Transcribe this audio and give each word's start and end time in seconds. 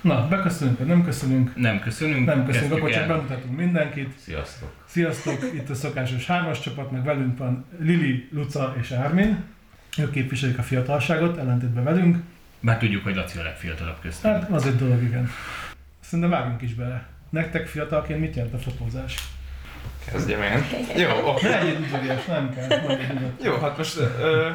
Na, 0.00 0.28
beköszönünk, 0.28 0.78
vagy 0.78 0.86
nem 0.86 1.04
köszönünk? 1.04 1.56
Nem 1.56 1.80
köszönünk. 1.80 2.26
Nem 2.26 2.46
köszönünk, 2.46 2.72
akkor 2.72 2.90
csak 2.90 3.06
bemutatunk 3.06 3.56
mindenkit. 3.56 4.18
Sziasztok! 4.18 4.72
Sziasztok, 4.86 5.38
itt 5.54 5.70
a 5.70 5.74
szokásos 5.74 6.26
hármas 6.26 6.60
csapat, 6.60 6.90
meg 6.90 7.04
velünk 7.04 7.38
van 7.38 7.64
Lili, 7.78 8.28
Luca 8.32 8.74
és 8.80 8.90
Ármin. 8.90 9.44
Ők 9.98 10.10
képviselik 10.10 10.58
a 10.58 10.62
fiatalságot, 10.62 11.38
ellentétben 11.38 11.84
velünk. 11.84 12.16
Bár 12.60 12.78
tudjuk, 12.78 13.02
hogy 13.02 13.14
Laci 13.14 13.38
a 13.38 13.42
legfiatalabb 13.42 14.00
köztünk. 14.00 14.34
Hát 14.34 14.50
az 14.50 14.66
egy 14.66 14.76
dolog, 14.76 15.02
igen. 15.02 15.30
Szerintem 16.00 16.30
vágjunk 16.30 16.62
is 16.62 16.74
bele. 16.74 17.06
Nektek 17.30 17.66
fiatalként 17.66 18.20
mit 18.20 18.36
jelent 18.36 18.54
a 18.54 18.58
fotózás? 18.58 19.28
Kezdjem 20.04 20.42
én. 20.42 20.64
Jó, 20.96 21.28
oké. 21.28 21.48
Ne 21.48 21.58
legyél 21.58 21.80
udvarias, 21.80 22.24
nem 22.24 22.54
kell. 22.54 22.98
Jó, 23.42 23.58
hát 23.58 23.76
most 23.76 23.96
ö, 23.98 24.48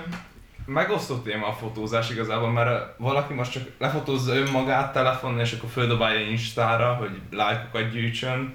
megosztott 0.66 1.23
téma 1.23 1.47
a 1.47 1.54
fotózás 1.54 2.09
igazából, 2.09 2.52
mert 2.52 2.97
valaki 2.97 3.34
most 3.34 3.52
csak 3.52 3.64
lefotózza 3.77 4.36
önmagát 4.36 4.93
telefonon, 4.93 5.39
és 5.39 5.52
akkor 5.52 5.70
földobálja 5.70 6.29
Instára, 6.29 6.93
hogy 6.93 7.21
lájkokat 7.32 7.91
gyűjtsön. 7.91 8.54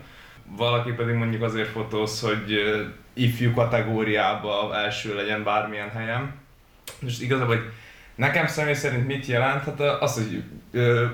Valaki 0.57 0.93
pedig 0.93 1.15
mondjuk 1.15 1.43
azért 1.43 1.69
fotóz, 1.69 2.21
hogy 2.21 2.61
ifjú 3.13 3.55
kategóriába 3.55 4.77
első 4.77 5.15
legyen 5.15 5.45
bármilyen 5.45 5.91
helyen. 5.91 6.35
Most 7.01 7.23
igazából, 7.23 7.57
hogy 7.57 7.73
nekem 8.21 8.47
személy 8.47 8.75
szerint 8.75 9.07
mit 9.07 9.27
jelent? 9.27 9.65
Hát 9.65 9.81
az, 9.81 10.15
hogy 10.15 10.43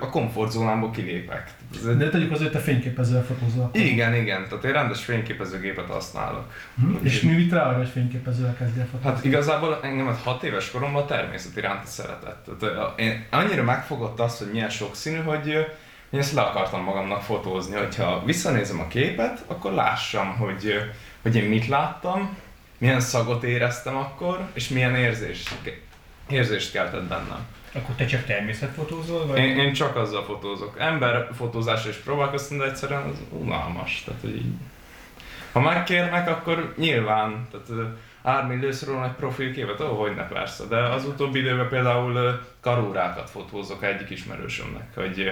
a 0.01 0.09
komfortzónámból 0.11 0.91
kilépek. 0.91 1.51
De 1.99 2.09
tegyük 2.09 2.33
azért, 2.33 2.53
te 2.53 2.59
fényképezővel 2.59 3.25
fotózol. 3.25 3.71
Igen, 3.73 4.15
igen, 4.15 4.49
tehát 4.49 4.65
én 4.65 4.73
rendes 4.73 5.05
fényképezőgépet 5.05 5.91
használok. 5.91 6.53
Hm? 6.81 6.95
És 7.03 7.21
mi 7.21 7.33
mit 7.33 7.53
rá 7.53 7.73
hogy 7.73 7.89
fényképezővel 7.89 8.57
kezdjél 8.59 8.85
fotózni? 8.85 9.11
Hát 9.11 9.25
igazából 9.25 9.79
engem 9.83 10.19
hat 10.25 10.43
éves 10.43 10.71
koromban 10.71 11.03
a 11.03 11.07
természet 11.07 11.57
iránti 11.57 11.87
szeretett. 11.87 12.49
Tehát, 12.61 12.99
én 12.99 13.25
annyira 13.31 13.63
megfogott 13.63 14.21
az, 14.21 14.39
hogy 14.39 14.49
milyen 14.53 14.71
sokszínű, 14.71 15.19
hogy 15.19 15.47
én 16.11 16.21
ezt 16.21 16.33
le 16.33 16.41
akartam 16.41 16.83
magamnak 16.83 17.23
fotózni, 17.23 17.77
hogyha 17.77 18.23
visszanézem 18.25 18.81
a 18.81 18.89
képet, 18.89 19.45
akkor 19.47 19.73
lássam, 19.73 20.37
hogy, 20.37 20.75
hogy 21.23 21.37
én 21.37 21.49
mit 21.49 21.67
láttam, 21.67 22.37
milyen 22.79 23.01
szagot 23.01 23.43
éreztem 23.43 23.97
akkor, 23.97 24.49
és 24.53 24.69
milyen 24.69 24.95
érzést, 24.95 25.49
érzést 26.29 26.73
keltett 26.73 27.05
bennem. 27.05 27.47
Akkor 27.73 27.95
te 27.95 28.05
csak 28.05 28.25
természetfotózol, 28.25 29.27
vagy? 29.27 29.39
Én, 29.39 29.59
én 29.59 29.73
csak 29.73 29.97
azzal 29.97 30.25
fotózok. 30.25 30.75
Ember 30.79 31.29
fotózásra 31.37 31.91
is 31.91 31.97
próbálkoztam, 31.97 32.59
de 32.59 32.65
egyszerűen 32.65 33.03
az 33.03 33.17
unalmas. 33.31 34.03
Tehát, 34.05 34.21
hogy 34.21 34.37
így. 34.37 34.53
Ha 35.53 35.61
megkérnek, 35.61 36.29
akkor 36.29 36.75
nyilván, 36.77 37.49
tehát 37.51 37.91
Ármin 38.23 38.59
lősz 38.59 38.85
róla 38.85 39.05
egy 39.05 39.11
profilképet, 39.11 39.81
ó, 39.81 39.85
hogy 39.85 40.15
ne 40.15 40.27
persze, 40.27 40.65
de 40.65 40.77
az 40.77 41.05
utóbbi 41.05 41.39
időben 41.39 41.69
például 41.69 42.41
karórákat 42.61 43.31
fotózok 43.31 43.85
egyik 43.85 44.11
ismerősömnek, 44.11 44.95
hogy 44.95 45.31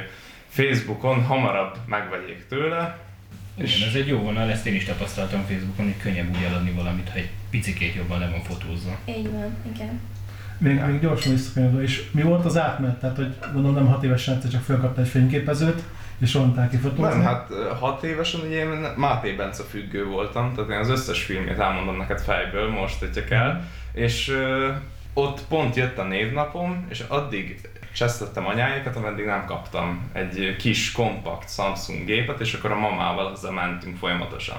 Facebookon 0.48 1.24
hamarabb 1.24 1.76
megvegyék 1.86 2.46
tőle, 2.48 2.98
Igen, 3.56 3.88
ez 3.88 3.94
egy 3.94 4.06
jó 4.06 4.18
vonal, 4.18 4.50
ezt 4.50 4.66
én 4.66 4.74
is 4.74 4.84
tapasztaltam 4.84 5.44
Facebookon, 5.46 5.84
hogy 5.84 6.02
könnyebb 6.02 6.36
úgy 6.36 6.42
eladni 6.42 6.70
valamit, 6.70 7.08
ha 7.08 7.16
egy 7.16 7.30
picikét 7.50 7.94
jobban 7.94 8.18
le 8.18 8.28
van 8.30 8.42
fotózva. 8.42 8.98
Így 9.04 9.30
van, 9.30 9.56
igen. 9.74 10.00
Még, 10.64 10.80
még 10.86 11.00
gyorsan 11.00 11.32
visszakanyodva, 11.32 11.82
és 11.82 12.10
mi 12.10 12.22
volt 12.22 12.44
az 12.44 12.58
átmenet? 12.58 13.00
Tehát, 13.00 13.16
hogy 13.16 13.34
gondolom 13.52 13.74
nem 13.74 13.86
hat 13.86 14.02
évesen 14.02 14.34
egyszer 14.34 14.50
csak 14.50 14.62
felkapta 14.62 15.00
egy 15.00 15.08
fényképezőt, 15.08 15.82
és 16.18 16.34
rontál 16.34 16.68
ki 16.68 16.76
fotózni. 16.76 17.04
Nem, 17.04 17.22
hát 17.22 17.50
hat 17.78 18.02
évesen 18.02 18.40
ugye 18.40 18.56
én 18.56 18.86
Máté 18.96 19.32
Bence 19.32 19.62
függő 19.62 20.04
voltam, 20.04 20.54
tehát 20.54 20.70
én 20.70 20.78
az 20.78 20.88
összes 20.88 21.22
filmét 21.22 21.58
elmondom 21.58 21.96
neked 21.96 22.20
fejből, 22.20 22.70
most 22.70 22.98
hogyha 22.98 23.24
kell, 23.24 23.62
és 23.92 24.28
ö, 24.28 24.70
ott 25.14 25.40
pont 25.48 25.76
jött 25.76 25.98
a 25.98 26.04
névnapom, 26.04 26.86
és 26.88 27.04
addig 27.08 27.60
csesztettem 27.94 28.46
anyáikat, 28.46 28.96
ameddig 28.96 29.24
nem 29.24 29.44
kaptam 29.44 30.10
egy 30.12 30.56
kis 30.58 30.92
kompakt 30.92 31.50
Samsung 31.50 32.04
gépet, 32.04 32.40
és 32.40 32.54
akkor 32.54 32.70
a 32.70 32.78
mamával 32.78 33.26
azzal 33.26 33.52
mentünk 33.52 33.96
folyamatosan. 33.96 34.58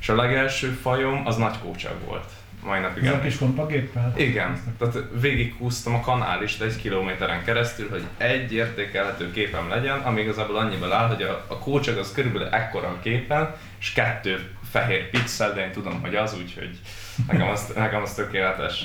És 0.00 0.08
a 0.08 0.14
legelső 0.14 0.68
fajom 0.68 1.26
az 1.26 1.36
nagy 1.36 1.58
kócság 1.58 1.94
volt. 2.06 2.30
Mai 2.64 2.80
napig 2.80 3.04
Ez 3.04 3.12
a 3.12 3.20
kis 3.20 3.38
kompagéppel? 3.38 4.12
Igen, 4.16 4.60
tehát 4.78 4.98
végighúztam 5.20 5.94
a 5.94 6.00
kanálist 6.00 6.62
egy 6.62 6.76
kilométeren 6.76 7.44
keresztül, 7.44 7.88
hogy 7.88 8.04
egy 8.16 8.52
értékelhető 8.52 9.30
képem 9.30 9.68
legyen, 9.68 9.98
ami 9.98 10.20
igazából 10.20 10.56
annyiból 10.56 10.92
áll, 10.92 11.08
hogy 11.08 11.22
a, 11.22 11.44
a 11.48 11.58
kócsag 11.58 11.98
az 11.98 12.12
körülbelül 12.12 12.48
ekkora 12.48 12.88
a 12.88 12.98
képen, 13.02 13.54
és 13.80 13.92
kettő 13.92 14.50
fehér 14.70 15.10
pixel, 15.10 15.52
de 15.52 15.64
én 15.64 15.72
tudom, 15.72 16.00
hogy 16.00 16.14
az, 16.14 16.36
úgyhogy 16.38 16.78
nekem 17.26 17.48
az, 17.48 17.72
nekem 17.76 18.02
az 18.02 18.14
tökéletes. 18.14 18.84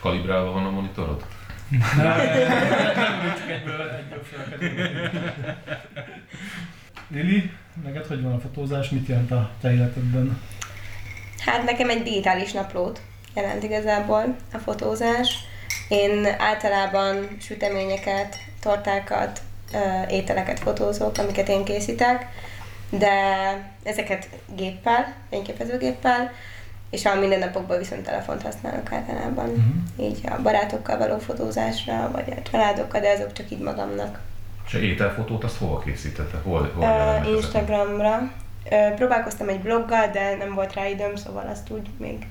Kalibrálva 0.00 0.50
van 0.50 0.64
a 0.64 0.70
monitorod? 0.70 1.24
Nem. 1.96 2.18
Lili, 7.08 7.50
neked 7.84 8.06
hogy 8.06 8.22
van 8.22 8.32
a 8.32 8.38
fotózás, 8.38 8.88
mit 8.88 9.06
jelent 9.08 9.30
a 9.30 9.50
te 9.60 9.72
életedben? 9.72 10.40
Hát 11.44 11.64
nekem 11.64 11.90
egy 11.90 12.02
digitális 12.02 12.52
naplót 12.52 13.00
jelent 13.36 13.62
igazából 13.62 14.36
a 14.52 14.58
fotózás. 14.58 15.38
Én 15.88 16.26
általában 16.38 17.36
süteményeket, 17.40 18.36
tortákat, 18.60 19.40
ételeket 20.08 20.58
fotózok, 20.58 21.18
amiket 21.18 21.48
én 21.48 21.64
készítek, 21.64 22.26
de 22.90 23.12
ezeket 23.82 24.28
géppel, 24.54 25.14
fényképezőgéppel, 25.30 26.32
és 26.90 27.04
a 27.04 27.14
mindennapokban 27.14 27.78
viszont 27.78 28.02
telefont 28.02 28.42
használok 28.42 28.92
általában. 28.92 29.48
Uh-huh. 29.48 30.06
Így 30.08 30.20
a 30.24 30.42
barátokkal 30.42 30.98
való 30.98 31.18
fotózásra, 31.18 32.10
vagy 32.12 32.32
a 32.36 32.50
családokkal, 32.50 33.00
de 33.00 33.10
azok 33.10 33.32
csak 33.32 33.50
így 33.50 33.58
magamnak. 33.58 34.20
És 34.66 34.74
a 34.74 34.78
ételfotót 34.78 35.44
azt 35.44 35.58
hova 35.58 35.78
készítette? 35.78 36.38
Hol, 36.44 36.72
hol 36.74 36.84
ezek? 36.84 37.26
Instagramra. 37.26 38.32
Ö, 38.70 38.94
próbálkoztam 38.94 39.48
egy 39.48 39.60
bloggal, 39.60 40.06
de 40.06 40.36
nem 40.36 40.54
volt 40.54 40.74
rá 40.74 40.86
időm, 40.86 41.16
szóval 41.16 41.46
azt 41.52 41.70
úgy 41.70 41.88
még 41.98 42.26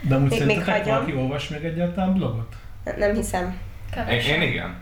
De 0.00 0.14
amúgy 0.14 0.30
Még- 0.30 0.38
még 0.38 0.48
szerintetek 0.48 0.78
hagyom. 0.78 0.94
valaki 0.94 1.14
olvas 1.14 1.48
még 1.48 1.64
egyáltalán 1.64 2.12
blogot? 2.12 2.56
ne- 2.84 2.96
nem 2.96 3.14
hiszem. 3.14 3.56
Én, 4.10 4.18
én 4.20 4.42
igen. 4.42 4.76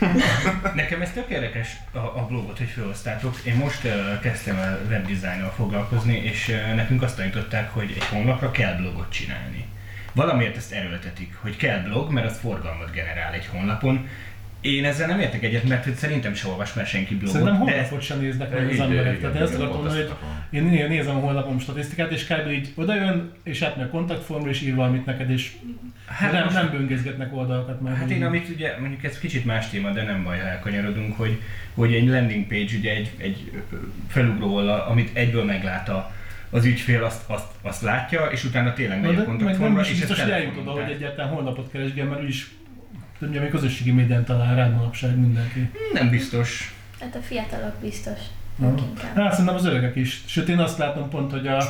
Nekem 0.74 1.02
ez 1.02 1.12
tök 1.12 1.28
érdekes 1.28 1.76
a, 1.92 1.98
a 1.98 2.26
blogot, 2.28 2.58
hogy 2.58 2.68
felhoztátok. 2.68 3.36
Én 3.44 3.54
most 3.54 3.84
uh, 3.84 4.20
kezdtem 4.20 4.56
a 4.58 4.88
webdesignnal 4.88 5.52
foglalkozni, 5.56 6.16
és 6.16 6.48
uh, 6.48 6.74
nekünk 6.74 7.02
azt 7.02 7.16
tanították, 7.16 7.70
hogy 7.72 7.92
egy 7.96 8.04
honlapra 8.04 8.50
kell 8.50 8.74
blogot 8.76 9.12
csinálni. 9.12 9.64
Valamiért 10.12 10.56
ezt 10.56 10.72
erőltetik, 10.72 11.34
hogy 11.40 11.56
kell 11.56 11.78
blog, 11.78 12.10
mert 12.12 12.26
az 12.30 12.38
forgalmat 12.38 12.90
generál 12.92 13.32
egy 13.32 13.46
honlapon. 13.46 14.08
Én 14.60 14.84
ezzel 14.84 15.06
nem 15.06 15.20
értek 15.20 15.42
egyet, 15.42 15.64
mert 15.68 15.84
hogy 15.84 15.94
szerintem 15.94 16.34
se 16.34 16.48
olvas 16.48 16.74
már 16.74 16.86
senki 16.86 17.14
blogot. 17.14 17.32
Szerintem 17.32 17.64
de 17.64 17.72
honlapot 17.72 18.02
sem 18.02 18.20
néznek 18.20 18.50
meg 18.50 18.68
az 18.68 18.78
emberek. 18.78 19.16
igen, 19.18 19.32
Tehát 19.32 19.48
ezt 19.48 19.58
mondani, 19.58 20.00
ezt 20.00 20.08
hogy 20.08 20.58
én 20.58 20.62
né- 20.64 20.88
nézem 20.88 21.16
a 21.16 21.18
honlapom 21.18 21.58
statisztikát, 21.58 22.10
és 22.10 22.26
kb. 22.26 22.50
így 22.50 22.72
odajön, 22.74 23.32
és 23.42 23.62
átmegy 23.62 23.86
a 23.86 23.90
kontaktformra, 23.90 24.50
és 24.50 24.60
ír 24.62 24.74
valamit 24.74 25.04
neked, 25.04 25.30
és 25.30 25.52
hát 26.06 26.32
nem, 26.32 26.44
most- 26.44 26.54
nem 26.54 26.70
böngészgetnek 26.70 27.36
oldalakat. 27.36 27.80
Mert 27.80 27.96
Hát 27.96 28.10
én 28.10 28.24
amit 28.24 28.48
ugye, 28.48 28.76
mondjuk 28.80 29.04
ez 29.04 29.18
kicsit 29.18 29.44
más 29.44 29.68
téma, 29.68 29.90
de 29.90 30.02
nem 30.02 30.22
baj, 30.24 30.38
ha 30.38 30.46
elkanyarodunk, 30.46 31.16
hogy, 31.16 31.40
hogy 31.74 31.94
egy 31.94 32.08
landing 32.08 32.46
page, 32.46 32.76
ugye 32.78 32.94
egy, 32.94 33.10
egy 33.16 33.50
felugró 34.08 34.54
oldal, 34.54 34.80
amit 34.80 35.16
egyből 35.16 35.44
meglát 35.44 35.88
a, 35.88 36.12
az 36.50 36.64
ügyfél, 36.64 37.04
azt, 37.04 37.22
azt, 37.26 37.46
azt 37.62 37.82
látja, 37.82 38.24
és 38.24 38.44
utána 38.44 38.72
tényleg 38.72 39.00
megy 39.00 39.14
a 39.14 39.18
de 39.18 39.24
kontaktformra, 39.24 39.80
és 39.80 39.98
biztos, 39.98 40.20
hogy 40.20 40.30
eljut 40.30 40.56
oda, 40.56 40.70
hogy 40.70 40.90
egyáltalán 40.90 41.30
honlapot 41.30 41.70
keresgél, 41.70 42.04
mert 42.04 42.22
úgyis 42.22 42.50
ugye, 43.20 43.40
még 43.40 43.50
közösségi 43.50 43.90
médián 43.90 44.24
talál 44.24 44.54
rád 44.54 44.74
manapság 44.74 45.18
mindenki. 45.18 45.70
Nem 45.92 46.10
biztos. 46.10 46.74
Hát 47.00 47.14
a 47.14 47.20
fiatalok 47.20 47.74
biztos. 47.80 48.18
Inkább. 48.60 49.16
Hát 49.16 49.30
szerintem 49.30 49.54
az 49.54 49.64
öregek 49.64 49.96
is. 49.96 50.22
Sőt, 50.26 50.48
én 50.48 50.58
azt 50.58 50.78
látom 50.78 51.08
pont, 51.08 51.30
hogy 51.30 51.46
a, 51.46 51.62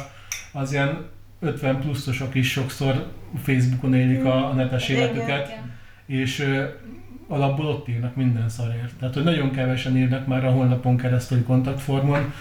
az 0.53 0.73
ilyen 0.73 1.07
50 1.41 1.81
pluszosok 1.81 2.35
is 2.35 2.51
sokszor 2.51 3.13
Facebookon 3.43 3.95
élik 3.95 4.25
a, 4.25 4.51
a 4.51 4.53
netes 4.53 4.89
Igen, 4.89 5.03
életüket, 5.03 5.49
igen. 5.49 5.73
és 6.07 6.39
ö, 6.39 6.65
alapból 7.29 7.67
ott 7.67 7.89
írnak 7.89 8.17
minden 8.17 8.49
szarért. 8.49 8.93
Tehát, 8.99 9.15
hogy 9.15 9.25
nagyon 9.25 9.51
kevesen 9.51 9.97
írnak 9.97 10.27
már 10.27 10.45
a 10.45 10.51
honlapon 10.51 10.97
keresztül 10.97 11.45
kontaktformon, 11.45 12.33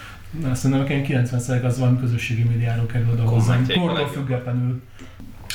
azt 0.50 0.64
mondom, 0.64 0.86
hogy 0.86 1.06
90% 1.08 1.64
az 1.64 1.78
valami 1.78 1.98
közösségi 1.98 2.42
médiáról 2.42 2.86
kerül 2.86 3.10
oda 3.10 3.22
hozzám. 3.22 3.66
Kortól 3.66 4.08
függetlenül. 4.08 4.82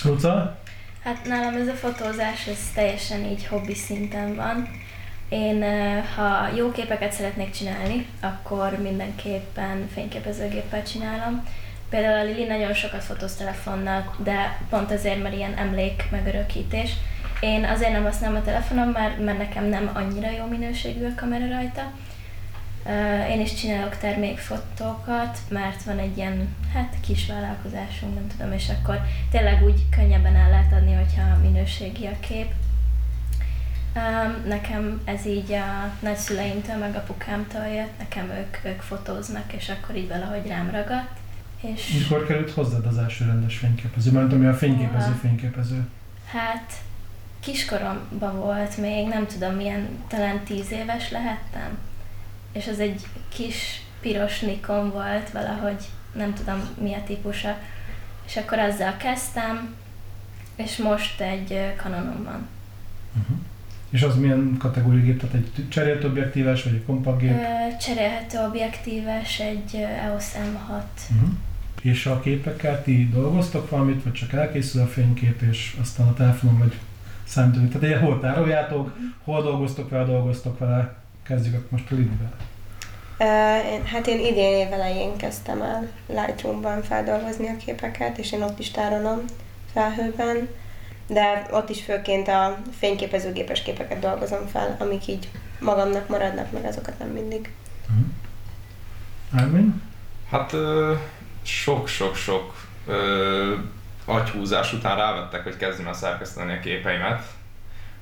Luca? 0.04 0.60
Hát 1.06 1.26
nálam 1.26 1.56
ez 1.56 1.68
a 1.68 1.74
fotózás, 1.74 2.48
ez 2.48 2.72
teljesen 2.74 3.26
így 3.26 3.48
hobbi 3.48 3.74
szinten 3.74 4.36
van. 4.36 4.70
Én, 5.30 5.64
ha 6.16 6.48
jó 6.56 6.72
képeket 6.72 7.12
szeretnék 7.12 7.52
csinálni, 7.52 8.08
akkor 8.22 8.80
mindenképpen 8.82 9.90
fényképezőgéppel 9.94 10.84
csinálom. 10.84 11.48
Például 11.90 12.20
a 12.20 12.24
Lili 12.24 12.44
nagyon 12.46 12.74
sokat 12.74 13.04
fotóz 13.04 13.36
telefonnal, 13.36 14.16
de 14.24 14.60
pont 14.70 14.92
azért, 14.92 15.24
mert 15.24 15.36
ilyen 15.36 15.58
emlék 15.58 16.04
megörökítés. 16.12 16.92
Én 17.40 17.66
azért 17.66 17.92
nem 17.92 18.04
használom 18.04 18.38
a 18.38 18.44
telefonom, 18.44 18.90
mert, 18.90 19.20
mert 19.20 19.38
nekem 19.38 19.66
nem 19.66 19.92
annyira 19.94 20.30
jó 20.30 20.46
minőségű 20.46 21.06
a 21.06 21.16
kamera 21.16 21.48
rajta. 21.48 21.92
Én 23.30 23.42
is 23.42 23.54
csinálok 23.54 23.98
termékfotókat, 23.98 25.40
mert 25.50 25.84
van 25.84 25.98
egy 25.98 26.18
ilyen, 26.18 26.56
hát 26.74 26.96
kis 27.02 27.28
vállalkozásunk, 27.28 28.14
nem 28.14 28.28
tudom, 28.28 28.52
és 28.52 28.70
akkor 28.70 29.02
tényleg 29.32 29.64
úgy 29.64 29.90
könnyebben 29.90 30.36
el 30.36 30.50
lehet 30.50 30.74
adni, 30.74 30.94
hogyha 30.94 31.38
minőségi 31.42 32.06
a 32.06 32.20
kép. 32.20 32.52
Nekem 34.48 35.02
ez 35.06 35.26
így 35.26 35.52
a 35.52 35.94
nagyszüleimtől, 36.00 36.78
meg 36.78 36.96
apukámtól 36.96 37.66
jött, 37.68 37.98
nekem 37.98 38.30
ők, 38.30 38.66
ők 38.66 38.82
fotóznak, 38.82 39.54
és 39.54 39.70
akkor 39.70 39.96
így 39.96 40.08
valahogy 40.08 40.48
rám 40.48 40.70
ragadt. 40.72 41.18
És 41.62 41.92
Mikor 41.92 42.26
került 42.28 42.52
hozzád 42.52 42.86
az 42.86 42.98
első 42.98 43.26
rendes 43.26 43.58
fényképező? 43.58 44.12
Mert 44.12 44.34
ami 44.34 44.46
a 44.46 44.54
fényképező 44.54 45.06
Húha. 45.06 45.18
fényképező. 45.18 45.88
hát 46.32 46.74
kiskoromban 47.40 48.40
volt 48.40 48.78
még, 48.78 49.08
nem 49.08 49.26
tudom 49.28 49.54
milyen, 49.54 49.88
talán 50.08 50.44
tíz 50.44 50.72
éves 50.72 51.12
lehettem. 51.12 51.78
És 52.58 52.68
az 52.68 52.80
egy 52.80 53.02
kis 53.30 53.82
piros 54.00 54.40
Nikon 54.40 54.92
volt 54.92 55.30
valahogy, 55.30 55.84
nem 56.14 56.34
tudom 56.34 56.62
mi 56.82 56.94
a 56.94 57.04
típusa. 57.06 57.58
És 58.26 58.38
akkor 58.38 58.60
azzal 58.60 58.98
kezdtem, 58.98 59.76
és 60.56 60.78
most 60.78 61.22
egy 61.22 61.60
Canonom 61.78 62.24
van. 62.24 62.48
Uh-huh. 63.22 63.38
És 63.90 64.02
az 64.02 64.16
milyen 64.16 64.56
kategóriai 64.60 65.04
gép? 65.04 65.20
Tehát 65.20 65.36
egy 65.36 65.70
cserélt 65.70 66.04
objektíves, 66.04 66.64
vagy 66.64 66.74
egy 66.74 66.86
kompakt 66.86 67.20
gép? 67.20 67.32
Ö, 67.32 67.78
Cserélhető 67.82 68.38
objektíves, 68.48 69.40
egy 69.40 69.76
EOS 69.76 70.32
M6. 70.34 70.82
Uh-huh. 71.16 71.30
És 71.82 72.06
a 72.06 72.20
képekkel 72.20 72.84
ti 72.84 73.10
dolgoztok 73.10 73.70
valamit, 73.70 74.04
vagy 74.04 74.14
csak 74.14 74.34
elkészül 74.34 74.82
a 74.82 74.88
fénykép, 74.88 75.42
és 75.42 75.76
aztán 75.82 76.08
a 76.08 76.14
telefonon 76.14 76.58
vagy 76.58 76.74
számítógép. 77.24 77.80
Tehát 77.80 78.00
hol 78.00 78.20
tároljátok, 78.20 78.98
hol 79.24 79.42
dolgoztok 79.42 79.90
vele, 79.90 80.06
dolgoztok 80.06 80.60
vele. 80.60 80.96
Kezdjük 81.28 81.54
akkor 81.54 81.68
most 81.70 81.92
a 81.92 81.96
Lidivel. 81.96 82.34
Uh, 83.20 83.86
hát 83.86 84.08
én 84.08 84.20
idén 84.20 84.68
év 84.68 84.74
elején 84.74 85.18
kezdtem 85.18 85.62
el 85.62 85.92
Lightroom-ban 86.08 86.84
feldolgozni 86.84 87.48
a 87.48 87.58
képeket, 87.66 88.18
és 88.18 88.32
én 88.32 88.42
ott 88.42 88.60
is 88.60 88.72
tárolom 88.72 89.26
felhőben, 89.74 90.50
de 91.08 91.48
ott 91.52 91.70
is 91.70 91.84
főként 91.84 92.28
a 92.28 92.58
fényképezőgépes 92.78 93.62
képeket 93.62 94.00
dolgozom 94.00 94.48
fel, 94.48 94.76
amik 94.80 95.08
így 95.08 95.30
magamnak 95.60 96.08
maradnak, 96.08 96.52
meg 96.52 96.66
azokat 96.66 97.00
nem 97.00 97.08
mindig. 97.08 97.54
Uh-huh. 97.82 98.06
Ármin? 99.42 99.82
Hát 100.30 100.56
sok-sok-sok 101.42 102.54
agyhúzás 104.06 104.74
után 104.74 104.98
rávettek, 104.98 105.44
hogy 105.44 105.58
kezdjem 105.58 105.88
el 105.88 105.94
szerkeszteni 105.94 106.54
a 106.54 106.60
képeimet. 106.60 107.24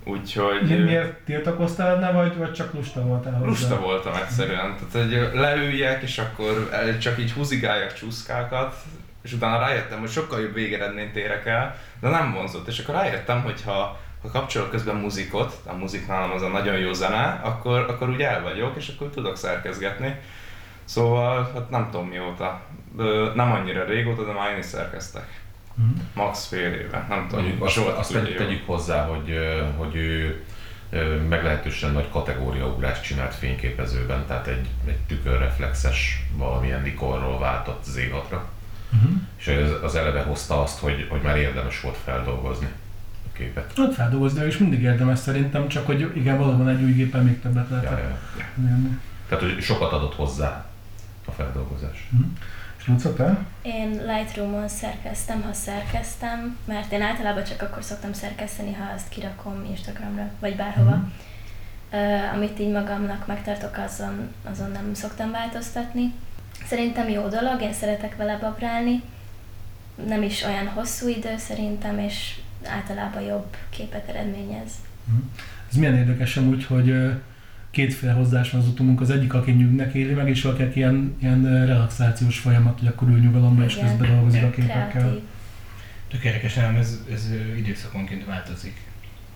Úgyhogy... 0.06 0.62
Mi- 0.62 0.76
Miért 0.76 1.14
tiltakoztál 1.14 1.96
enne, 1.96 2.12
vagy, 2.12 2.38
vagy 2.38 2.54
csak 2.54 2.74
lusta 2.74 3.02
voltál 3.02 3.34
hozzá? 3.34 3.46
Lusta 3.46 3.80
voltam 3.80 4.14
egyszerűen, 4.14 4.76
tehát 4.76 5.10
hogy 5.10 5.40
leüljek, 5.40 6.02
és 6.02 6.18
akkor 6.18 6.70
csak 7.00 7.20
így 7.20 7.32
húzigáljak 7.32 7.94
csúszkákat, 7.94 8.76
és 9.22 9.34
utána 9.34 9.60
rájöttem, 9.60 10.00
hogy 10.00 10.10
sokkal 10.10 10.42
jobb 10.42 10.54
végeredményt 10.54 11.16
érek 11.16 11.46
el, 11.46 11.76
de 12.02 12.10
nem 12.10 12.34
vonzott. 12.34 12.68
És 12.68 12.80
akkor 12.80 12.96
rájöttem, 12.96 13.42
hogy 13.42 13.62
ha, 13.66 14.00
ha 14.22 14.30
kapcsolok 14.32 14.70
közben 14.70 14.96
muzikot, 14.96 15.60
a 15.66 15.74
muzik 15.74 16.08
nálam 16.08 16.32
az 16.32 16.42
a 16.42 16.48
nagyon 16.48 16.78
jó 16.78 16.94
zene, 16.94 17.40
akkor, 17.44 17.80
akkor 17.80 18.10
úgy 18.10 18.22
el 18.22 18.42
vagyok, 18.42 18.76
és 18.78 18.88
akkor 18.96 19.10
tudok 19.10 19.38
szerkezgetni. 19.38 20.16
Szóval, 20.86 21.52
hát 21.54 21.70
nem 21.70 21.88
tudom 21.92 22.08
mióta, 22.08 22.62
Ö, 22.98 23.32
nem 23.36 23.52
annyira 23.52 23.86
régóta, 23.86 24.26
de 24.26 24.32
már 24.32 24.52
én 24.52 24.58
is 24.58 24.66
szerkeztek. 24.66 25.42
Mhm. 25.76 25.90
Max 26.14 26.46
fél 26.48 26.74
éve, 26.74 27.06
nem 27.10 27.26
tudom. 27.30 27.44
Mondjuk 27.44 27.64
azt, 27.64 27.78
azt 27.78 28.12
tegyük, 28.12 28.38
tegyük 28.38 28.66
hozzá, 28.66 29.06
hogy, 29.06 29.38
hogy 29.78 29.96
ő 29.96 30.44
meglehetősen 31.30 31.92
nagy 31.92 32.10
kategóriaugrást 32.10 33.04
csinált 33.04 33.36
fényképezőben, 33.36 34.26
tehát 34.28 34.48
egy, 34.48 34.68
egy 34.88 34.98
tükörreflexes 35.08 36.26
valamilyen 36.36 36.82
Nikonról 36.82 37.40
váltott 37.40 37.84
Z6-ra, 37.96 38.40
Uh-huh. 38.94 39.12
és 39.36 39.48
az, 39.48 39.84
az 39.84 39.96
eleve 39.96 40.22
hozta 40.22 40.62
azt, 40.62 40.80
hogy, 40.80 41.08
hogy 41.10 41.22
már 41.22 41.38
érdemes 41.38 41.82
volt 41.82 41.98
feldolgozni 42.04 42.68
a 43.28 43.38
képet. 43.38 43.74
Hát 43.78 43.94
feldolgozni, 43.94 44.46
is 44.46 44.58
mindig 44.58 44.82
érdemes 44.82 45.20
szerintem, 45.20 45.68
csak 45.68 45.86
hogy 45.86 46.12
igen, 46.16 46.38
valóban 46.38 46.68
egy 46.70 46.82
új 46.82 46.92
gépen 46.92 47.24
még 47.24 47.42
többet 47.42 47.70
lehet 47.70 47.84
Ja, 47.84 47.98
ja. 47.98 48.18
Tehát, 49.28 49.44
hogy 49.44 49.62
sokat 49.62 49.92
adott 49.92 50.16
hozzá 50.16 50.66
a 51.26 51.32
feldolgozás. 51.32 52.10
És 52.73 52.73
Te? 53.16 53.46
Én 53.62 53.90
Lightroom-on 53.90 54.68
szerkeztem, 54.68 55.42
ha 55.42 55.54
szerkeztem, 55.54 56.58
mert 56.66 56.92
én 56.92 57.02
általában 57.02 57.44
csak 57.44 57.62
akkor 57.62 57.84
szoktam 57.84 58.14
szerkeszteni, 58.14 58.74
ha 58.74 58.94
azt 58.96 59.10
kirakom 59.10 59.66
Instagramra, 59.70 60.30
vagy 60.40 60.56
bárhova. 60.56 60.96
Mhm. 60.96 61.06
Uh, 61.92 62.34
amit 62.34 62.60
így 62.60 62.72
magamnak 62.72 63.28
megtartok, 63.28 63.78
azon, 63.78 64.34
azon 64.52 64.72
nem 64.72 64.94
szoktam 64.94 65.32
változtatni. 65.32 66.14
Szerintem 66.66 67.10
jó 67.10 67.28
dolog, 67.28 67.62
én 67.62 67.74
szeretek 67.74 68.16
vele 68.16 68.38
babrálni. 68.38 69.02
Nem 70.08 70.22
is 70.22 70.44
olyan 70.44 70.68
hosszú 70.68 71.08
idő 71.08 71.38
szerintem, 71.38 72.00
és 72.00 72.40
általában 72.66 73.22
jobb 73.22 73.56
képet 73.70 74.10
eredményez. 74.10 74.72
Ez 75.70 75.76
milyen 75.76 75.98
érdekes 75.98 76.38
amúgy, 76.38 76.66
hogy 76.66 76.90
ö, 76.90 77.12
kétféle 77.74 78.12
hozzás 78.12 78.52
van 78.52 78.62
az 78.62 78.68
utunk. 78.68 79.02
Az 79.02 79.10
egyik, 79.10 79.34
aki 79.34 79.52
nyugnak 79.52 79.94
éli 79.94 80.14
meg, 80.14 80.30
és 80.30 80.42
valakinek 80.42 80.76
ilyen, 80.76 81.16
ilyen 81.20 81.66
relaxációs 81.66 82.40
folyamat, 82.40 82.80
hogy 82.80 82.88
akkor 82.88 83.08
ül 83.08 83.20
nyugalomba, 83.20 83.64
és 83.64 83.74
közben 83.74 84.12
dolgozik 84.12 84.44
a 84.44 84.50
képekkel. 84.50 85.22
Tök 86.08 86.24
érdekes, 86.24 86.54
nem, 86.54 86.76
ez, 86.76 87.04
ez 87.12 87.30
időszakonként 87.58 88.26
változik. 88.26 88.82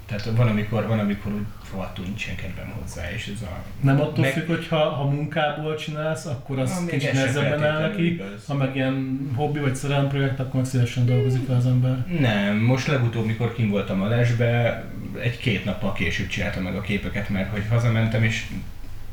Tehát 0.08 0.26
van, 0.36 0.48
amikor, 0.48 0.88
van, 0.88 1.00
amikor 1.00 1.34
úgy 1.34 1.46
rohadtul 1.72 2.06
nincsen 2.06 2.36
kedvem 2.36 2.74
hozzá, 2.82 3.12
és 3.12 3.32
ez 3.36 3.42
a... 3.42 3.64
Nem 3.82 4.02
attól 4.02 4.24
Meg- 4.24 4.34
függ, 4.34 4.48
hogy 4.48 4.68
ha, 4.68 4.90
ha 4.90 5.04
munkából 5.04 5.76
csinálsz, 5.76 6.26
akkor 6.26 6.60
az 6.60 6.80
még 6.80 6.90
kicsit 6.90 7.14
nehezebben 7.14 7.64
áll 7.64 7.82
neki. 7.82 8.14
igaz. 8.14 8.46
Ha 8.48 8.54
meg 8.54 8.76
ilyen 8.76 9.20
hobbi 9.36 9.60
vagy 9.60 9.76
szerelem 9.76 10.08
projekt, 10.08 10.40
akkor 10.40 10.56
meg 10.56 10.66
szívesen 10.66 11.06
dolgozik 11.06 11.48
vele 11.48 11.60
az 11.60 11.66
ember. 11.66 12.06
Nem, 12.20 12.58
most 12.58 12.88
legutóbb, 12.88 13.26
mikor 13.26 13.54
kim 13.54 13.70
voltam 13.70 14.02
a 14.02 14.08
lesbe, 14.08 14.84
egy-két 15.20 15.66
nappal 15.66 15.94
később 15.94 16.28
csináltam 16.28 16.64
meg 16.64 16.76
a 16.76 16.82
képeket, 16.82 17.30
mert 17.30 17.52
hogy 17.52 17.64
hazamentem, 17.70 18.24
és 18.24 18.46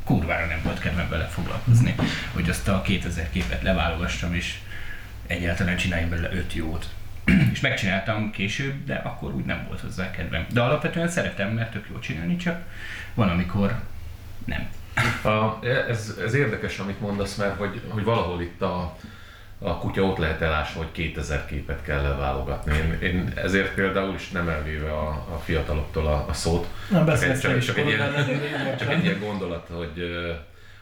kurvára 0.04 0.46
nem 0.46 0.60
volt 0.64 0.78
kedvem 0.78 1.08
vele 1.08 1.24
foglalkozni, 1.24 1.94
hogy 2.32 2.48
azt 2.48 2.68
a 2.68 2.82
2000 2.82 3.30
képet 3.30 3.62
leválogassam, 3.62 4.34
és 4.34 4.58
egyáltalán 5.26 5.76
csináljam 5.76 6.10
belőle 6.10 6.32
öt 6.32 6.54
jót. 6.54 6.88
És 7.52 7.60
megcsináltam 7.60 8.30
később, 8.30 8.84
de 8.84 8.94
akkor 8.94 9.34
úgy 9.34 9.44
nem 9.44 9.64
volt 9.68 9.80
hozzá 9.80 10.10
kedvem. 10.10 10.46
De 10.52 10.60
alapvetően 10.60 11.08
szeretem, 11.08 11.50
mert 11.50 11.72
tök 11.72 11.86
jó 11.90 11.98
csinálni, 11.98 12.36
csak 12.36 12.62
van, 13.14 13.28
amikor 13.28 13.74
nem. 14.44 14.68
A, 15.32 15.66
ez, 15.88 16.18
ez 16.24 16.34
érdekes, 16.34 16.78
amit 16.78 17.00
mondasz, 17.00 17.36
mert 17.36 17.56
hogy, 17.56 17.80
hogy 17.88 18.04
valahol 18.04 18.42
itt 18.42 18.62
a, 18.62 18.96
a 19.58 19.78
kutya 19.78 20.02
ott 20.02 20.18
lehet 20.18 20.40
elásva, 20.40 20.78
hogy 20.78 20.92
2000 20.92 21.46
képet 21.46 21.82
kell 21.82 22.02
leválogatni. 22.02 22.72
Én, 22.76 22.98
én 23.10 23.32
ezért 23.34 23.74
például 23.74 24.14
is 24.14 24.30
nem 24.30 24.48
elvéve 24.48 24.92
a, 24.92 25.08
a 25.08 25.40
fiataloktól 25.44 26.06
a, 26.06 26.24
a 26.28 26.32
szót, 26.32 26.66
Nem 26.90 27.06
csak 27.06 27.22
egy, 27.22 27.38
csak, 27.38 27.58
csak, 27.58 27.78
egy 27.78 27.86
ilyen, 27.86 28.76
csak 28.78 28.90
egy 28.90 29.04
ilyen 29.04 29.20
gondolat, 29.20 29.68
hogy 29.72 29.98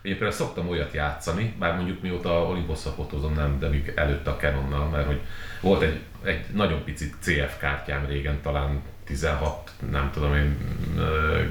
én 0.02 0.12
például 0.12 0.30
szoktam 0.30 0.68
olyat 0.68 0.92
játszani, 0.92 1.54
bár 1.58 1.76
mondjuk 1.76 2.02
mióta 2.02 2.46
Olympus-szal 2.46 2.92
fotózom, 2.92 3.34
nem, 3.34 3.58
de 3.58 3.68
még 3.68 3.92
előtte 3.96 4.30
a 4.30 4.36
Canonnal, 4.36 4.88
mert 4.88 5.06
hogy 5.06 5.20
volt 5.62 5.82
egy, 5.82 6.00
egy 6.24 6.44
nagyon 6.52 6.84
pici 6.84 7.10
CF 7.20 7.58
kártyám 7.58 8.06
régen, 8.06 8.40
talán 8.42 8.82
16, 9.04 9.70
nem 9.90 10.10
tudom 10.12 10.34
én, 10.34 10.56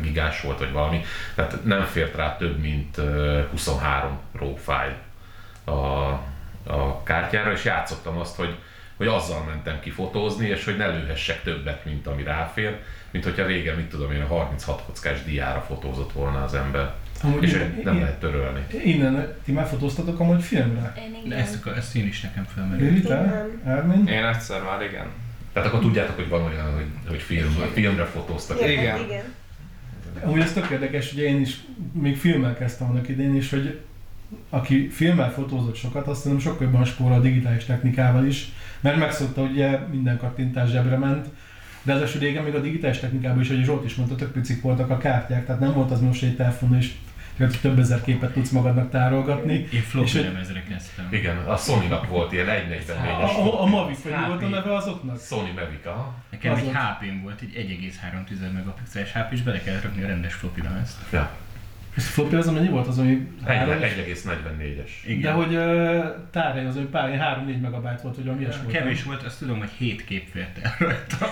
gigás 0.01 0.41
volt, 0.41 0.60
vagy 0.60 0.72
valami, 0.72 1.03
tehát 1.36 1.63
nem 1.63 1.84
fért 1.84 2.15
rá 2.15 2.38
több, 2.38 2.60
mint 2.60 2.98
ö, 2.98 3.41
23 3.51 4.20
RAW 4.32 4.56
file 4.56 4.98
a, 5.63 5.72
a 6.63 7.03
kártyára, 7.03 7.51
és 7.51 7.65
játszottam 7.65 8.18
azt, 8.18 8.36
hogy, 8.36 8.56
hogy 8.98 9.08
azzal 9.08 9.44
mentem 9.44 9.80
ki 9.80 9.89
fotózni, 9.89 10.48
és 10.48 10.65
hogy 10.65 10.77
ne 10.77 10.88
lőhessek 10.88 11.44
többet, 11.44 11.86
mint 11.86 12.08
ami 12.08 12.24
ráfér, 12.24 12.80
mint 13.12 13.24
hogyha 13.24 13.46
régen, 13.46 13.75
mit 13.75 13.89
tudom 13.89 14.12
én, 14.12 14.22
a 14.22 14.27
36 14.27 14.84
kockás 14.86 15.24
diára 15.24 15.62
fotózott 15.62 16.12
volna 16.12 16.44
az 16.44 16.53
ember. 16.53 16.94
Amúgy 17.24 17.44
És 17.44 17.54
innen- 17.54 17.82
nem 17.84 18.00
lehet 18.00 18.20
törölni. 18.20 18.60
Innen, 18.84 19.34
ti 19.44 19.51
már 19.51 19.66
fotóztatok 19.68 20.20
amúgy 20.20 20.42
filmre? 20.44 20.94
Én 20.98 21.12
De 21.12 21.18
igen. 21.25 21.38
ezt, 21.40 21.66
ezt 21.75 21.96
én 21.96 22.08
is 22.08 22.22
nekem 22.22 22.44
felmerül. 22.56 22.88
Lili, 22.88 23.01
te? 23.01 23.22
Igen. 23.63 23.74
Ermin? 23.75 24.08
Én 24.08 24.25
egyszer 24.25 24.62
már 24.63 24.82
igen. 24.82 25.06
Tehát 25.54 25.68
akkor 25.68 25.80
tudjátok, 25.80 26.16
hogy 26.16 26.30
van 26.30 26.42
olyan, 26.44 26.74
hogy, 26.74 26.86
hogy 27.08 27.22
film, 27.22 27.56
filmre 27.74 28.06
fotóztak. 28.06 28.60
Ja, 28.60 28.72
Igen. 28.72 29.00
igen. 29.00 29.24
Amúgy 30.24 30.40
ez 30.42 30.54
tök 30.54 30.70
érdekes, 30.70 31.10
hogy 31.13 31.20
én 31.24 31.42
is 31.42 31.58
még 31.94 32.18
filmmel 32.18 32.58
kezdtem 32.58 32.90
annak 32.90 33.08
idén 33.10 33.36
is, 33.36 33.50
hogy 33.50 33.80
aki 34.50 34.90
filmmel 34.90 35.32
fotózott 35.32 35.75
sokat, 35.75 36.08
azt 36.08 36.24
hiszem 36.24 36.40
sokkal 36.40 36.63
jobban 36.66 36.86
spórol 36.86 37.13
a 37.13 37.20
digitális 37.22 37.66
technikával 37.66 38.25
is, 38.25 38.51
mert 38.80 38.98
megszokta, 38.98 39.42
hogy 39.42 39.51
ugye 39.51 39.78
minden 39.92 40.18
kattintás 40.18 40.70
zsebre 40.70 40.98
ment, 40.98 41.28
de 41.84 41.94
az 41.94 42.12
régen 42.20 42.44
még 42.44 42.56
a 42.56 42.60
digitális 42.62 42.98
technikában 43.00 43.42
is, 43.42 43.48
hogy 43.48 43.63
Zsolt 43.63 43.86
is 43.86 43.96
mondta, 43.96 44.16
tök 44.16 44.32
picik 44.32 44.62
voltak 44.62 44.90
a 44.90 44.98
kártyák, 44.98 45.46
tehát 45.46 45.62
nem 45.62 45.74
volt 45.74 45.92
az 45.92 46.01
most 46.01 46.24
egy 46.24 46.36
telefon, 46.36 46.75
és 46.78 46.94
csak 47.38 47.52
több 47.62 47.80
ezer 47.80 48.02
képet 48.02 48.34
tudsz 48.34 48.50
magadnak 48.50 48.90
tárolgatni. 48.90 49.54
Én 49.54 49.84
hogy- 49.94 50.24
lemezre 50.24 50.64
kezdtem. 50.70 51.08
Igen, 51.12 51.38
a 51.38 51.56
Sony-nak 51.56 52.08
volt 52.08 52.32
ilyen 52.32 52.48
A, 52.48 52.52
1.44-es 52.52 53.36
a, 53.36 53.62
a 53.62 53.66
Mavic, 53.66 54.02
vagy 54.04 54.12
mi 54.12 54.18
HP. 54.18 54.28
volt 54.28 54.44
a 54.44 54.48
neve 54.48 54.76
azoknak? 54.76 55.20
Sony 55.20 55.52
Mavic, 55.56 55.86
aha. 55.86 56.16
Nekem 56.32 56.56
egy 56.56 56.64
volt. 56.64 56.76
HP-m 56.76 57.22
volt, 57.22 57.42
egy 57.42 57.54
1,3 58.02 58.54
megapixeles 58.54 59.12
HP, 59.14 59.32
és 59.32 59.42
bele 59.42 59.60
kellett 59.62 59.84
rakni 59.84 60.04
a 60.04 60.08
rendes 60.08 60.34
floppy 60.34 60.62
lemezt. 60.62 60.98
Ja, 61.12 61.30
És 61.96 62.04
a 62.08 62.10
floppy 62.10 62.36
az 62.36 62.50
mennyi 62.50 62.68
volt 62.70 62.88
az, 62.88 63.00
ami 63.00 63.28
három- 63.46 63.80
1,44-es. 63.80 64.90
Igen. 65.06 65.22
De 65.22 65.32
hogy 65.32 65.56
uh, 65.56 66.06
tárhely 66.32 66.66
az, 66.66 66.76
hogy 66.76 66.86
pár, 66.86 67.10
3-4 67.48 67.62
megabyte 67.62 68.00
volt, 68.04 68.16
hogy 68.16 68.24
valami 68.26 68.42
ilyesmi 68.42 68.62
volt. 68.64 68.76
Kevés 68.76 69.04
volt, 69.04 69.24
azt 69.24 69.40
tudom, 69.40 69.60
hogy 69.60 69.70
7 69.78 70.06
kép 70.06 70.28
fért 70.32 70.58
el 70.62 70.76
rajta. 70.80 71.32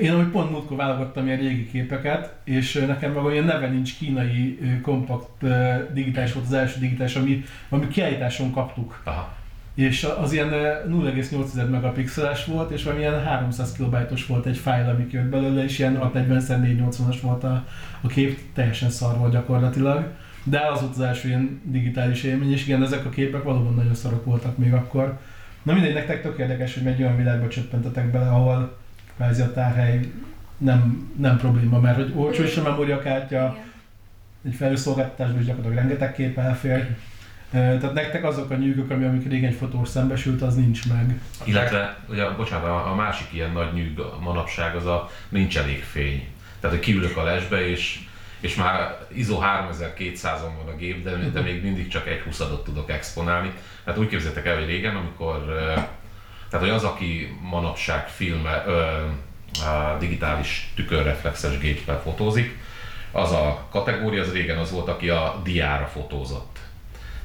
Én 0.00 0.12
ahogy 0.12 0.26
pont 0.26 0.50
múltkor 0.50 0.76
válogattam 0.76 1.26
ilyen 1.26 1.38
régi 1.38 1.70
képeket, 1.70 2.34
és 2.44 2.84
nekem 2.86 3.12
meg 3.12 3.24
olyan 3.24 3.44
neve 3.44 3.68
nincs 3.68 3.96
kínai 3.96 4.58
kompakt 4.82 5.44
digitális 5.92 6.32
volt 6.32 6.46
az 6.46 6.52
első 6.52 6.80
digitális, 6.80 7.14
ami, 7.14 7.44
ami 7.68 7.88
kiállításon 7.88 8.52
kaptuk. 8.52 9.00
Aha. 9.04 9.34
És 9.76 10.06
az 10.20 10.32
ilyen 10.32 10.52
ö, 10.52 10.72
0,8 10.88 11.70
megapixeles 11.70 12.44
volt, 12.44 12.70
és 12.70 12.82
valamilyen 12.82 13.24
300 13.24 13.72
kilobájtos 13.72 14.26
volt 14.26 14.46
egy 14.46 14.56
fájl, 14.56 14.88
ami 14.88 15.06
kijött 15.06 15.24
belőle, 15.26 15.64
és 15.64 15.78
ilyen 15.78 15.98
640x480-as 16.14 17.16
volt 17.22 17.44
a, 17.44 17.64
a 18.00 18.06
kép, 18.06 18.38
teljesen 18.54 18.90
szar 18.90 19.18
volt 19.18 19.32
gyakorlatilag. 19.32 20.08
De 20.44 20.60
az 20.72 20.80
volt 20.80 20.92
az 20.92 21.00
első 21.00 21.28
ilyen 21.28 21.60
digitális 21.64 22.22
élmény, 22.22 22.52
és 22.52 22.66
igen, 22.66 22.82
ezek 22.82 23.04
a 23.04 23.10
képek 23.10 23.42
valóban 23.42 23.74
nagyon 23.74 23.94
szarok 23.94 24.24
voltak 24.24 24.56
még 24.56 24.72
akkor. 24.72 25.18
Na 25.62 25.72
mindegy, 25.72 25.94
nektek 25.94 26.22
tök 26.22 26.38
érdekes, 26.38 26.74
hogy 26.74 26.86
egy 26.86 27.02
olyan 27.02 27.16
világba 27.16 27.48
csöppentetek 27.48 28.10
bele, 28.10 28.28
ahol 28.28 28.76
kvázi 29.16 29.42
a 29.42 29.52
tárhely 29.52 30.00
nem, 30.58 31.12
nem 31.16 31.36
probléma, 31.36 31.80
mert 31.80 31.96
hogy 31.96 32.12
olcsó 32.14 32.42
is 32.42 32.56
a 32.56 32.62
memóriakártya, 32.62 33.56
egy 34.46 34.54
felhőszolgáltatásban 34.54 35.40
is 35.40 35.46
gyakorlatilag 35.46 35.84
rengeteg 35.84 36.14
kép 36.14 36.38
elfér. 36.38 36.96
Tehát 37.50 37.92
nektek 37.92 38.24
azok 38.24 38.50
a 38.50 38.54
nyűgök, 38.54 38.90
ami 38.90 39.04
amikor 39.04 39.30
régen 39.30 39.50
egy 39.50 39.56
fotós 39.56 39.88
szembesült, 39.88 40.42
az 40.42 40.54
nincs 40.54 40.88
meg. 40.88 41.20
Illetve, 41.44 41.96
ugye, 42.08 42.30
bocsánat, 42.30 42.66
a, 42.66 42.90
a 42.90 42.94
másik 42.94 43.26
ilyen 43.32 43.50
nagy 43.50 43.72
nyűg 43.72 44.00
manapság 44.20 44.74
az 44.74 44.86
a 44.86 45.10
nincs 45.28 45.58
elég 45.58 45.82
fény. 45.82 46.26
Tehát, 46.60 46.76
hogy 46.76 46.84
kiülök 46.84 47.16
a 47.16 47.22
lesbe, 47.22 47.68
és, 47.68 48.00
és 48.40 48.54
már 48.54 48.98
ISO 49.12 49.38
3200-on 49.42 50.64
van 50.64 50.74
a 50.74 50.76
gép, 50.76 51.04
de, 51.04 51.16
de 51.32 51.40
még 51.40 51.62
mindig 51.62 51.88
csak 51.88 52.08
egy 52.08 52.20
huszadot 52.20 52.64
tudok 52.64 52.90
exponálni. 52.90 53.52
Tehát 53.84 54.00
úgy 54.00 54.08
képzeljétek 54.08 54.46
el, 54.46 54.56
hogy 54.56 54.66
régen, 54.66 54.96
amikor, 54.96 55.54
tehát 56.50 56.66
hogy 56.66 56.74
az, 56.74 56.84
aki 56.84 57.36
manapság 57.42 58.08
filme, 58.08 58.64
ö, 58.66 58.80
a 59.64 59.96
digitális 59.98 60.72
tükörreflexes 60.74 61.58
géppel 61.58 62.00
fotózik, 62.02 62.58
az 63.12 63.32
a 63.32 63.66
kategória, 63.70 64.22
az 64.22 64.32
régen 64.32 64.58
az 64.58 64.70
volt, 64.70 64.88
aki 64.88 65.08
a 65.08 65.40
diára 65.44 65.86
fotózott. 65.86 66.58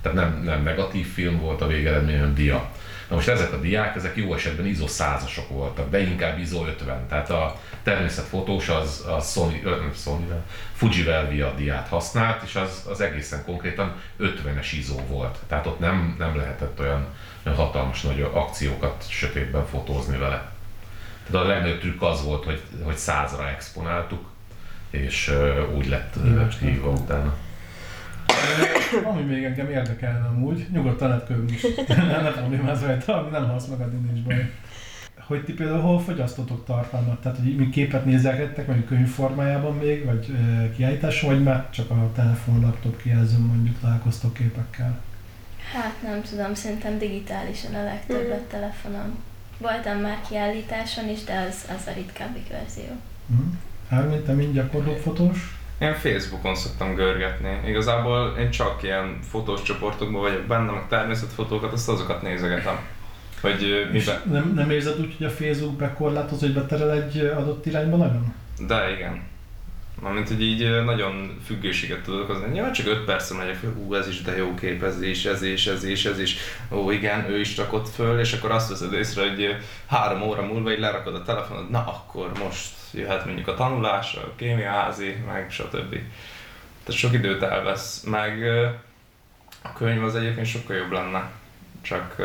Tehát 0.02 0.18
nem, 0.18 0.42
nem 0.44 0.64
negatív 0.64 1.14
film 1.14 1.40
volt 1.40 1.62
a 1.62 1.68
végeredmény, 1.68 2.18
hanem 2.18 2.34
dia. 2.34 2.70
Na 3.08 3.16
most 3.16 3.28
ezek 3.28 3.54
a 3.54 3.60
diák, 3.60 3.96
ezek 3.96 4.16
jó 4.16 4.34
esetben 4.34 4.66
ISO 4.66 4.86
100-asok 4.88 5.48
voltak, 5.50 5.90
de 5.90 6.00
inkább 6.00 6.40
ISO 6.40 6.66
50. 6.66 7.08
Tehát 7.08 7.30
a 7.30 7.60
természetfotós 7.84 8.70
az, 8.70 9.06
az 9.08 9.32
Sony, 9.32 9.62
nem 9.64 9.92
Sony, 9.96 10.28
Fuji 10.74 11.04
Velvia 11.04 11.54
diát 11.58 11.88
használt, 11.88 12.44
és 12.44 12.56
az, 12.56 12.86
az 12.90 13.02
egészen 13.02 13.44
konkrétan 13.46 13.96
50-es 14.20 14.68
ISO 14.80 14.96
volt. 15.08 15.38
Tehát 15.48 15.66
ott 15.66 15.80
nem, 15.80 16.16
nem 16.18 16.36
lehetett 16.36 16.80
olyan 16.80 17.08
hatalmas 17.44 18.02
nagy 18.02 18.30
akciókat 18.34 19.06
sötétben 19.10 19.66
fotózni 19.66 20.18
vele. 20.18 20.50
Tehát 21.30 21.46
a 21.46 21.50
legnagyobb 21.50 21.80
trükk 21.80 22.02
az 22.02 22.24
volt, 22.24 22.44
hogy, 22.44 22.62
hogy 22.84 22.96
100-ra 22.98 23.50
exponáltuk, 23.54 24.30
és 24.90 25.32
úgy 25.76 25.88
lett 25.88 26.16
hívva 26.60 26.90
utána. 26.90 27.34
Ami 29.12 29.22
még 29.22 29.44
engem 29.44 29.70
érdekelne 29.70 30.26
amúgy, 30.28 30.68
nyugodtan 30.72 31.08
lehet 31.08 31.26
köhögni 31.26 31.54
is. 31.54 31.62
nem, 31.88 32.24
nem 32.24 32.34
problémáz 32.34 32.82
rajta, 32.82 33.20
ami 33.20 33.30
nem 33.30 33.50
halsz 33.50 33.66
meg, 33.66 33.80
addig 33.80 34.02
nincs 34.02 34.26
baj. 34.26 34.52
Hogy 35.20 35.44
ti 35.44 35.54
például 35.54 35.82
hol 35.82 36.00
fogyasztotok 36.00 36.66
tartalmat? 36.66 37.22
Tehát, 37.22 37.38
hogy 37.38 37.56
mi 37.56 37.70
képet 37.70 38.06
nézelgettek, 38.06 38.66
vagy 38.66 38.86
könyv 38.86 39.08
formájában 39.08 39.76
még, 39.76 40.06
vagy 40.06 40.36
kiállításon, 40.76 41.30
vagy 41.30 41.44
már 41.44 41.70
csak 41.70 41.90
a 41.90 42.12
telefon, 42.16 42.60
laptop 42.60 43.02
kijelzőn 43.02 43.42
mondjuk 43.42 43.80
találkoztok 43.80 44.34
képekkel? 44.34 45.00
Hát 45.74 46.02
nem 46.04 46.22
tudom, 46.30 46.54
szerintem 46.54 46.98
digitálisan 46.98 47.74
a 47.76 47.84
legtöbbet 47.84 48.40
Mhm. 48.40 48.50
telefonon. 48.50 49.18
Voltam 49.58 49.98
már 49.98 50.18
kiállításon 50.30 51.10
is, 51.10 51.24
de 51.24 51.46
az, 51.50 51.66
az 51.78 51.88
a 51.88 51.92
ritkábbik 51.96 52.48
verzió. 52.50 52.92
Mhm. 53.26 53.42
Ármin, 53.90 54.24
te 54.26 54.34
mind 54.34 54.54
gyakorló 54.54 54.94
fotós? 54.96 55.56
Én 55.80 55.94
Facebookon 55.94 56.56
szoktam 56.56 56.96
görgetni. 56.96 57.60
Igazából 57.68 58.36
én 58.40 58.50
csak 58.50 58.84
ilyen 58.84 59.20
fotós 59.30 59.62
csoportokban 59.62 60.22
vagyok 60.22 60.46
benne, 60.46 60.72
meg 60.72 60.88
természetfotókat, 60.88 61.72
azt 61.74 61.90
azokat 61.90 62.22
nézegetem. 62.22 62.80
Hogy 63.42 63.88
miben... 63.92 64.22
nem, 64.32 64.52
nem 64.56 64.70
érzed 64.70 65.00
úgy, 65.00 65.16
hogy 65.18 65.26
a 65.26 65.30
Facebook 65.30 65.76
bekorlátoz, 65.76 66.40
hogy 66.40 66.54
beterel 66.54 66.92
egy 66.92 67.18
adott 67.18 67.66
irányba 67.66 67.98
nagyon? 67.98 68.34
De 68.68 68.92
igen. 68.96 69.22
Mármint, 70.00 70.28
hogy 70.28 70.42
így 70.42 70.84
nagyon 70.84 71.40
függőséget 71.46 72.04
tudok 72.04 72.28
hozni. 72.28 72.56
Ja, 72.56 72.72
csak 72.72 72.88
5 72.88 73.06
percen 73.06 73.38
megyek 73.38 73.56
föl, 73.56 73.76
ú, 73.76 73.96
ez 73.96 74.08
is 74.08 74.22
de 74.22 74.36
jó 74.36 74.56
kép, 74.56 74.84
ez 74.84 75.02
is, 75.02 75.26
ez 75.26 75.42
is, 75.42 75.68
ez 75.68 75.84
is, 75.84 76.06
ez 76.06 76.20
is. 76.20 76.36
Ó, 76.70 76.92
igen, 76.92 77.30
ő 77.30 77.40
is 77.40 77.58
rakott 77.58 77.90
föl, 77.90 78.20
és 78.20 78.34
akkor 78.34 78.52
azt 78.52 78.70
veszed 78.70 78.94
észre, 78.94 79.30
hogy 79.30 79.56
három 79.88 80.22
óra 80.22 80.42
múlva 80.42 80.72
így 80.72 80.80
lerakod 80.80 81.16
a 81.16 81.24
telefonod, 81.24 81.70
na 81.70 81.80
akkor 81.80 82.32
most 82.44 82.74
jöhet 82.94 83.26
mondjuk 83.26 83.48
a 83.48 83.54
tanulás, 83.54 84.16
a 84.16 84.34
kémiaházi, 84.36 85.16
meg 85.28 85.52
stb. 85.52 85.90
Tehát 86.84 87.00
sok 87.00 87.14
időt 87.14 87.42
elvesz, 87.42 88.04
meg 88.04 88.44
a 89.62 89.74
könyv 89.74 90.04
az 90.04 90.16
egyébként 90.16 90.48
sokkal 90.48 90.76
jobb 90.76 90.92
lenne. 90.92 91.30
Csak 91.82 92.16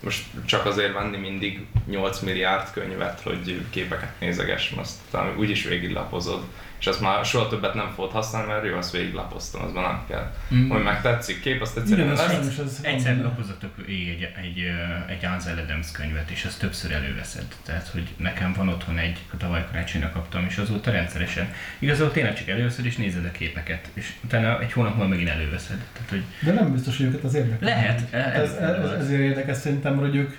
most 0.00 0.24
csak 0.46 0.66
azért 0.66 0.92
venni 0.92 1.16
mindig 1.16 1.66
8 1.86 2.20
milliárd 2.20 2.70
könyvet, 2.72 3.20
hogy 3.20 3.66
képeket 3.70 4.20
nézegessem, 4.20 4.78
azt 4.78 4.98
talán 5.10 5.38
úgyis 5.38 5.64
végiglapozod. 5.64 6.44
És 6.80 6.86
azt 6.86 7.00
már 7.00 7.24
soha 7.24 7.48
többet 7.48 7.74
nem 7.74 7.90
fogod 7.94 8.10
használni, 8.10 8.52
mert 8.52 8.64
jó, 8.66 8.76
azt 8.76 8.92
végiglapoztam, 8.92 9.62
az 9.62 9.72
már 9.72 9.84
nem 9.84 10.04
kell. 10.08 10.30
Mm. 10.54 10.68
Hogy 10.68 10.82
meg 10.82 11.02
tetszik 11.02 11.40
kép, 11.40 11.60
azt 11.62 11.72
Igen, 11.76 11.82
egyszerűen 11.82 12.10
ez 12.10 12.18
lesz. 12.18 12.30
sajnos 12.32 12.58
ez 12.58 12.78
Egyszer 12.82 13.16
lapozatok 13.22 13.70
egy, 13.86 13.92
egy, 13.92 14.28
egy, 14.42 14.64
egy 15.08 15.24
Ansel 15.24 15.58
Adams 15.58 15.92
könyvet, 15.92 16.30
és 16.30 16.44
azt 16.44 16.58
többször 16.60 16.92
előveszed. 16.92 17.46
Tehát, 17.62 17.88
hogy 17.88 18.08
nekem 18.16 18.52
van 18.52 18.68
otthon 18.68 18.98
egy, 18.98 19.18
tavaly 19.38 19.64
karácsonyra 19.70 20.10
kaptam, 20.10 20.44
és 20.48 20.56
azóta 20.56 20.90
rendszeresen. 20.90 21.52
Igazából 21.78 22.12
tényleg 22.12 22.34
csak 22.34 22.48
előveszed, 22.48 22.84
és 22.84 22.96
nézed 22.96 23.24
a 23.24 23.30
képeket, 23.30 23.90
és 23.94 24.12
utána 24.24 24.60
egy 24.60 24.72
hónap 24.72 24.92
múlva 24.94 25.08
megint 25.08 25.28
előveszed. 25.28 25.78
Tehát, 25.92 26.08
hogy 26.10 26.22
De 26.42 26.52
nem 26.52 26.72
biztos, 26.72 26.96
hogy 26.96 27.06
őket 27.06 27.24
az 27.24 27.34
érdekel. 27.34 27.68
Lehet, 27.68 28.12
Ez, 28.14 28.52
ez- 28.52 28.74
ez, 28.84 28.90
ezért 28.90 29.20
érdekes 29.20 29.56
szerintem, 29.56 29.96
hogy 29.96 30.16
ők, 30.16 30.36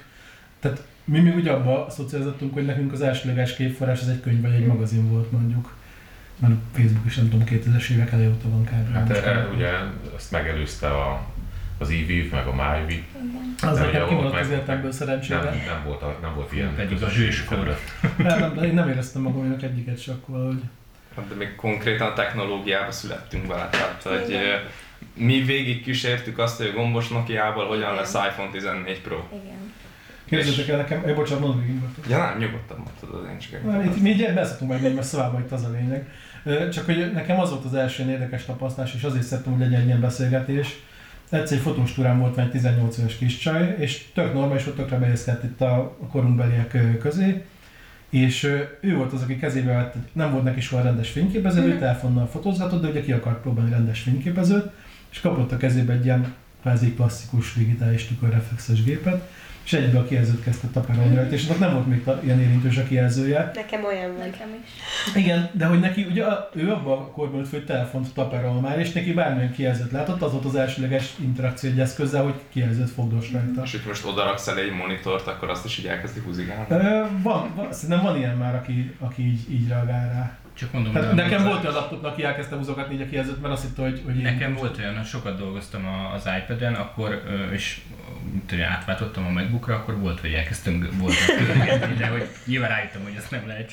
tehát 0.60 0.84
mi 1.04 1.20
még 1.20 1.36
ugye 1.36 1.52
abba 1.52 1.88
szocializáltunk, 1.90 2.54
hogy 2.54 2.66
nekünk 2.66 2.92
az 2.92 3.02
elsőleges 3.02 3.56
képforrás 3.56 4.02
az 4.02 4.08
egy 4.10 4.22
könyv 4.22 4.42
vagy 4.42 4.54
egy 4.54 4.66
magazin 4.66 5.10
volt 5.10 5.32
mondjuk. 5.32 5.80
Mert 6.42 6.54
Facebook 6.74 7.06
is 7.06 7.16
nem 7.16 7.30
tudom, 7.30 7.48
2000-es 7.48 7.90
évek 7.90 8.12
elejé 8.12 8.28
óta 8.28 8.50
van 8.50 8.64
kb. 8.64 8.94
Hát 8.94 9.10
e, 9.10 9.48
ugye 9.56 9.70
azt 10.16 10.32
megelőzte 10.32 10.88
a, 10.88 11.26
az 11.78 11.90
EVIV, 11.90 12.32
meg 12.32 12.48
a 12.48 12.54
MyViv. 12.54 13.04
Igen. 13.16 13.56
Az 13.72 13.78
de 13.78 13.86
nekem 13.86 14.08
kimaradt 14.08 14.40
az 14.40 14.50
életemből 14.50 14.82
Nem, 14.82 14.92
szerencsére. 14.92 15.40
nem, 15.42 15.84
volt, 15.86 16.02
a, 16.02 16.18
nem 16.22 16.36
volt 16.36 16.54
ilyen 16.54 16.76
pedig 16.76 17.04
a 17.04 17.08
felület. 17.08 17.80
Nem, 18.18 18.40
nem, 18.40 18.64
én 18.64 18.74
nem 18.74 18.90
éreztem 18.90 19.22
magamnak 19.22 19.64
egyiket 19.64 20.02
se 20.02 20.12
akkor 20.12 20.36
valahogy. 20.36 20.62
Hát 21.16 21.28
De 21.28 21.36
még 21.36 21.56
konkrétan 21.56 22.08
a 22.08 22.14
technológiába 22.14 22.92
születtünk 22.92 23.48
vele, 23.48 23.70
tehát 23.72 24.02
hogy 24.04 24.30
Igen. 24.30 24.60
mi 25.14 25.42
végig 25.42 25.84
kísértük 25.84 26.38
azt, 26.38 26.58
hogy 26.58 26.68
a 26.68 26.72
gombos 26.72 27.08
Nokia-ból 27.08 27.68
hogyan 27.68 27.96
lesz 27.96 28.14
iPhone 28.14 28.50
14 28.52 29.02
Pro. 29.02 29.28
Igen. 29.44 29.72
Képzeljétek 30.26 30.68
el 30.68 30.78
nekem, 30.78 31.04
eh, 31.06 31.16
bocsánat, 31.16 31.44
mondom 31.44 31.60
végig. 31.62 31.82
Ja 32.10 32.18
nem, 32.18 32.38
nyugodtan 32.38 32.78
mondtad, 32.78 33.30
én 33.32 33.40
csak 33.40 33.64
Nem, 33.64 33.84
Itt 33.84 34.02
mi 34.02 34.10
így 34.10 34.34
beszéltünk 34.34 34.72
meg, 34.72 34.82
mert 34.82 35.04
szavába 35.04 35.40
itt 35.40 35.52
az 35.52 35.64
a 35.64 35.70
lényeg. 35.70 36.10
Csak 36.72 36.86
hogy 36.86 37.12
nekem 37.14 37.40
az 37.40 37.50
volt 37.50 37.66
az 37.66 37.74
első 37.74 38.10
érdekes 38.10 38.46
tapasztalás, 38.46 38.94
és 38.94 39.04
azért 39.04 39.24
szerettem, 39.24 39.52
hogy 39.52 39.62
legyen 39.62 39.80
egy 39.80 39.86
ilyen 39.86 40.02
beszélgetés. 40.02 40.80
Egyszer 41.30 41.58
egy 41.58 41.64
fotós 41.64 41.94
túrán 41.94 42.20
volt 42.20 42.36
már 42.36 42.46
egy 42.46 42.52
18 42.52 42.98
éves 42.98 43.18
kis 43.18 43.38
csaj, 43.38 43.76
és 43.80 44.06
tök 44.14 44.34
normális, 44.34 44.64
hogy 44.64 44.74
tökre 44.74 44.98
beészkedett 44.98 45.44
itt 45.44 45.62
a 45.62 45.98
korunkbeliek 46.12 46.98
közé, 47.00 47.44
és 48.10 48.44
ő 48.82 48.96
volt 48.96 49.14
az, 49.14 49.22
aki 49.22 49.38
kezébe 49.38 49.74
vett, 49.74 49.96
nem 50.14 50.32
volt 50.32 50.44
neki 50.44 50.62
soha 50.62 50.82
rendes 50.84 51.10
fényképező, 51.10 51.62
ő 51.62 51.68
Mhm. 51.68 51.78
telefonnal 51.80 52.28
fotózgatott, 52.28 52.82
de 52.82 52.88
ugye 52.88 53.02
ki 53.02 53.12
akart 53.12 53.42
próbálni 53.42 53.70
rendes 53.72 54.00
fényképezőt, 54.02 54.70
és 55.12 55.20
kapott 55.20 55.52
a 55.52 55.58
kezébe 55.58 55.94
egy 55.94 56.06
ilyen 56.06 56.34
kvázi 56.62 56.94
klasszikus 56.94 57.53
digitális 57.53 58.06
tükörreflexes 58.08 58.84
gépet, 58.84 59.30
és 59.63 59.74
egybe 59.74 60.00
a 60.00 60.03
kijelzőt 60.06 60.44
kezdte 60.44 60.68
takarolni 60.68 61.15
rajta, 61.15 61.34
és 61.34 61.46
nem 61.48 61.74
volt 61.74 61.88
még 61.88 62.03
ilyen 62.24 62.39
érintős 62.41 62.77
a 62.77 62.84
kijelzője, 62.84 63.51
Nekem 63.56 63.84
olyan 63.84 64.12
van. 64.12 64.20
Nekem 64.30 64.48
is. 64.63 64.70
igen, 65.24 65.50
de 65.53 65.65
hogy 65.65 65.80
neki 65.80 66.03
ugye 66.03 66.24
a- 66.25 66.50
ő 66.53 66.72
abban 66.72 66.98
a 66.98 67.06
korban 67.12 67.39
ült, 67.39 67.50
hogy 67.50 67.65
telefont 67.65 68.13
taperol 68.13 68.62
már, 68.62 68.80
és 68.80 68.91
neki 68.91 69.13
bármilyen 69.13 69.51
kijelzőt 69.51 69.91
látott, 69.91 70.22
az 70.22 70.32
volt 70.32 70.46
az 70.46 70.56
elsőleges 70.56 71.13
interakció 71.20 71.70
egy 71.70 71.80
eszközzel, 71.80 72.24
hogy 72.24 72.34
kijelzőt 72.50 72.89
fogdos 72.89 73.32
rajta. 73.32 73.62
És 73.63 73.72
hogy 73.72 73.82
most 73.88 74.06
odaraksz 74.06 74.48
elé 74.48 74.62
egy 74.62 74.75
monitort, 74.75 75.27
akkor 75.27 75.50
azt 75.50 75.65
is 75.65 75.77
így 75.77 75.86
elkezdi 75.86 76.20
húzigálni. 76.20 76.65
Van, 77.24 77.51
van, 77.56 77.74
szerintem 77.74 78.01
van 78.03 78.18
ilyen 78.18 78.38
már, 78.38 78.56
aki, 78.56 78.96
aki 79.00 79.22
így, 79.27 79.51
így 79.53 79.68
reagál 79.68 80.10
rá. 80.13 80.36
Csak 80.53 80.72
mondom, 80.72 80.93
Hát 80.93 81.13
nekem 81.13 81.43
volt 81.43 81.63
olyan 81.63 81.75
laptopnak, 81.75 82.12
aki 82.12 82.24
elkezdte 82.24 82.55
húzogatni 82.55 82.96
így 82.96 83.01
a 83.01 83.05
kijelzőt, 83.10 83.41
mert 83.41 83.53
azt 83.53 83.63
hitte, 83.63 83.81
hogy, 83.81 84.01
hogy 84.05 84.15
Nekem 84.15 84.53
volt 84.53 84.77
olyan, 84.77 84.98
hogy 84.98 85.05
sokat 85.05 85.38
dolgoztam 85.38 85.86
a- 85.86 86.13
az 86.13 86.29
iPad-en, 86.43 86.74
akkor, 86.74 87.24
és 87.51 87.81
hogy 88.50 88.62
átváltottam 88.62 89.25
a 89.25 89.29
MacBookra, 89.29 89.75
akkor 89.75 89.98
volt, 90.00 90.20
hogy 90.20 90.34
elkezdtem 90.34 90.89
volt 91.00 91.13
de 91.98 92.08
hogy 92.08 92.27
nyilván 92.46 92.70
rájöttem, 92.70 93.03
hogy 93.03 93.13
ezt 93.17 93.31
nem 93.31 93.48
lehet. 93.48 93.72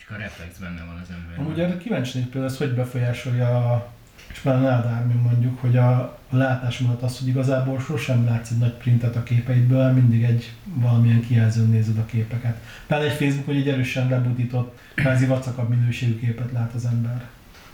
Csak 0.00 0.16
a 0.16 0.20
reflex 0.20 0.58
benne 0.58 0.84
van 0.86 0.98
az. 1.02 1.08
Amúgy 1.36 1.60
erre 1.60 1.76
kíváncsi 1.76 2.10
lennék 2.14 2.30
például, 2.30 2.52
ez 2.52 2.58
hogy 2.58 2.74
befolyásolja 2.74 3.72
a 3.72 3.94
és 4.36 4.42
például 4.42 4.64
Nádármin 4.64 5.16
mondjuk, 5.16 5.60
hogy 5.60 5.76
a, 5.76 5.98
a 6.30 6.36
látásmódot 6.36 7.02
az, 7.02 7.18
hogy 7.18 7.28
igazából 7.28 7.80
sosem 7.80 8.24
látsz 8.24 8.50
egy 8.50 8.58
nagy 8.58 8.72
printet 8.72 9.16
a 9.16 9.22
képeidből, 9.22 9.92
mindig 9.92 10.22
egy 10.22 10.52
valamilyen 10.64 11.20
kijelzőn 11.20 11.68
nézed 11.68 11.98
a 11.98 12.06
képeket. 12.06 12.56
Például 12.86 13.10
egy 13.10 13.16
Facebook, 13.16 13.46
hogy 13.46 13.56
egy 13.56 13.68
erősen 13.68 14.08
lebutított, 14.08 14.78
kvázi 14.94 15.26
vacakabb 15.26 15.68
minőségű 15.68 16.18
képet 16.18 16.52
lát 16.52 16.72
az 16.74 16.84
ember. 16.84 17.24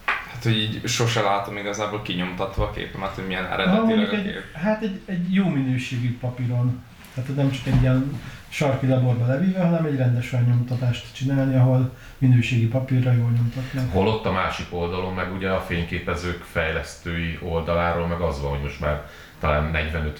Hát, 0.04 0.42
hogy 0.42 0.56
így 0.56 0.86
sose 0.86 1.20
látom 1.20 1.56
igazából 1.56 2.02
kinyomtatva 2.02 2.64
a 2.64 2.70
képemet, 2.70 3.14
hogy 3.14 3.26
milyen 3.26 3.46
eredetileg 3.46 4.08
a 4.08 4.16
egy, 4.16 4.22
kép. 4.22 4.52
hát 4.54 4.82
egy, 4.82 5.00
egy 5.04 5.34
jó 5.34 5.48
minőségű 5.48 6.18
papíron. 6.18 6.82
Tehát 7.14 7.36
nem 7.36 7.50
csak 7.50 7.66
egy 7.66 7.80
ilyen 7.80 8.20
sarki 8.52 8.86
laborba 8.86 9.26
levíve, 9.26 9.64
hanem 9.64 9.84
egy 9.84 9.96
rendes 9.96 10.32
olyan 10.32 10.44
nyomtatást 10.44 11.14
csinálni, 11.14 11.56
ahol 11.56 11.90
minőségi 12.18 12.66
papírra 12.66 13.12
jól 13.12 13.30
nyomtatnak. 13.30 13.92
Holott 13.92 14.24
a 14.24 14.32
másik 14.32 14.66
oldalon 14.70 15.14
meg 15.14 15.32
ugye 15.32 15.50
a 15.50 15.60
fényképezők 15.60 16.42
fejlesztői 16.42 17.38
oldaláról 17.42 18.06
meg 18.06 18.20
az 18.20 18.40
van, 18.40 18.50
hogy 18.50 18.62
most 18.62 18.80
már 18.80 19.06
talán 19.40 19.70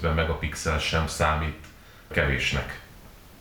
40-50 0.02 0.14
megapixel 0.14 0.78
sem 0.78 1.06
számít 1.06 1.66
kevésnek. 2.10 2.80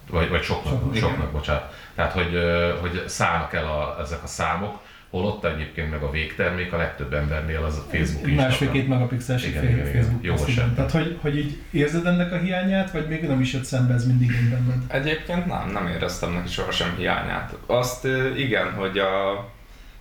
Vagy, 0.10 0.30
vagy 0.30 0.44
soknak, 0.44 0.74
Soknak, 0.74 0.96
soknak, 0.96 1.32
bocsánat. 1.32 1.74
Tehát, 1.96 2.12
hogy, 2.12 2.38
hogy 2.82 3.04
szállnak 3.08 3.54
el 3.54 3.66
a, 3.66 3.98
ezek 4.02 4.24
a 4.24 4.28
számok, 4.28 4.80
holott 5.12 5.46
egyébként 5.46 5.90
meg 5.90 6.02
a 6.02 6.12
végtermék 6.12 6.74
a 6.74 6.78
legtöbb 6.78 7.14
embernél 7.14 7.64
az 7.64 7.78
a 7.78 7.82
Facebook 7.82 8.02
Egy 8.02 8.08
Instagram. 8.08 8.36
Másfél-két 8.36 8.88
megapixeles 8.88 9.46
Igen, 9.46 9.64
igen, 9.64 9.88
igen. 9.88 9.94
Facebook 9.94 10.24
Jó 10.24 10.34
igen. 10.34 10.46
esetben. 10.48 10.76
Tehát, 10.76 10.92
hogy, 10.92 11.18
hogy 11.22 11.38
így 11.38 11.58
érzed 11.72 12.06
ennek 12.06 12.32
a 12.32 12.38
hiányát, 12.38 12.92
vagy 12.92 13.08
még 13.08 13.28
nem 13.28 13.42
is 13.42 13.54
jött 13.54 13.64
szembe 13.64 13.94
ez 13.94 14.08
mindig 14.08 14.32
én 14.32 14.50
benned? 14.50 14.84
Egyébként 14.88 15.46
nem, 15.46 15.70
nem 15.72 15.88
éreztem 15.88 16.34
neki 16.34 16.50
sohasem 16.50 16.96
hiányát. 16.98 17.54
Azt 17.66 18.08
igen, 18.38 18.74
hogy 18.74 18.98
a, 18.98 19.50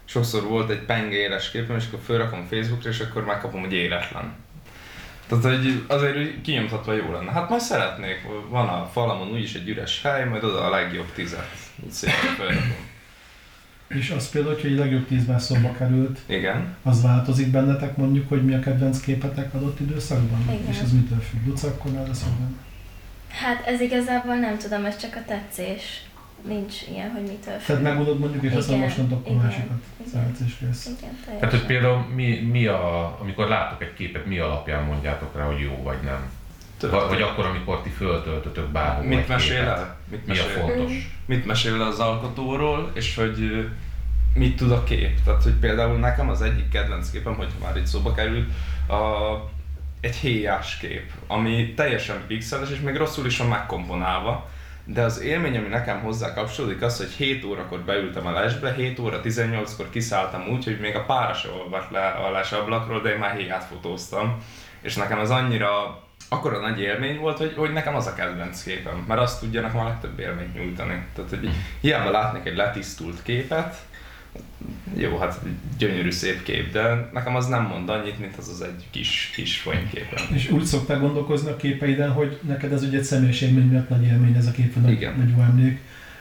sokszor 0.05 0.43
volt 0.43 0.71
egy 0.71 0.83
penge 0.83 1.17
éles 1.17 1.51
képem, 1.51 1.77
és 1.77 1.85
akkor 1.87 2.01
felrakom 2.05 2.47
Facebookra, 2.51 2.89
és 2.89 3.01
akkor 3.01 3.25
megkapom, 3.25 3.61
hogy 3.61 3.73
éretlen. 3.73 4.33
Tehát, 5.27 5.45
hogy 5.45 5.85
azért 5.87 6.41
kinyomtatva 6.41 6.93
jó 6.93 7.13
lenne. 7.13 7.31
Hát 7.31 7.49
majd 7.49 7.61
szeretnék, 7.61 8.27
van 8.49 8.69
a 8.69 8.91
falamon 8.93 9.29
úgyis 9.29 9.55
egy 9.55 9.69
üres 9.69 10.03
hely, 10.03 10.29
majd 10.29 10.45
oda 10.45 10.65
a 10.65 10.71
legjobb 10.71 11.13
tizet. 11.15 11.51
Így 11.85 11.91
szépen 11.91 12.35
felrakom. 12.37 12.90
És 13.95 14.11
az 14.11 14.31
például, 14.31 14.55
hogy 14.55 14.71
egy 14.71 14.79
legjobb 14.79 15.07
tízben 15.07 15.39
szóba 15.39 15.73
került, 15.73 16.21
Igen. 16.27 16.75
az 16.83 17.03
változik 17.03 17.51
bennetek 17.51 17.97
mondjuk, 17.97 18.29
hogy 18.29 18.45
mi 18.45 18.55
a 18.55 18.61
kedvenc 18.61 19.01
képetek 19.01 19.55
adott 19.55 19.81
időszakban? 19.81 20.41
Igen. 20.49 20.69
És 20.71 20.79
ez 20.79 20.93
mitől 20.93 21.21
függ? 21.21 21.47
Luca, 21.47 21.67
akkor 21.69 21.95
el 21.97 22.07
lesz 22.07 22.23
benne. 22.23 22.51
Hát 23.29 23.67
ez 23.67 23.81
igazából 23.81 24.35
nem 24.35 24.59
tudom, 24.59 24.85
ez 24.85 24.97
csak 24.97 25.17
a 25.17 25.25
tetszés. 25.27 26.05
Nincs 26.47 26.75
ilyen, 26.93 27.11
hogy 27.11 27.23
mitől 27.23 27.55
függ. 27.55 27.67
Tehát 27.67 27.83
megmondod 27.83 28.19
mondjuk, 28.19 28.43
és 28.43 28.53
aztán 28.53 28.79
most 28.79 28.97
nem 28.97 29.13
akkor 29.13 29.37
másikat 29.37 29.83
igen. 29.97 30.13
szeretsz 30.13 30.41
és 30.47 30.55
kész. 30.61 30.87
Igen, 30.87 31.17
teljesen. 31.25 31.39
Tehát, 31.39 31.51
hogy 31.51 31.67
például 31.67 32.07
mi, 32.15 32.39
mi 32.39 32.67
a, 32.67 33.17
amikor 33.21 33.49
látok 33.49 33.83
egy 33.83 33.95
képet, 33.95 34.27
mi 34.27 34.39
alapján 34.39 34.85
mondjátok 34.85 35.37
rá, 35.37 35.45
hogy 35.45 35.61
jó 35.61 35.83
vagy 35.83 35.99
nem? 36.05 36.31
Vagy, 36.81 37.09
vagy 37.09 37.23
akkor, 37.23 37.45
amikor 37.45 37.83
ti 37.83 37.89
föltöltötök 37.91 38.67
bárhol 38.69 39.05
Mit 39.05 39.29
mesél 39.29 39.63
el? 39.69 39.97
Mit 40.11 40.27
Mi 40.27 40.39
a 40.39 40.45
mesél? 40.45 40.61
fontos? 40.61 40.93
mit 41.27 41.47
mesél 41.47 41.77
le 41.77 41.87
az 41.87 41.99
alkotóról, 41.99 42.91
és 42.95 43.17
hogy 43.17 43.69
mit 44.35 44.57
tud 44.57 44.73
a 44.73 44.85
kép. 44.85 45.23
Tehát, 45.25 45.43
hogy 45.43 45.53
például 45.53 45.99
nekem 45.99 46.29
az 46.29 46.43
egyik 46.43 46.69
kedvenc 46.69 47.11
képem, 47.11 47.35
hogy 47.35 47.49
már 47.63 47.77
itt 47.77 47.87
szóba 47.87 48.15
került, 48.15 48.49
a, 48.89 48.95
egy 50.01 50.15
héjás 50.17 50.77
kép, 50.77 51.11
ami 51.27 51.75
teljesen 51.75 52.17
pixeles, 52.27 52.71
és 52.71 52.81
még 52.81 52.97
rosszul 52.97 53.27
is 53.27 53.39
van 53.39 53.49
megkomponálva, 53.49 54.49
de 54.85 55.03
az 55.03 55.21
élmény, 55.21 55.57
ami 55.57 55.69
nekem 55.69 56.01
hozzá 56.01 56.35
kapcsolódik, 56.35 56.83
az, 56.83 56.97
hogy 56.97 57.11
7 57.11 57.45
órakor 57.45 57.81
beültem 57.81 58.27
a 58.27 58.31
lesbe, 58.31 58.73
7 58.75 58.99
óra 58.99 59.21
18-kor 59.25 59.91
kiszálltam 59.91 60.49
úgy, 60.49 60.65
hogy 60.65 60.81
még 60.81 60.97
a 60.97 61.05
pára 61.05 61.35
se 61.35 61.49
olvadt 61.49 61.91
le 61.91 62.07
a 62.09 62.31
lesablakról, 62.31 63.01
de 63.01 63.13
én 63.13 63.19
már 63.19 63.37
héját 63.37 63.65
fotóztam. 63.65 64.43
És 64.81 64.95
nekem 64.95 65.19
az 65.19 65.31
annyira 65.31 66.03
akkora 66.33 66.61
nagy 66.61 66.81
élmény 66.81 67.19
volt, 67.19 67.39
hogy, 67.39 67.55
hogy 67.57 67.73
nekem 67.73 67.95
az 67.95 68.07
a 68.07 68.15
kedvenc 68.15 68.63
képem, 68.63 69.05
mert 69.09 69.21
azt 69.21 69.41
tudja 69.41 69.61
nekem 69.61 69.81
a 69.81 69.85
legtöbb 69.85 70.19
élményt 70.19 70.55
nyújtani. 70.55 71.03
Tehát, 71.15 71.31
hogy 71.31 71.51
hiába 71.81 72.11
látnék 72.11 72.45
egy 72.45 72.57
letisztult 72.57 73.23
képet, 73.23 73.77
jó, 74.95 75.19
hát 75.19 75.41
gyönyörű 75.79 76.11
szép 76.11 76.43
kép, 76.43 76.73
de 76.73 77.09
nekem 77.13 77.37
az 77.37 77.47
nem 77.47 77.63
mond 77.63 77.89
annyit, 77.89 78.19
mint 78.19 78.37
az 78.37 78.49
az 78.49 78.63
egy 78.63 78.87
kis, 78.91 79.31
kis 79.35 79.57
fényképen. 79.57 80.25
És 80.33 80.51
úgy 80.51 80.65
szoktál 80.65 80.99
gondolkozni 80.99 81.51
a 81.51 81.57
képeiden, 81.57 82.11
hogy 82.11 82.39
neked 82.47 82.73
ez 82.73 82.83
ugye 82.83 82.99
egy 82.99 83.05
személyes 83.05 83.41
élmény 83.41 83.67
miatt 83.67 83.89
nagy 83.89 84.05
élmény 84.05 84.37
ez 84.37 84.47
a 84.47 84.51
kép, 84.51 84.75
vagy 84.75 84.91
Igen. 84.91 85.15
nagy 85.17 85.31
jó 85.31 85.43
emlék, 85.43 85.81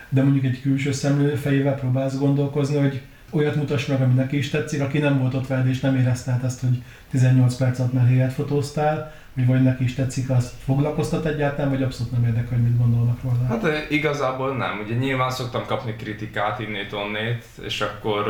de 0.10 0.24
mondjuk 0.24 0.46
egy 0.46 0.62
külső 0.62 0.92
szemlélő 0.92 1.36
fejével 1.36 1.76
próbálsz 1.76 2.18
gondolkozni, 2.18 2.78
hogy 2.78 3.02
olyat 3.30 3.56
mutass 3.56 3.86
meg, 3.86 4.02
ami 4.02 4.14
neki 4.14 4.38
is 4.38 4.50
tetszik, 4.50 4.82
aki 4.82 4.98
nem 4.98 5.20
volt 5.20 5.34
ott 5.34 5.48
veled 5.48 5.68
és 5.68 5.80
nem 5.80 5.96
érezte 5.96 6.40
ezt, 6.44 6.60
hogy 6.60 6.82
18 7.10 7.56
perc 7.56 7.80
alatt 7.80 7.94
már 7.94 8.08
helyet 8.08 8.34
fotóztál, 8.34 9.14
hogy 9.40 9.48
vagy 9.48 9.64
neki 9.64 9.84
is 9.84 9.96
tetszik, 9.96 10.30
azt 10.30 10.54
foglalkoztat 10.64 11.26
egyáltalán, 11.26 11.70
vagy 11.72 11.84
abszolút 11.84 12.12
nem 12.12 12.24
érdekel, 12.24 12.58
hogy 12.58 12.64
mit 12.64 12.78
gondolnak 12.78 13.22
róla. 13.24 13.46
Hát 13.48 13.92
igazából 13.92 14.56
nem. 14.56 14.82
Ugye 14.86 14.96
nyilván 14.96 15.30
szoktam 15.30 15.66
kapni 15.66 15.96
kritikát 15.96 16.60
innét 16.60 16.94
onnét, 16.94 17.46
és 17.62 17.82
akkor 17.82 18.26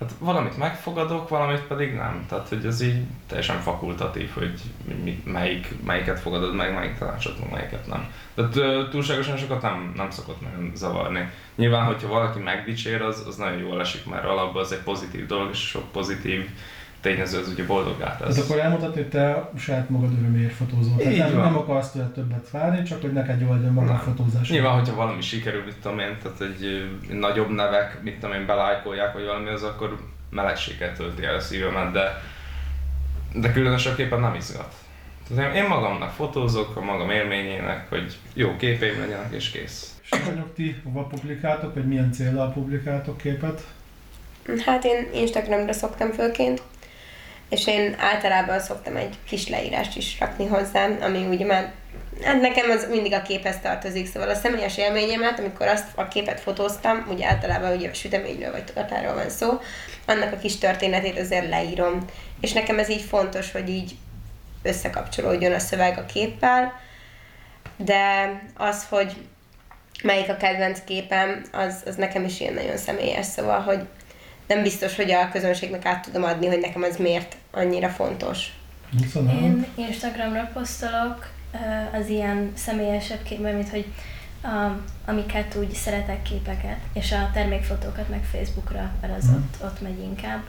hát 0.00 0.12
valamit 0.18 0.58
megfogadok, 0.58 1.28
valamit 1.28 1.62
pedig 1.62 1.94
nem. 1.94 2.24
Tehát, 2.28 2.48
hogy 2.48 2.66
ez 2.66 2.80
így 2.80 3.02
teljesen 3.26 3.60
fakultatív, 3.60 4.30
hogy 4.30 4.60
mi, 5.04 5.22
melyik, 5.24 5.74
melyiket 5.84 6.20
fogadod 6.20 6.54
meg, 6.54 6.74
melyik 6.74 6.98
tanácsot, 6.98 7.40
meg 7.40 7.50
melyiket 7.50 7.86
nem. 7.86 8.10
Tehát 8.34 8.90
túlságosan 8.90 9.36
sokat 9.36 9.62
nem, 9.62 9.92
nem 9.96 10.10
szokott 10.10 10.40
nagyon 10.40 10.72
zavarni. 10.74 11.30
Nyilván, 11.54 11.84
hogyha 11.84 12.08
valaki 12.08 12.38
megdicsér, 12.38 13.02
az, 13.02 13.24
az 13.26 13.36
nagyon 13.36 13.58
jól 13.58 13.80
esik, 13.80 14.06
mert 14.06 14.24
alapban 14.24 14.62
az 14.62 14.72
egy 14.72 14.82
pozitív 14.82 15.26
dolog, 15.26 15.48
és 15.50 15.58
sok 15.58 15.92
pozitív 15.92 16.48
tényező 17.06 17.38
az 17.38 17.48
ugye 17.48 17.64
boldoggá 17.66 18.16
tesz. 18.16 18.38
akkor 18.38 18.58
elmondhatni, 18.58 19.00
hogy 19.00 19.10
te 19.10 19.50
saját 19.58 19.90
magad 19.90 20.12
öröméért 20.20 20.52
fotózol. 20.52 20.96
Tehát 20.96 21.12
Így 21.12 21.18
nem, 21.18 21.34
van. 21.34 21.44
nem 21.44 21.56
akarsz 21.56 21.90
tőle 21.90 22.06
többet 22.06 22.50
várni, 22.50 22.82
csak 22.82 23.00
hogy 23.00 23.12
neked 23.12 23.40
jó 23.40 23.52
legyen 23.52 23.72
maga 23.72 23.92
a 23.92 23.98
fotózás. 23.98 24.50
Nyilván, 24.50 24.78
hogyha 24.78 24.94
valami 24.94 25.20
sikerül, 25.20 25.64
mit 25.64 25.76
tudom 25.82 25.98
én, 25.98 26.16
tehát 26.22 26.40
egy 26.40 26.90
nagyobb 27.10 27.50
nevek, 27.50 28.02
mit 28.02 28.14
tudom 28.18 28.34
én, 28.34 28.46
belájkolják, 28.46 29.12
vagy 29.12 29.24
valami, 29.24 29.48
az 29.48 29.62
akkor 29.62 29.96
melegséget 30.30 30.96
tölti 30.96 31.24
el 31.24 31.34
a 31.34 31.40
szívemet, 31.40 31.92
de, 31.92 32.22
de 33.34 33.52
különösebben 33.52 34.20
nem 34.20 34.34
izgat. 34.34 34.74
Tehát 35.28 35.54
én, 35.54 35.62
én 35.62 35.68
magamnak 35.68 36.10
fotózok, 36.10 36.76
a 36.76 36.80
magam 36.80 37.10
élményének, 37.10 37.88
hogy 37.88 38.16
jó 38.34 38.56
képeim 38.56 39.00
legyenek, 39.00 39.32
és 39.32 39.50
kész. 39.50 39.94
És 40.02 40.18
vagyok 40.26 40.54
ti, 40.54 40.80
hova 40.84 41.02
publikáltok, 41.02 41.74
vagy 41.74 41.86
milyen 41.86 42.12
célral 42.12 42.52
publikáltok 42.52 43.16
képet? 43.16 43.66
Hát 44.64 44.84
én 44.84 45.08
Instagramra 45.14 45.72
szoktam 45.72 46.10
főként, 46.10 46.62
és 47.48 47.66
én 47.66 47.94
általában 47.98 48.60
szoktam 48.60 48.96
egy 48.96 49.14
kis 49.28 49.48
leírást 49.48 49.96
is 49.96 50.16
rakni 50.20 50.46
hozzám, 50.46 50.98
ami 51.00 51.26
ugye 51.26 51.44
már 51.44 51.72
Hát 52.22 52.40
nekem 52.40 52.70
az 52.70 52.86
mindig 52.90 53.12
a 53.12 53.22
képhez 53.22 53.60
tartozik, 53.60 54.06
szóval 54.06 54.28
a 54.28 54.34
személyes 54.34 54.78
élményemet, 54.78 55.38
amikor 55.38 55.66
azt 55.66 55.86
a 55.94 56.08
képet 56.08 56.40
fotóztam, 56.40 57.06
ugye 57.08 57.26
általában 57.26 57.76
ugye 57.76 57.90
a 57.90 57.94
süteményről 57.94 58.52
vagy 58.52 58.64
tortáról 58.64 59.14
van 59.14 59.28
szó, 59.28 59.60
annak 60.06 60.32
a 60.32 60.38
kis 60.38 60.58
történetét 60.58 61.18
azért 61.18 61.48
leírom. 61.48 62.04
És 62.40 62.52
nekem 62.52 62.78
ez 62.78 62.88
így 62.88 63.02
fontos, 63.02 63.52
hogy 63.52 63.68
így 63.68 63.96
összekapcsolódjon 64.62 65.52
a 65.52 65.58
szöveg 65.58 65.98
a 65.98 66.06
képpel, 66.06 66.80
de 67.76 68.32
az, 68.56 68.86
hogy 68.88 69.16
melyik 70.02 70.28
a 70.28 70.36
kedvenc 70.36 70.84
képem, 70.84 71.42
az, 71.52 71.82
az 71.86 71.94
nekem 71.96 72.24
is 72.24 72.40
ilyen 72.40 72.54
nagyon 72.54 72.76
személyes, 72.76 73.26
szóval, 73.26 73.60
hogy 73.60 73.86
nem 74.46 74.62
biztos, 74.62 74.96
hogy 74.96 75.10
a 75.10 75.28
közönségnek 75.30 75.84
át 75.84 76.04
tudom 76.04 76.24
adni, 76.24 76.46
hogy 76.46 76.58
nekem 76.60 76.82
ez 76.84 76.96
miért 76.96 77.36
annyira 77.50 77.88
fontos. 77.88 78.52
Én 79.42 79.66
Instagramra 79.74 80.50
posztolok 80.52 81.28
az 81.92 82.08
ilyen 82.08 82.52
személyesebb 82.54 83.22
képben, 83.22 83.54
mint 83.54 83.68
hogy 83.70 83.86
a, 84.42 84.70
amiket 85.06 85.54
úgy 85.54 85.72
szeretek 85.72 86.22
képeket, 86.22 86.76
és 86.92 87.12
a 87.12 87.30
termékfotókat 87.32 88.08
meg 88.08 88.24
Facebookra, 88.32 88.90
mert 89.00 89.16
az 89.18 89.24
Mhm. 89.24 89.34
ott, 89.34 89.56
ott 89.64 89.80
megy 89.80 89.98
inkább. 90.02 90.42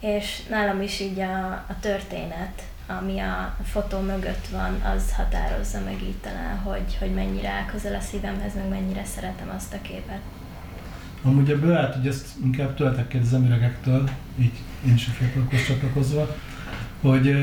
És 0.00 0.42
nálam 0.50 0.82
is 0.82 1.00
így 1.00 1.20
a, 1.20 1.46
a 1.52 1.76
történet, 1.80 2.62
ami 2.86 3.18
a 3.18 3.56
fotó 3.64 3.98
mögött 3.98 4.46
van, 4.50 4.80
az 4.94 5.12
határozza 5.16 5.80
meg 5.84 6.02
így 6.02 6.16
talán, 6.16 6.58
hogy, 6.58 6.96
hogy 6.98 7.14
mennyire 7.14 7.48
áll 7.48 7.64
közel 7.64 7.94
a 7.94 8.00
szívemhez, 8.00 8.54
meg 8.54 8.68
mennyire 8.68 9.04
szeretem 9.04 9.52
azt 9.56 9.74
a 9.74 9.82
képet. 9.82 10.20
Amúgy 11.22 11.50
ebből 11.50 11.76
át, 11.76 11.94
hogy 11.94 12.06
ezt 12.06 12.26
inkább 12.44 12.74
tőletek 12.74 13.08
kérdezem 13.08 13.44
öregektől, 13.44 14.08
így 14.38 14.52
én 14.86 14.94
is 14.94 15.06
a 15.06 15.10
fiatalokhoz 15.10 15.66
csatlakozva, 15.66 16.36
hogy 17.00 17.36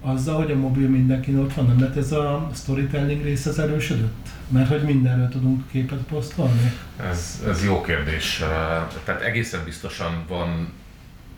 azzal, 0.00 0.36
hogy 0.36 0.50
a 0.50 0.56
mobil 0.56 0.88
mindenkin 0.88 1.38
ott 1.38 1.54
van, 1.54 1.66
nem 1.66 1.80
lett 1.80 1.96
ez 1.96 2.12
a 2.12 2.50
storytelling 2.54 3.22
rész 3.22 3.46
az 3.46 3.58
erősödött? 3.58 4.28
Mert 4.48 4.68
hogy 4.68 4.82
mindenről 4.82 5.28
tudunk 5.28 5.70
képet 5.70 5.98
posztolni? 5.98 6.72
Ez, 7.10 7.44
ez 7.48 7.64
jó 7.64 7.80
kérdés. 7.80 8.42
Tehát 9.04 9.22
egészen 9.22 9.64
biztosan 9.64 10.24
van 10.28 10.72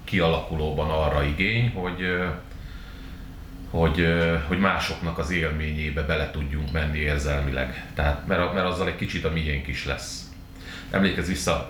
kialakulóban 0.04 0.90
arra 0.90 1.22
igény, 1.22 1.70
hogy 1.70 2.02
hogy, 3.70 4.06
hogy 4.46 4.58
másoknak 4.58 5.18
az 5.18 5.30
élményébe 5.30 6.02
bele 6.02 6.30
tudjunk 6.30 6.72
menni 6.72 6.98
érzelmileg. 6.98 7.86
Tehát, 7.94 8.26
mert, 8.26 8.54
mert 8.54 8.66
azzal 8.66 8.88
egy 8.88 8.96
kicsit 8.96 9.24
a 9.24 9.30
miénk 9.30 9.66
is 9.66 9.86
lesz. 9.86 10.27
Emlékezz 10.90 11.28
vissza, 11.28 11.68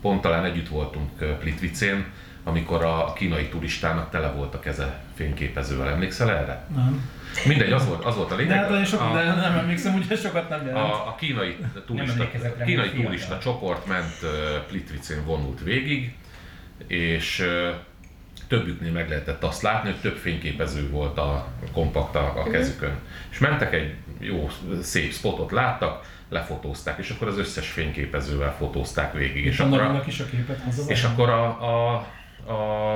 pont 0.00 0.20
talán 0.20 0.44
együtt 0.44 0.68
voltunk 0.68 1.38
Plitvicén, 1.38 2.04
amikor 2.44 2.84
a 2.84 3.12
kínai 3.12 3.48
turistának 3.48 4.10
tele 4.10 4.30
volt 4.30 4.54
a 4.54 4.60
keze 4.60 5.00
fényképezővel. 5.14 5.88
Emlékszel 5.88 6.30
erre? 6.30 6.66
Nem. 6.74 7.10
Mindegy, 7.46 7.72
az 7.72 7.86
volt, 7.86 8.04
az 8.04 8.16
volt 8.16 8.30
a 8.32 8.36
De 8.36 8.42
lényeg. 8.42 8.58
hát 8.58 8.86
sok, 8.86 9.00
a, 9.00 9.12
de 9.14 9.24
nem 9.24 9.52
emlékszem, 9.58 9.94
úgyhogy 9.94 10.18
sokat 10.18 10.48
nem 10.48 10.66
jelent. 10.66 10.92
a, 10.92 11.08
a 11.08 11.14
kínai 11.14 11.56
turista, 11.86 12.28
rá, 12.58 12.64
kínai 12.64 12.90
turista 12.90 13.38
csoport 13.38 13.86
ment 13.86 14.18
Plitvicén 14.68 15.24
vonult 15.24 15.60
végig, 15.62 16.14
és 16.86 17.46
többüknél 18.48 18.92
meg 18.92 19.08
lehetett 19.08 19.42
azt 19.44 19.62
látni, 19.62 19.90
hogy 19.90 20.00
több 20.00 20.16
fényképező 20.16 20.90
volt 20.90 21.18
a 21.18 21.46
kompakt 21.72 22.14
a, 22.14 22.32
a 22.36 22.50
kezükön. 22.50 22.94
És 23.30 23.38
mentek 23.38 23.72
egy 23.74 23.94
jó, 24.18 24.48
szép 24.82 25.12
spotot 25.12 25.50
láttak, 25.52 26.06
lefotózták, 26.30 26.98
és 26.98 27.10
akkor 27.10 27.28
az 27.28 27.38
összes 27.38 27.68
fényképezővel 27.68 28.54
fotózták 28.58 29.12
végig. 29.12 29.44
És 29.44 29.58
akkor 29.58 29.80
a, 29.80 30.02
is 30.06 30.20
a 30.20 30.24
képet 30.24 30.60
és 30.86 31.04
akkor 31.04 31.28
a, 31.28 31.44
a, 31.44 32.06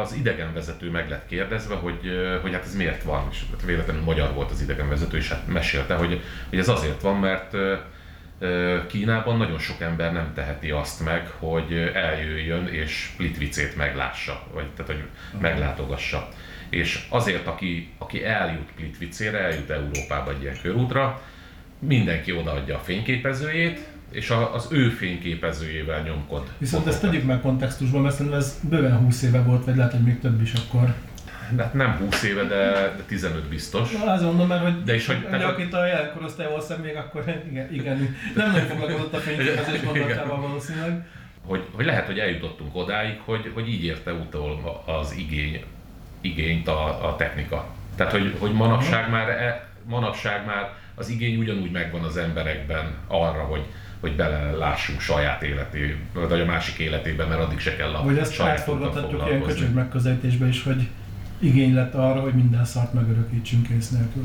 az 0.00 0.14
idegenvezető 0.14 0.90
meg 0.90 1.08
lett 1.08 1.26
kérdezve, 1.26 1.74
hogy, 1.74 2.00
hogy 2.42 2.52
hát 2.52 2.64
ez 2.64 2.76
miért 2.76 3.02
van, 3.02 3.28
és 3.30 3.42
hát 3.50 3.62
véletlenül 3.64 4.02
magyar 4.02 4.32
volt 4.32 4.50
az 4.50 4.62
idegenvezető, 4.62 5.16
és 5.16 5.28
hát 5.28 5.46
mesélte, 5.46 5.94
hogy, 5.94 6.22
hogy 6.48 6.58
ez 6.58 6.68
azért 6.68 7.00
van, 7.00 7.16
mert 7.16 7.56
Kínában 8.86 9.36
nagyon 9.36 9.58
sok 9.58 9.80
ember 9.80 10.12
nem 10.12 10.32
teheti 10.34 10.70
azt 10.70 11.04
meg, 11.04 11.28
hogy 11.38 11.72
eljöjjön 11.94 12.66
és 12.66 13.10
Plitvicét 13.16 13.76
meglássa, 13.76 14.42
vagy 14.52 14.66
tehát, 14.70 14.92
hogy 14.92 15.04
meglátogassa. 15.40 16.28
És 16.68 17.06
azért, 17.08 17.46
aki, 17.46 17.92
aki 17.98 18.24
eljut 18.24 18.72
Plitvicére, 18.76 19.38
eljut 19.38 19.70
Európába 19.70 20.30
egy 20.30 20.42
ilyen 20.42 20.56
körútra, 20.62 21.22
mindenki 21.86 22.32
odaadja 22.32 22.74
a 22.74 22.78
fényképezőjét, 22.78 23.80
és 24.10 24.30
a, 24.30 24.54
az 24.54 24.66
ő 24.70 24.88
fényképezőjével 24.88 26.02
nyomkod. 26.02 26.42
Viszont 26.58 26.86
ezt 26.86 26.94
fotókat. 26.96 27.14
tegyük 27.14 27.32
meg 27.32 27.40
kontextusban, 27.40 28.02
mert 28.02 28.14
szerintem 28.14 28.40
ez 28.40 28.60
bőven 28.68 28.96
20 28.96 29.22
éve 29.22 29.42
volt, 29.42 29.64
vagy 29.64 29.76
lehet, 29.76 29.92
hogy 29.92 30.02
még 30.02 30.20
több 30.20 30.42
is 30.42 30.52
akkor. 30.52 30.94
De 31.50 31.62
hát 31.62 31.74
nem 31.74 31.96
20 31.96 32.22
éve, 32.22 32.42
de, 32.42 32.72
de 32.96 33.02
15 33.06 33.48
biztos. 33.48 33.90
Na, 33.90 34.12
azért 34.12 34.28
mondom, 34.28 34.46
mert 34.46 34.62
hogy, 34.62 34.82
De 34.82 34.94
is, 34.94 35.06
hogy- 35.06 35.22
tehát- 35.24 35.42
akit 35.42 35.74
a 35.74 35.86
jelen 35.86 36.12
korosztály 36.14 36.48
volt 36.48 36.64
szem 36.64 36.80
még 36.80 36.96
akkor 36.96 37.42
igen, 37.50 37.72
igen, 37.72 38.16
nem 38.34 38.50
nagyon 38.50 38.66
foglalkozott 38.66 39.14
a 39.14 39.18
fényképezés 39.18 39.84
gondolatával 39.84 40.40
valószínűleg. 40.40 41.06
Hogy, 41.46 41.64
hogy 41.72 41.84
lehet, 41.84 42.06
hogy 42.06 42.18
eljutottunk 42.18 42.76
odáig, 42.76 43.20
hogy, 43.24 43.50
hogy 43.54 43.68
így 43.68 43.84
érte 43.84 44.12
utol 44.12 44.82
az 44.86 45.14
igény, 45.16 45.64
igényt 46.20 46.68
a, 46.68 47.08
a 47.08 47.16
technika. 47.16 47.66
Tehát, 47.96 48.12
hogy, 48.12 48.34
hogy 48.38 48.52
manapság, 48.52 49.10
már, 49.10 49.28
e, 49.28 49.68
manapság 49.86 50.46
már 50.46 50.72
az 50.94 51.08
igény 51.08 51.36
ugyanúgy 51.38 51.70
megvan 51.70 52.02
az 52.02 52.16
emberekben 52.16 52.94
arra, 53.06 53.42
hogy, 53.42 53.64
hogy 54.00 54.16
belelássunk 54.16 55.00
saját 55.00 55.42
életébe, 55.42 55.96
vagy 56.12 56.40
a 56.40 56.44
másik 56.44 56.78
életébe, 56.78 57.24
mert 57.24 57.40
addig 57.40 57.58
se 57.58 57.76
kell 57.76 57.94
a 57.94 58.02
Vagy 58.04 58.18
ezt 58.18 58.40
átforgathatjuk 58.40 59.22
ilyen 59.26 59.42
köcsög 59.42 59.74
megközelítésbe 59.74 60.46
is, 60.46 60.62
hogy 60.62 60.88
igény 61.38 61.74
lett 61.74 61.94
arra, 61.94 62.20
hogy 62.20 62.34
minden 62.34 62.64
szart 62.64 62.92
megörökítsünk 62.92 63.66
kész 63.68 63.90
nélkül. 63.90 64.22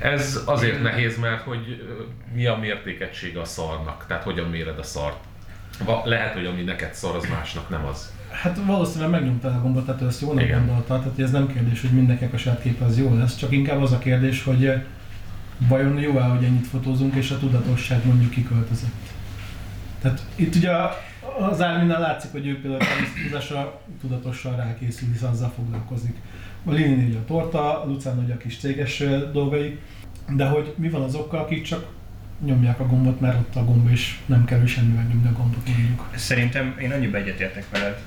Ez 0.00 0.40
azért 0.44 0.82
nehéz, 0.82 1.18
mert 1.18 1.42
hogy 1.42 1.82
mi 2.34 2.46
a 2.46 2.56
mértékegysége 2.56 3.40
a 3.40 3.44
szarnak, 3.44 4.04
tehát 4.08 4.22
hogyan 4.22 4.48
méred 4.48 4.78
a 4.78 4.82
szart. 4.82 5.16
Va- 5.84 6.06
Lehet, 6.06 6.32
hogy 6.34 6.46
ami 6.46 6.62
neked 6.62 6.94
szar, 6.94 7.16
az 7.16 7.28
másnak 7.28 7.68
nem 7.68 7.84
az. 7.84 8.12
Hát 8.30 8.58
valószínűleg 8.66 9.10
megnyomtál 9.10 9.52
a 9.52 9.60
gombot, 9.62 9.86
tehát 9.86 10.02
ezt 10.02 10.20
jónak 10.20 10.44
Igen. 10.44 10.58
gondolta, 10.58 10.98
tehát 10.98 11.18
ez 11.18 11.30
nem 11.30 11.52
kérdés, 11.52 11.80
hogy 11.80 11.90
mindenkinek 11.90 12.32
a 12.32 12.36
saját 12.36 12.62
képe 12.62 12.84
az 12.84 12.98
jó 12.98 13.16
lesz, 13.18 13.36
csak 13.36 13.52
inkább 13.52 13.82
az 13.82 13.92
a 13.92 13.98
kérdés, 13.98 14.44
hogy 14.44 14.72
vajon 15.68 15.98
jó-e, 15.98 16.22
hogy 16.22 16.44
ennyit 16.44 16.66
fotózunk, 16.66 17.14
és 17.14 17.30
a 17.30 17.38
tudatosság 17.38 18.06
mondjuk 18.06 18.30
kiköltözött. 18.30 19.08
Tehát 20.00 20.26
itt 20.34 20.54
ugye 20.54 20.70
az 21.50 21.62
Árminnál 21.62 22.00
látszik, 22.00 22.30
hogy 22.30 22.46
ő 22.46 22.60
például 22.60 22.82
a 23.50 23.80
tudatosan 24.00 24.56
rákészül, 24.56 25.08
hisz 25.12 25.22
azzal 25.22 25.52
foglalkozik. 25.56 26.16
A 26.64 26.70
Lini 26.70 27.04
ugye 27.04 27.18
a 27.18 27.24
torta, 27.24 27.82
a 27.82 27.86
Lucán 27.86 28.18
ugye 28.18 28.34
a 28.34 28.36
kis 28.36 28.58
céges 28.58 29.02
dolgai, 29.32 29.78
de 30.28 30.46
hogy 30.46 30.74
mi 30.76 30.88
van 30.88 31.02
azokkal, 31.02 31.40
akik 31.40 31.62
csak 31.62 31.86
nyomják 32.44 32.80
a 32.80 32.86
gombot, 32.86 33.20
mert 33.20 33.38
ott 33.38 33.56
a 33.56 33.64
gomb, 33.64 33.90
és 33.90 34.18
nem 34.26 34.44
kell 34.44 34.60
ő 34.60 34.66
semmi 34.66 34.92
megnyomni 34.92 35.28
a 35.28 35.32
gombot 35.32 35.68
mondjuk. 35.68 36.08
Szerintem 36.14 36.76
én 36.80 36.92
annyiba 36.92 37.16
egyetértek 37.16 37.64
veled 37.70 38.02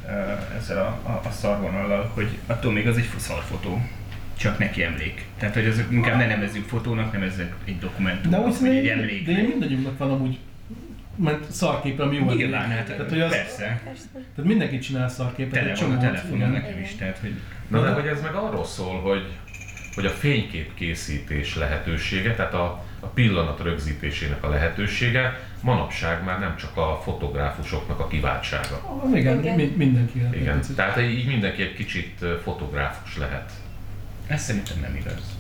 ezzel 0.57 0.77
a, 0.77 1.09
a, 1.09 1.21
a 1.27 1.31
szarvonallal, 1.31 2.11
hogy 2.13 2.37
attól 2.47 2.71
még 2.71 2.87
az 2.87 2.97
egy 2.97 3.09
szarfotó. 3.17 3.81
Csak 4.37 4.57
neki 4.57 4.83
emlék. 4.83 5.25
Tehát, 5.37 5.53
hogy 5.55 5.65
ezek 5.65 5.85
inkább 5.91 6.17
ne 6.17 6.25
nevezzük 6.27 6.67
fotónak, 6.67 7.11
nevezzük 7.13 7.55
egy 7.65 7.73
De 7.79 7.79
dokumentumnak, 7.85 8.39
úgy 8.47 8.59
vagy 8.59 8.75
egy 8.75 8.85
szerintem, 8.85 9.35
de 9.35 9.41
mindegyünknek 9.41 9.97
van 9.97 10.11
amúgy 10.11 10.37
mert 11.15 11.51
szarképre, 11.51 12.03
ami 12.03 12.15
jó 12.15 12.25
Nyilván, 12.25 12.61
emlék. 12.61 12.77
hát 12.77 12.85
tehát, 12.85 13.09
hogy 13.09 13.21
az, 13.21 13.31
persze. 13.31 13.81
Tehát 14.35 14.43
mindenki 14.43 14.79
csinál 14.79 15.09
szarképet, 15.09 15.53
Tele 15.63 15.75
van 15.87 15.97
a 15.97 15.99
telefonon 15.99 16.49
nekem 16.49 16.79
is, 16.79 16.95
tehát, 16.95 17.17
hogy 17.17 17.33
Na 17.67 17.81
de 17.81 17.87
de- 17.87 17.93
hogy 17.93 18.07
ez 18.07 18.21
meg 18.21 18.33
arról 18.35 18.65
szól, 18.65 18.99
hogy, 19.01 19.23
hogy 19.95 20.05
a 20.05 20.09
fénykép 20.09 20.73
készítés 20.73 21.55
lehetősége, 21.55 22.33
tehát 22.35 22.53
a, 22.53 22.83
a 22.99 23.05
pillanat 23.07 23.59
rögzítésének 23.63 24.43
a 24.43 24.49
lehetősége 24.49 25.39
manapság 25.61 26.23
már 26.23 26.39
nem 26.39 26.55
csak 26.57 26.77
a 26.77 27.01
fotográfusoknak 27.03 27.99
a 27.99 28.07
kiváltsága. 28.07 28.99
Ah, 29.03 29.17
Igen, 29.19 29.39
Igen. 29.39 29.55
mi- 29.55 29.73
mindenki 29.77 30.19
lehet. 30.19 30.35
Igen, 30.35 30.59
tehát 30.75 31.01
így 31.01 31.27
mindenki 31.27 31.61
egy 31.61 31.73
kicsit 31.73 32.25
fotográfus 32.43 33.17
lehet. 33.17 33.51
Ez 34.27 34.41
szerintem 34.41 34.77
nem 34.81 34.95
igaz. 34.95 35.37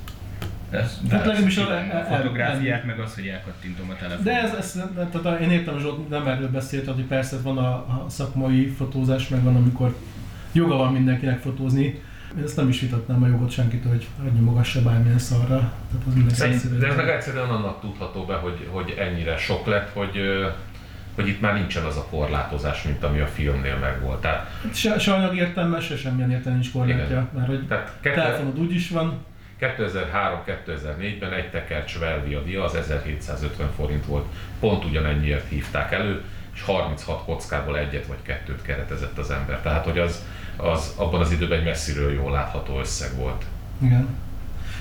Ez, 0.69 0.99
Hát 1.11 1.25
legalábbis 1.25 1.57
a, 1.57 1.61
a- 1.77 2.03
fotográfiát, 2.15 2.85
meg 2.85 2.99
az, 2.99 3.15
hogy 3.15 3.27
elkattintom 3.27 3.89
a 3.89 3.95
telefonon. 3.95 4.23
De 4.23 4.41
ez, 4.41 4.53
ez 4.53 4.79
de, 4.95 5.05
tehát 5.05 5.39
én 5.39 5.51
értem, 5.51 5.73
hogy 5.73 5.81
Zsolt 5.83 6.09
nem 6.09 6.27
erről 6.27 6.49
beszélt, 6.49 6.87
hogy 6.87 7.03
persze 7.03 7.37
van 7.41 7.57
a, 7.57 7.69
a 7.73 8.05
szakmai 8.09 8.67
fotózás, 8.67 9.27
meg 9.27 9.43
van, 9.43 9.55
amikor 9.55 9.95
joga 10.51 10.75
van 10.75 10.93
mindenkinek 10.93 11.39
fotózni. 11.39 11.83
Én 12.37 12.43
ezt 12.43 12.55
nem 12.55 12.69
is 12.69 12.79
vitatnám 12.79 13.23
a 13.23 13.27
jogot 13.27 13.51
senkitől, 13.51 13.91
hogy 13.91 14.31
nyomogassa 14.35 14.81
bármilyen 14.81 15.19
szarra. 15.19 15.45
Tehát 15.57 16.05
az 16.07 16.13
mindenki 16.13 16.35
Szerint-. 16.35 16.79
De 16.79 16.87
ez 16.87 16.95
meg 16.95 17.09
egyszerűen 17.09 17.49
annak 17.49 17.81
tudható 17.81 18.25
be, 18.25 18.35
hogy, 18.35 18.67
hogy 18.71 18.95
ennyire 18.99 19.37
sok 19.37 19.65
lett, 19.65 19.89
hogy, 19.93 20.17
ö, 20.17 20.47
hogy 21.15 21.27
itt 21.27 21.41
már 21.41 21.53
nincsen 21.53 21.83
az 21.83 21.97
a 21.97 22.05
korlátozás, 22.09 22.83
mint 22.83 23.03
ami 23.03 23.19
a 23.19 23.27
filmnél 23.27 23.75
megvolt. 23.75 24.21
Tehát, 24.21 24.49
Se, 24.73 24.99
se 24.99 25.13
anyag 25.13 25.35
értelme, 25.35 25.79
se 25.79 25.97
semmilyen 25.97 26.31
értelme 26.31 26.57
nincs 26.57 26.71
korlátja, 26.71 27.05
Igen. 27.05 27.29
mert 27.33 27.47
hogy 27.47 27.67
tehát 27.67 27.91
kettő, 28.01 28.15
telefonod 28.15 28.59
úgy 28.59 28.75
is 28.75 28.89
van, 28.89 29.25
2003-2004-ben 29.59 31.33
egy 31.33 31.49
tekercs 31.49 31.99
Velvia 31.99 32.41
dia 32.41 32.63
az 32.63 32.75
1750 32.75 33.71
forint 33.75 34.05
volt, 34.05 34.25
pont 34.59 34.85
ugyanennyiért 34.85 35.49
hívták 35.49 35.91
elő, 35.91 36.21
és 36.53 36.61
36 36.61 37.25
kockából 37.25 37.77
egyet 37.77 38.05
vagy 38.05 38.21
kettőt 38.21 38.61
keretezett 38.61 39.17
az 39.17 39.31
ember. 39.31 39.61
Tehát, 39.61 39.85
hogy 39.85 39.99
az, 39.99 40.25
az 40.57 40.93
abban 40.97 41.19
az 41.19 41.31
időben 41.31 41.59
egy 41.59 41.65
messziről 41.65 42.13
jól 42.13 42.31
látható 42.31 42.79
összeg 42.79 43.15
volt. 43.15 43.45
Igen. 43.81 44.07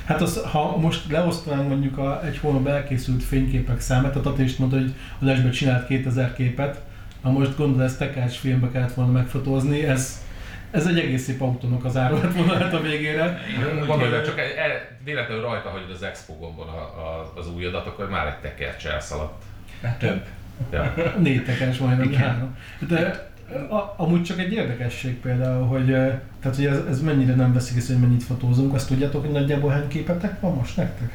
Hát 0.04 0.20
az, 0.20 0.42
ha 0.42 0.76
most 0.76 1.10
leosztanánk 1.10 1.68
mondjuk 1.68 1.98
a, 1.98 2.24
egy 2.24 2.38
hónap 2.38 2.66
elkészült 2.66 3.22
fényképek 3.22 3.80
számát, 3.80 4.12
tehát 4.12 4.26
Ati 4.26 4.42
is 4.42 4.56
mondta, 4.56 4.76
hogy 4.78 4.94
a 5.20 5.24
Lesbe 5.24 5.50
csinált 5.50 5.86
2000 5.86 6.34
képet, 6.34 6.80
ha 7.22 7.30
most 7.30 7.56
gondolod, 7.56 7.86
ezt 7.86 7.98
tekács 7.98 8.36
filmbe 8.36 8.70
kellett 8.70 8.94
volna 8.94 9.12
megfotózni, 9.12 9.84
ez, 9.84 10.24
ez 10.70 10.86
egy 10.86 10.98
egész 10.98 11.24
szép 11.24 11.40
autónak 11.40 11.84
az 11.84 11.96
ára 11.96 12.14
lett 12.14 12.34
volna 12.34 12.58
hát 12.58 12.74
a 12.74 12.80
végére. 12.80 13.40
Gondolj, 13.86 14.10
hogy 14.10 14.24
csak 14.24 14.38
e, 14.38 14.42
e, 14.42 14.96
véletlenül 15.04 15.42
rajta 15.42 15.68
hagyod 15.68 15.90
az 15.90 16.02
expo 16.02 16.32
gombon 16.32 16.68
a, 16.68 16.80
a, 16.80 17.32
az 17.36 17.54
új 17.54 17.64
adat, 17.64 17.86
akkor 17.86 18.10
már 18.10 18.26
egy 18.26 18.38
tekercs 18.38 18.86
elszaladt. 18.86 19.42
Hát 19.82 19.98
több. 19.98 20.24
Ja. 20.72 20.94
Négy 21.18 21.44
tekercs 21.44 21.80
majdnem 21.80 22.08
Igen. 22.08 22.20
három. 22.20 22.56
De 22.78 23.31
a, 23.70 23.94
amúgy 23.96 24.22
csak 24.22 24.38
egy 24.38 24.52
érdekesség 24.52 25.20
például, 25.20 25.66
hogy, 25.66 25.92
eh, 25.92 26.18
tehát, 26.40 26.56
hogy 26.56 26.66
ez, 26.66 26.78
ez 26.88 27.00
mennyire 27.00 27.34
nem 27.34 27.52
veszik 27.52 27.76
észre, 27.76 27.94
hogy 27.94 28.02
mennyit 28.02 28.22
fotózunk, 28.22 28.74
azt 28.74 28.88
tudjátok, 28.88 29.20
hogy 29.20 29.30
nagyjából 29.32 29.70
hány 29.70 29.88
képetek 29.88 30.40
van 30.40 30.54
most 30.54 30.76
nektek? 30.76 31.10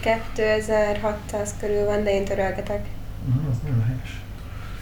2600 0.00 1.54
körül 1.60 1.84
van, 1.84 2.04
de 2.04 2.10
én 2.10 2.24
törölgetek. 2.24 2.86
Na, 3.26 3.34
az 3.50 3.56
nagyon 3.62 3.84
helyes. 3.84 4.20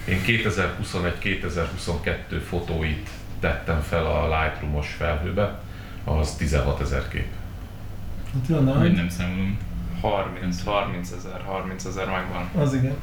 Én 0.09 0.21
2021-2022 0.27 2.41
fotóit 2.49 3.09
tettem 3.41 3.81
fel 3.81 4.07
a 4.07 4.29
Lightroom-os 4.29 4.93
felhőbe, 4.93 5.59
az 6.05 6.35
16 6.35 6.81
ezer 6.81 7.09
kép. 7.09 7.27
Hát 8.33 8.47
Hogy 8.57 8.65
nem? 8.65 8.93
nem 8.93 9.09
számolom. 9.09 9.59
30, 10.01 10.65
30 10.65 11.11
ezer, 11.11 11.43
30 11.47 11.85
ezer 11.85 12.07
megvan. 12.07 12.63
Az 12.65 12.75
igen. 12.75 12.95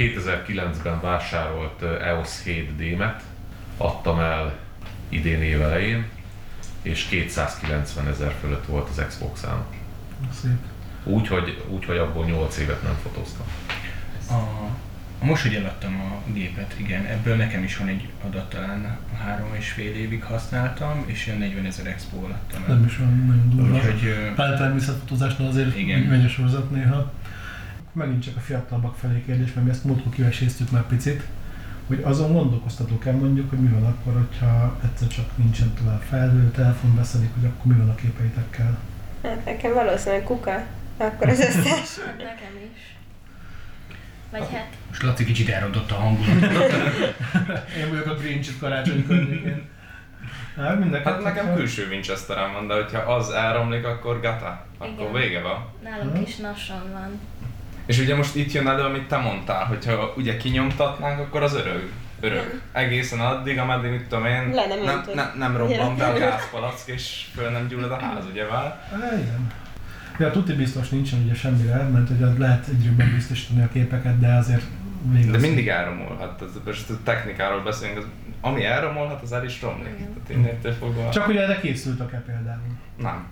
2009-ben 0.00 1.00
vásárolt 1.00 1.82
EOS 1.82 2.42
7D-met, 2.44 3.20
adtam 3.76 4.20
el 4.20 4.58
idén 5.08 5.42
év 5.42 5.62
elején, 5.62 6.04
és 6.82 7.04
290 7.04 8.08
ezer 8.08 8.34
fölött 8.40 8.66
volt 8.66 8.88
az 8.88 9.04
Xbox-án. 9.06 9.64
Szép. 10.40 10.56
Úgyhogy 11.04 11.64
úgy, 11.68 11.84
hogy 11.84 11.98
abból 11.98 12.24
8 12.24 12.58
évet 12.58 12.82
nem 12.82 12.96
fotóztam. 13.02 13.46
A, 14.30 15.24
most, 15.24 15.42
hogy 15.42 15.54
eladtam 15.54 16.00
a 16.00 16.32
gépet, 16.32 16.74
igen, 16.76 17.04
ebből 17.04 17.36
nekem 17.36 17.64
is 17.64 17.76
van 17.76 17.88
egy 17.88 18.08
adat 18.26 18.48
talán 18.50 18.98
a 19.12 19.16
három 19.16 19.54
és 19.54 19.70
fél 19.70 19.94
évig 19.94 20.22
használtam, 20.22 21.04
és 21.06 21.26
ilyen 21.26 21.38
40 21.38 21.64
ezer 21.64 21.86
expo 21.86 22.16
adtam 22.16 22.64
el. 22.68 22.74
Nem 22.74 22.84
is 22.84 22.98
olyan 22.98 23.24
nagyon 23.26 23.50
durva. 23.50 23.74
Úgyhogy 23.74 24.32
Pár 24.34 24.56
természetfotózásnál 24.56 25.48
azért 25.48 25.76
Igen. 25.76 26.00
megy 26.00 26.24
a 26.24 26.28
sorozat 26.28 26.70
néha. 26.70 27.12
Megint 27.92 28.22
csak 28.22 28.36
a 28.36 28.40
fiatalabbak 28.40 28.96
felé 28.96 29.22
kérdés, 29.26 29.52
mert 29.52 29.66
mi 29.66 29.72
ezt 29.72 29.84
múltkor 29.84 30.12
kiveséztük 30.12 30.70
már 30.70 30.86
picit, 30.86 31.22
hogy 31.86 32.00
azon 32.02 32.32
gondolkoztatok 32.32 33.06
el 33.06 33.12
mondjuk, 33.14 33.50
hogy 33.50 33.58
mi 33.58 33.68
van 33.68 33.84
akkor, 33.84 34.12
hogyha 34.12 34.78
egyszer 34.84 35.08
csak 35.08 35.36
nincsen 35.36 35.74
tovább 35.74 36.00
felhő, 36.00 36.50
telefon 36.50 36.96
beszedik, 36.96 37.30
hogy 37.34 37.44
akkor 37.44 37.72
mi 37.72 37.78
van 37.78 37.88
a 37.88 37.94
képeitekkel. 37.94 38.78
Hát 39.22 39.44
nekem 39.44 39.72
valószínűleg 39.72 40.24
kuka. 40.24 40.64
Akkor 40.96 41.28
az 41.28 41.38
összes. 41.38 41.96
Nekem 42.16 42.54
is. 42.72 42.96
Vagy 44.30 44.48
hát, 44.52 44.68
Most 44.88 45.02
Laci 45.02 45.24
kicsit 45.24 45.48
elrontotta 45.48 45.96
a 45.96 46.00
hangulatot. 46.00 46.72
Én 47.78 47.88
vagyok 47.88 48.06
a 48.06 48.14
Grinch 48.14 48.58
karácsony 48.58 49.06
környékén. 49.06 49.68
Hát, 50.56 50.78
mind 50.78 50.94
a 50.94 51.00
Hát 51.04 51.22
nekem 51.22 51.54
külső 51.54 51.88
Winchesterem 51.88 52.52
van, 52.52 52.66
de 52.66 52.74
hogyha 52.74 52.98
az 52.98 53.30
elromlik, 53.30 53.84
akkor 53.84 54.20
gata. 54.20 54.66
Akkor 54.78 55.08
Igen. 55.08 55.12
vége 55.12 55.40
van. 55.40 55.68
nálunk 55.82 56.28
is 56.28 56.36
nason 56.36 56.92
van. 56.92 57.20
És 57.90 57.98
ugye 57.98 58.16
most 58.16 58.34
itt 58.34 58.52
jön 58.52 58.68
elő, 58.68 58.82
amit 58.82 59.08
te 59.08 59.16
mondtál, 59.16 59.64
hogyha 59.64 60.12
ugye 60.16 60.36
kinyomtatnánk, 60.36 61.18
akkor 61.20 61.42
az 61.42 61.54
örök. 61.54 61.92
Örök. 62.20 62.60
Egészen 62.72 63.20
addig, 63.20 63.58
ameddig, 63.58 63.90
mit 63.90 64.02
tudom 64.04 64.24
én, 64.26 64.50
Le 64.54 64.66
nem 64.66 64.82
nem, 64.82 64.94
nyomtad. 65.06 65.38
nem, 65.38 65.56
robban 65.56 65.96
be 65.96 66.06
a 66.06 66.18
gázpalack, 66.18 66.88
és 66.88 67.26
föl 67.34 67.50
nem 67.50 67.66
gyullad 67.68 67.90
a 67.90 67.98
ház, 68.00 68.24
ugye 68.30 68.46
vár? 68.46 68.88
Igen. 68.96 69.46
Ja, 70.18 70.30
tuti 70.30 70.52
biztos 70.52 70.88
nincsen 70.88 71.22
ugye 71.24 71.34
semmire, 71.34 71.76
mert 71.76 72.10
ugye 72.10 72.26
lehet 72.38 72.66
egyről 72.68 73.08
biztosítani 73.14 73.62
a 73.62 73.68
képeket, 73.72 74.18
de 74.18 74.34
azért 74.34 74.62
még 75.12 75.30
De 75.30 75.36
az- 75.36 75.42
mindig 75.42 75.68
elromolhat, 75.68 76.42
ez 76.42 76.50
most 76.64 76.90
a 76.90 76.94
technikáról 77.04 77.62
beszélünk, 77.62 77.98
az, 77.98 78.04
ami 78.40 78.64
elromolhat, 78.64 79.22
az 79.22 79.32
el 79.32 79.44
is 79.44 79.62
romlik. 79.62 79.96
Tehát 79.96 80.28
innentől 80.28 80.72
fogva... 80.72 81.08
Csak 81.10 81.24
hogy 81.24 81.36
erre 81.36 81.60
készültek-e 81.60 82.22
például? 82.26 82.60
Nem. 82.96 83.26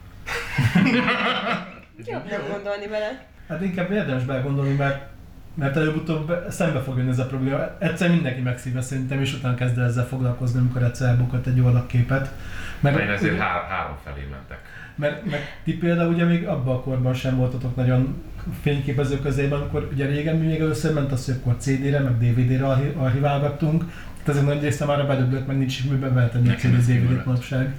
Jobb 2.07 2.31
nem 2.31 2.41
gondolni 2.53 2.87
bele. 2.87 3.27
Hát 3.49 3.63
inkább 3.63 3.91
érdemes 3.91 4.25
belegondolni, 4.25 4.75
mert, 4.75 5.07
mert 5.55 5.77
előbb-utóbb 5.77 6.27
be- 6.27 6.51
szembe 6.51 6.81
fog 6.81 6.97
jönni 6.97 7.11
ez 7.11 7.19
a 7.19 7.27
probléma. 7.27 7.59
Egyszer 7.79 8.11
mindenki 8.11 8.41
megszívja 8.41 8.81
szerintem, 8.81 9.21
és 9.21 9.35
utána 9.35 9.55
kezd 9.55 9.79
el 9.79 9.85
ezzel 9.85 10.07
foglalkozni, 10.07 10.61
amikor 10.61 10.83
egyszer 10.83 11.09
elbukott 11.09 11.47
egy 11.47 11.57
jó 11.57 11.87
képet. 11.87 12.33
Mert 12.81 12.99
én 12.99 13.09
ezért 13.11 13.39
há- 13.39 13.69
három 13.69 13.97
felé 14.05 14.27
mentek. 14.31 14.59
Mert, 14.95 15.31
mert 15.31 15.43
ti 15.65 15.77
például 15.77 16.13
ugye 16.13 16.25
még 16.25 16.47
abban 16.47 16.77
a 16.77 16.81
korban 16.81 17.15
sem 17.15 17.37
voltatok 17.37 17.77
nagyon 17.77 18.23
fényképező 18.61 19.21
közében, 19.21 19.61
amikor 19.61 19.89
ugye 19.93 20.07
régen 20.07 20.37
mi 20.37 20.47
még 20.47 20.61
először 20.61 20.95
ment 20.95 21.13
az, 21.13 21.25
hogy 21.25 21.35
akkor 21.41 21.57
CD-re, 21.59 22.01
meg 22.01 22.19
DVD-re 22.19 22.67
archi- 22.67 22.95
archiválgattunk, 22.97 23.85
tehát 24.23 24.41
ezek 24.41 24.55
nagy 24.55 24.63
része 24.63 24.85
már 24.85 25.07
bedöglött, 25.07 25.47
meg 25.47 25.59
nincs 25.59 25.79
is 25.79 25.85
miben 25.85 26.15
beletenni 26.15 26.49
a 26.49 26.55
CD 26.55 26.77
DVD-t 26.77 27.25
manapság. 27.25 27.75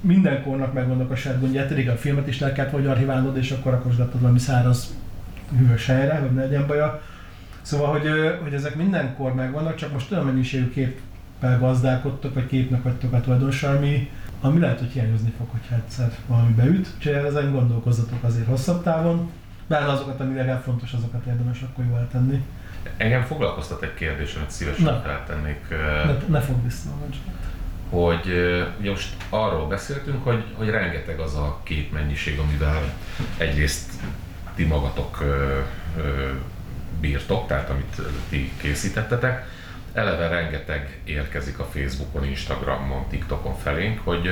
Minden 0.00 0.42
kornak 0.42 0.72
megvannak 0.72 1.10
a 1.10 1.16
saját 1.16 1.40
gondját, 1.40 1.70
régen 1.70 1.94
a 1.94 1.98
filmet 1.98 2.28
is 2.28 2.40
le 2.40 2.52
kellett 2.52 2.70
vagy 2.70 2.86
archiválnod, 2.86 3.36
és 3.36 3.50
akkor 3.50 3.72
rakosgattad 3.72 4.20
valami 4.20 4.38
száraz 4.38 4.94
hűvös 5.58 5.86
helyre, 5.86 6.18
hogy 6.18 6.32
ne 6.32 6.42
legyen 6.42 6.66
baja. 6.66 7.02
Szóval, 7.62 7.86
hogy, 7.86 8.08
hogy 8.42 8.54
ezek 8.54 8.74
mindenkor 8.74 9.34
megvannak, 9.34 9.74
csak 9.74 9.92
most 9.92 10.12
olyan 10.12 10.24
mennyiségű 10.24 10.70
képpel 10.70 11.58
gazdálkodtok, 11.58 12.34
vagy 12.34 12.46
képnek 12.46 12.82
vagytok 12.82 13.12
a 13.12 13.20
tulajdonosa, 13.20 13.70
ami, 13.70 14.10
ami 14.40 14.60
lehet, 14.60 14.78
hogy 14.78 14.90
hiányozni 14.90 15.32
fog, 15.38 15.46
hogyha 15.50 15.74
egyszer 15.74 16.12
valami 16.26 16.52
beüt. 16.52 16.88
Úgyhogy 16.96 17.12
ezen 17.12 17.52
gondolkozzatok 17.52 18.22
azért 18.22 18.46
hosszabb 18.46 18.82
távon. 18.82 19.30
Bár 19.66 19.88
azokat, 19.88 20.20
ami 20.20 20.34
legalább 20.34 20.62
fontos, 20.62 20.92
azokat 20.92 21.26
érdemes 21.26 21.62
akkor 21.62 21.84
jól 21.84 22.08
tenni. 22.12 22.44
Engem 22.96 23.22
foglalkoztat 23.22 23.82
egy 23.82 23.94
kérdés, 23.94 24.34
amit 24.34 24.50
szívesen 24.50 25.02
feltennék, 25.02 25.68
Ne, 26.04 26.16
ne 26.28 26.40
fogd 26.40 26.64
vissza 26.64 26.88
hogy 27.90 28.26
ugye 28.80 28.90
most 28.90 29.16
arról 29.28 29.66
beszéltünk, 29.66 30.24
hogy, 30.24 30.44
hogy 30.54 30.68
rengeteg 30.68 31.18
az 31.18 31.34
a 31.34 31.60
képmennyiség, 31.62 32.38
amivel 32.38 32.82
egyrészt 33.38 33.92
ti 34.54 34.64
magatok 34.64 35.20
ö, 35.20 35.58
bírtok, 37.00 37.46
tehát 37.46 37.70
amit 37.70 38.00
ti 38.28 38.52
készítettetek, 38.60 39.46
eleve 39.92 40.28
rengeteg 40.28 40.98
érkezik 41.04 41.58
a 41.58 41.64
Facebookon, 41.64 42.24
Instagramon, 42.24 43.08
TikTokon 43.08 43.56
felénk, 43.56 44.00
hogy, 44.04 44.30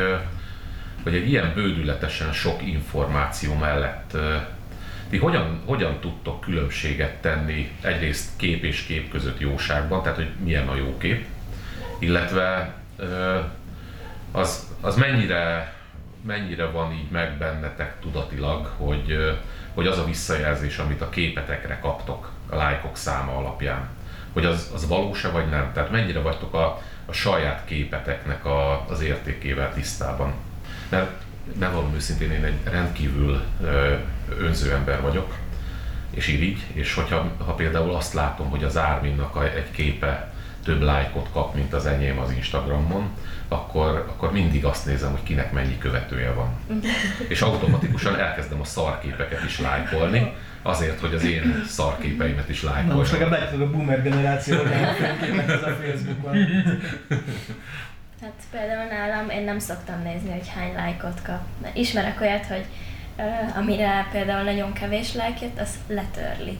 hogy 1.03 1.15
egy 1.15 1.29
ilyen 1.29 1.53
bődületesen 1.55 2.33
sok 2.33 2.67
információ 2.67 3.55
mellett 3.55 4.11
ö, 4.15 4.37
ti 5.13 5.19
hogyan, 5.19 5.61
hogyan 5.65 6.01
tudtok 6.01 6.41
különbséget 6.41 7.21
tenni 7.21 7.71
egyrészt 7.81 8.31
kép 8.37 8.65
és 8.65 8.83
kép 8.83 9.11
között 9.11 9.41
jóságban, 9.41 10.03
tehát 10.03 10.17
hogy 10.17 10.31
milyen 10.45 10.69
a 10.69 10.77
jó 10.77 10.99
kép, 10.99 11.27
illetve 11.99 12.75
az, 14.33 14.69
az 14.81 14.97
mennyire, 14.97 15.75
mennyire 16.23 16.65
van 16.65 16.93
így 16.93 17.11
meg 17.11 17.39
bennetek 17.39 18.01
tudatilag, 18.01 18.67
hogy, 18.77 19.37
hogy 19.75 19.87
az 19.87 19.99
a 19.99 20.05
visszajelzés, 20.05 20.79
amit 20.79 21.01
a 21.01 21.09
képetekre 21.09 21.79
kaptok 21.79 22.31
a 22.49 22.57
lájkok 22.57 22.97
száma 22.97 23.37
alapján, 23.37 23.89
hogy 24.33 24.45
az, 24.45 24.71
az 24.75 24.89
valós-e 24.89 25.29
vagy 25.29 25.49
nem? 25.49 25.71
Tehát 25.73 25.91
mennyire 25.91 26.21
vagytok 26.21 26.55
a, 26.55 26.83
a 27.07 27.13
saját 27.13 27.65
képeteknek 27.65 28.45
a, 28.45 28.87
az 28.89 29.01
értékével 29.03 29.75
tisztában? 29.75 30.33
Mert 30.89 31.11
bevallom 31.59 31.95
őszintén, 31.95 32.31
én 32.31 32.45
egy 32.45 32.59
rendkívül 32.65 33.43
ö, 33.63 33.95
önző 34.39 34.73
ember 34.73 35.01
vagyok, 35.01 35.35
és 36.11 36.27
irigy, 36.29 36.67
és 36.73 36.95
hogyha 36.95 37.31
ha 37.45 37.53
például 37.53 37.95
azt 37.95 38.15
látom, 38.15 38.51
hogy 38.51 38.65
az 38.65 38.77
Árminnak 38.77 39.51
egy 39.55 39.71
képe 39.71 40.33
több 40.65 40.81
lájkot 40.81 41.29
kap, 41.33 41.55
mint 41.55 41.73
az 41.73 41.87
enyém 41.87 42.19
az 42.19 42.31
Instagramon, 42.31 43.11
akkor, 43.53 44.07
akkor 44.09 44.33
mindig 44.33 44.65
azt 44.65 44.87
nézem, 44.87 45.11
hogy 45.11 45.23
kinek 45.23 45.53
mennyi 45.53 45.79
követője 45.79 46.33
van. 46.33 46.57
És 47.29 47.41
automatikusan 47.41 48.19
elkezdem 48.19 48.61
a 48.61 48.65
szarképeket 48.65 49.45
is 49.45 49.61
lájkolni, 49.61 50.33
azért, 50.63 51.01
hogy 51.01 51.15
az 51.15 51.25
én 51.25 51.65
szarképeimet 51.67 52.49
is 52.49 52.61
Na 52.61 52.95
most 52.95 53.13
legalább 53.13 53.33
látjátok 53.33 53.61
a 53.61 53.71
boomer 53.71 54.03
generáció, 54.03 54.57
hogy 54.57 54.73
a 54.73 54.93
fényképek 54.93 55.49
ez 55.49 55.63
a 55.63 55.77
Facebookon. 55.83 56.37
Hát 58.21 58.33
például 58.51 58.89
nálam 58.89 59.29
én 59.29 59.45
nem 59.45 59.59
szoktam 59.59 60.03
nézni, 60.03 60.31
hogy 60.31 60.49
hány 60.55 60.75
lájkot 60.75 61.23
kap. 61.23 61.41
Mert 61.63 61.77
Ismerek 61.77 62.21
olyat, 62.21 62.47
hogy 62.47 62.65
uh, 63.17 63.57
amire 63.57 64.09
például 64.13 64.43
nagyon 64.43 64.73
kevés 64.73 65.15
lájk 65.15 65.41
jött, 65.41 65.61
az 65.61 65.75
letörli. 65.87 66.59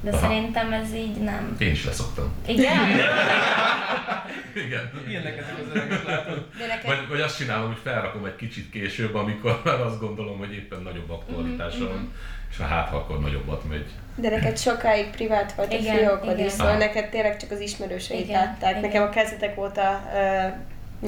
De 0.00 0.10
Aha. 0.10 0.18
szerintem 0.20 0.72
ez 0.72 0.94
így 0.94 1.16
nem. 1.16 1.56
Én 1.58 1.70
is 1.70 1.84
leszoktam. 1.84 2.32
Igen? 2.46 2.78
Igen. 4.66 4.90
Ilyenek 5.08 5.36
ezek 5.38 5.54
az 5.60 5.76
öregek 5.76 6.04
látod. 6.04 6.46
Neked 6.68 6.86
Vagy, 6.86 7.08
vagy 7.08 7.20
azt 7.20 7.36
csinálom, 7.36 7.66
hogy 7.66 7.80
felrakom 7.82 8.24
egy 8.24 8.36
kicsit 8.36 8.70
később, 8.70 9.14
amikor 9.14 9.60
már 9.64 9.80
azt 9.80 10.00
gondolom, 10.00 10.38
hogy 10.38 10.52
éppen 10.52 10.80
nagyobb 10.82 11.10
aktualitása 11.10 11.88
van, 11.88 12.12
és 12.50 12.56
ha 12.56 12.64
hát, 12.64 12.88
ha 12.88 12.96
akkor 12.96 13.20
nagyobbat 13.20 13.68
megy. 13.68 13.86
De 14.14 14.30
neked 14.30 14.58
sokáig 14.58 15.10
privát 15.10 15.52
volt 15.52 15.72
a 15.72 15.76
Igen, 15.76 15.96
fiókod 15.96 16.34
igen. 16.34 16.46
is, 16.46 16.52
szóval 16.52 16.76
neked 16.76 17.08
tényleg 17.08 17.36
csak 17.36 17.50
az 17.50 17.60
ismerőseid 17.60 18.24
Igen, 18.28 18.40
látták. 18.40 18.70
igen. 18.70 18.82
Nekem 18.82 19.02
a 19.02 19.08
kezdetek 19.08 19.58
óta 19.58 20.02
uh, 20.12 20.52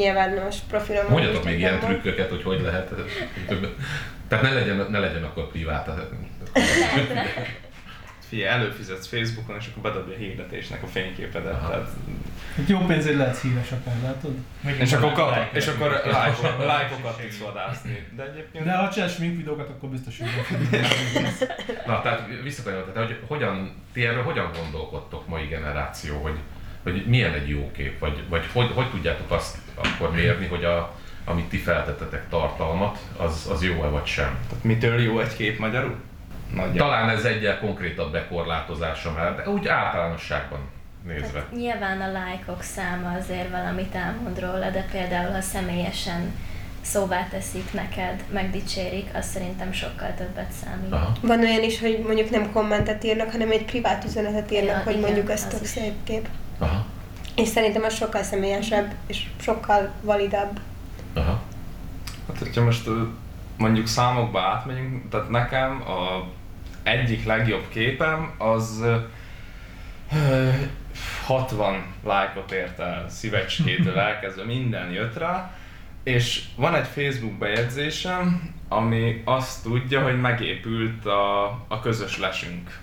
nyilvános 0.00 0.56
profilom. 0.68 1.06
Mondjatok 1.08 1.44
még 1.44 1.58
ilyen 1.58 1.78
trükköket, 1.78 2.28
hogy 2.28 2.42
hogy 2.42 2.60
lehet. 2.60 2.92
Tehát 4.28 4.44
ne 4.44 4.52
legyen, 4.52 4.86
ne 4.90 4.98
legyen 4.98 5.22
akkor 5.22 5.50
privát. 5.50 5.88
Figyelj, 8.30 8.48
előfizetsz 8.48 9.06
Facebookon, 9.06 9.56
és 9.56 9.66
akkor 9.66 9.82
bedobja 9.82 10.14
a 10.14 10.18
hirdetésnek 10.18 10.82
a 10.82 10.86
fényképedet. 10.86 11.52
Aha. 11.52 11.68
Tehát, 11.68 11.88
Hát 12.56 12.68
jó 12.68 12.78
pénzért 12.78 13.16
lehetsz 13.16 13.40
híres 13.40 13.70
akár, 13.72 13.94
látod? 14.02 14.34
és 14.78 14.92
akkor, 14.92 15.12
kap, 15.12 15.54
és 15.54 15.66
akkor 15.66 15.90
lájkok, 16.12 16.64
lájkokat 16.64 17.20
tudsz 17.20 17.38
vadászni. 17.38 18.06
De 18.16 18.30
egyébként... 18.32 18.64
De 18.64 18.76
ha 18.76 18.90
csinálsz 18.90 19.14
smink 19.14 19.36
videókat, 19.36 19.68
akkor 19.68 19.88
biztos, 19.88 20.18
hogy 20.18 20.28
Na, 21.86 22.02
tehát 22.02 22.28
visszakanyarodva, 22.42 22.92
tehát 22.92 23.08
hogy 23.08 23.20
hogyan, 23.26 23.74
ti 23.92 24.06
erről 24.06 24.22
hogyan 24.22 24.50
gondolkodtok 24.60 25.28
mai 25.28 25.46
generáció, 25.46 26.22
hogy, 26.22 26.38
hogy 26.82 27.04
milyen 27.06 27.32
egy 27.32 27.48
jó 27.48 27.70
kép, 27.72 27.98
vagy, 27.98 28.24
vagy 28.28 28.46
hogy, 28.52 28.70
hogy 28.74 28.90
tudjátok 28.90 29.30
azt 29.30 29.56
akkor 29.74 30.10
mérni, 30.10 30.46
hogy 30.46 30.64
a, 30.64 30.94
amit 31.24 31.48
ti 31.48 31.58
feltettetek 31.58 32.28
tartalmat, 32.28 32.98
az, 33.16 33.48
az 33.52 33.62
jó-e 33.64 33.88
vagy 33.88 34.06
sem? 34.06 34.38
Tehát 34.48 34.64
mitől 34.64 35.00
jó 35.00 35.20
egy 35.20 35.36
kép 35.36 35.58
magyarul? 35.58 35.96
Nagyjából. 36.54 36.78
Talán 36.78 37.08
ez 37.08 37.24
egyel 37.24 37.58
konkrétabb 37.58 38.12
bekorlátozása 38.12 39.12
már, 39.12 39.36
de 39.36 39.48
úgy 39.48 39.68
általánosságban 39.68 40.60
nézve. 41.04 41.38
Hát 41.38 41.52
nyilván 41.52 42.00
a 42.00 42.12
lájkok 42.12 42.62
száma 42.62 43.12
azért 43.18 43.50
valamit 43.50 43.94
elmond 43.94 44.40
róla, 44.40 44.70
de 44.70 44.86
például 44.92 45.32
ha 45.32 45.40
személyesen 45.40 46.34
szóvá 46.80 47.26
teszik 47.30 47.72
neked, 47.72 48.24
megdicsérik, 48.32 49.06
az 49.14 49.26
szerintem 49.26 49.72
sokkal 49.72 50.14
többet 50.16 50.50
számít. 50.50 50.92
Aha. 50.92 51.12
Van 51.22 51.38
olyan 51.40 51.62
is, 51.62 51.80
hogy 51.80 52.02
mondjuk 52.06 52.30
nem 52.30 52.52
kommentet 52.52 53.04
írnak, 53.04 53.30
hanem 53.30 53.50
egy 53.50 53.64
privát 53.64 54.04
üzenetet 54.04 54.50
írnak, 54.50 54.76
Ja, 54.76 54.82
hogy 54.82 54.92
igen, 54.96 55.04
mondjuk 55.04 55.30
ez 55.30 55.46
tök 55.46 55.60
is. 55.62 55.68
szép 55.68 55.94
kép. 56.04 56.28
Aha. 56.58 56.84
És 57.36 57.48
szerintem 57.48 57.82
az 57.82 57.94
sokkal 57.94 58.22
személyesebb, 58.22 58.94
és 59.06 59.26
sokkal 59.40 59.90
validabb. 60.02 60.60
Aha. 61.14 61.40
Hát, 62.28 62.38
hogyha 62.38 62.64
most 62.64 62.88
mondjuk 63.56 63.86
számokba 63.86 64.40
átmegyünk, 64.40 65.08
tehát 65.10 65.28
nekem 65.28 65.82
a 65.86 66.24
egyik 66.82 67.24
legjobb 67.24 67.68
képem 67.68 68.34
az 68.38 68.80
ö, 68.82 68.96
ö, 70.12 70.48
60 71.24 71.84
lájkot 72.04 72.52
ért 72.52 72.78
el 72.78 73.08
szívecskétől 73.08 73.98
elkezdve, 74.08 74.44
minden 74.44 74.90
jött 74.90 75.18
rá, 75.18 75.54
és 76.02 76.44
van 76.56 76.74
egy 76.74 76.86
Facebook 76.86 77.32
bejegyzésem, 77.32 78.54
ami 78.68 79.22
azt 79.24 79.62
tudja, 79.62 80.02
hogy 80.02 80.20
megépült 80.20 81.06
a, 81.06 81.44
a 81.68 81.80
közös 81.82 82.18
lesünk, 82.18 82.78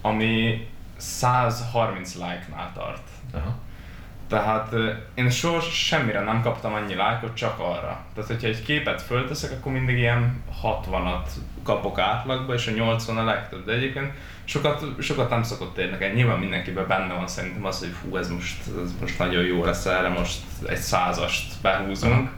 ami 0.00 0.68
130 0.96 2.14
like-nál 2.14 2.72
tart. 2.74 3.08
Aha. 3.32 3.58
Tehát 4.28 4.74
én 5.14 5.30
soha 5.30 5.60
semmire 5.60 6.20
nem 6.20 6.42
kaptam 6.42 6.72
annyi 6.72 6.94
lájkot, 6.94 7.34
csak 7.34 7.58
arra. 7.58 8.04
Tehát, 8.14 8.30
hogyha 8.30 8.46
egy 8.46 8.62
képet 8.62 9.02
fölteszek, 9.02 9.52
akkor 9.52 9.72
mindig 9.72 9.98
ilyen 9.98 10.42
60-at 10.62 11.28
kapok 11.68 11.98
átlagba, 11.98 12.54
és 12.54 12.66
a 12.66 12.70
80 12.70 13.16
a 13.16 13.24
legtöbb. 13.24 13.64
De 13.64 13.72
egyébként 13.72 14.12
sokat, 14.44 14.84
sokat 15.00 15.30
nem 15.30 15.42
szokott 15.42 15.78
érdekelni. 15.78 16.14
Nyilván 16.14 16.38
mindenkiben 16.38 16.86
benne 16.86 17.14
van 17.14 17.26
szerintem 17.26 17.64
az, 17.64 17.78
hogy 17.78 17.94
fú, 18.02 18.16
ez 18.16 18.30
most, 18.30 18.60
ez 18.82 18.92
most 19.00 19.18
nagyon 19.18 19.44
jó 19.44 19.64
lesz, 19.64 19.86
erre 19.86 20.08
most 20.08 20.38
egy 20.66 20.76
százast 20.76 21.52
behúzunk. 21.62 22.30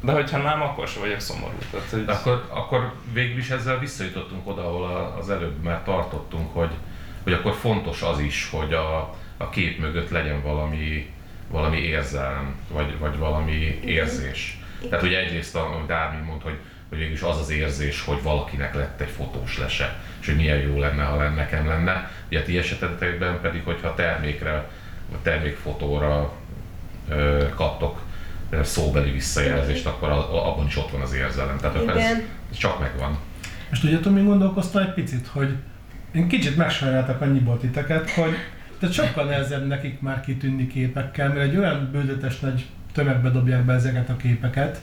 De 0.00 0.12
hogyha 0.12 0.38
nem, 0.38 0.62
akkor 0.62 0.88
sem 0.88 1.02
vagyok 1.02 1.20
szomorú. 1.20 1.56
Tehát, 1.70 1.90
hogy... 1.90 2.04
De 2.04 2.12
akkor, 2.12 2.46
akkor 2.48 2.92
végül 3.12 3.38
is 3.38 3.50
ezzel 3.50 3.78
visszajutottunk 3.78 4.48
oda, 4.48 4.66
ahol 4.66 5.16
az 5.18 5.30
előbb 5.30 5.62
már 5.62 5.82
tartottunk, 5.82 6.54
hogy, 6.54 6.70
hogy 7.22 7.32
akkor 7.32 7.54
fontos 7.54 8.02
az 8.02 8.18
is, 8.18 8.50
hogy 8.50 8.72
a, 8.72 9.14
a 9.36 9.48
kép 9.50 9.78
mögött 9.78 10.10
legyen 10.10 10.42
valami, 10.42 11.12
valami 11.50 11.78
érzelem, 11.78 12.54
vagy, 12.70 12.98
vagy 12.98 13.18
valami 13.18 13.80
érzés. 13.84 14.58
Tehát 14.88 15.04
ugye 15.04 15.18
egyrészt, 15.18 15.56
amit 15.56 15.90
Ármin 15.90 16.24
mond, 16.24 16.42
hogy, 16.42 16.58
hogy 16.92 17.00
végülis 17.00 17.22
az 17.22 17.38
az 17.38 17.50
érzés, 17.50 18.04
hogy 18.04 18.22
valakinek 18.22 18.74
lett 18.74 19.00
egy 19.00 19.08
fotós 19.08 19.58
lese, 19.58 19.98
és 20.20 20.26
hogy 20.26 20.36
milyen 20.36 20.58
jó 20.58 20.78
lenne, 20.78 21.02
ha 21.02 21.16
lenne, 21.16 21.34
nekem 21.34 21.66
lenne. 21.66 22.10
Ugye 22.28 22.38
a 22.38 22.42
ti 22.42 22.58
esetetekben 22.58 23.40
pedig, 23.40 23.64
hogyha 23.64 23.94
termékre, 23.94 24.68
vagy 25.10 25.20
termékfotóra 25.22 26.32
ö, 27.08 27.44
kaptok 27.54 28.02
szóbeli 28.62 29.10
visszajelzést, 29.10 29.86
akkor 29.86 30.08
abban 30.10 30.66
is 30.66 30.76
ott 30.76 30.90
van 30.90 31.00
az 31.00 31.12
érzelem. 31.12 31.58
Tehát 31.58 31.82
Igen. 31.82 31.96
ez, 31.96 32.18
ez 32.50 32.56
csak 32.56 32.80
megvan. 32.80 33.18
És 33.70 33.80
tudjátok, 33.80 34.14
mi 34.14 34.22
gondolkoztam 34.22 34.82
egy 34.82 34.94
picit, 34.94 35.26
hogy 35.26 35.56
én 36.14 36.28
kicsit 36.28 36.56
megsajnáltak 36.56 37.20
annyiból 37.20 37.58
titeket, 37.58 38.10
hogy 38.10 38.36
tehát 38.78 38.94
sokkal 38.94 39.24
nehezebb 39.24 39.66
nekik 39.66 40.00
már 40.00 40.20
kitűnni 40.20 40.66
képekkel, 40.66 41.28
mert 41.28 41.40
egy 41.40 41.56
olyan 41.56 41.88
bődetes 41.92 42.40
nagy 42.40 42.66
tömegbe 42.92 43.30
dobják 43.30 43.64
be 43.64 43.72
ezeket 43.72 44.08
a 44.08 44.16
képeket. 44.16 44.80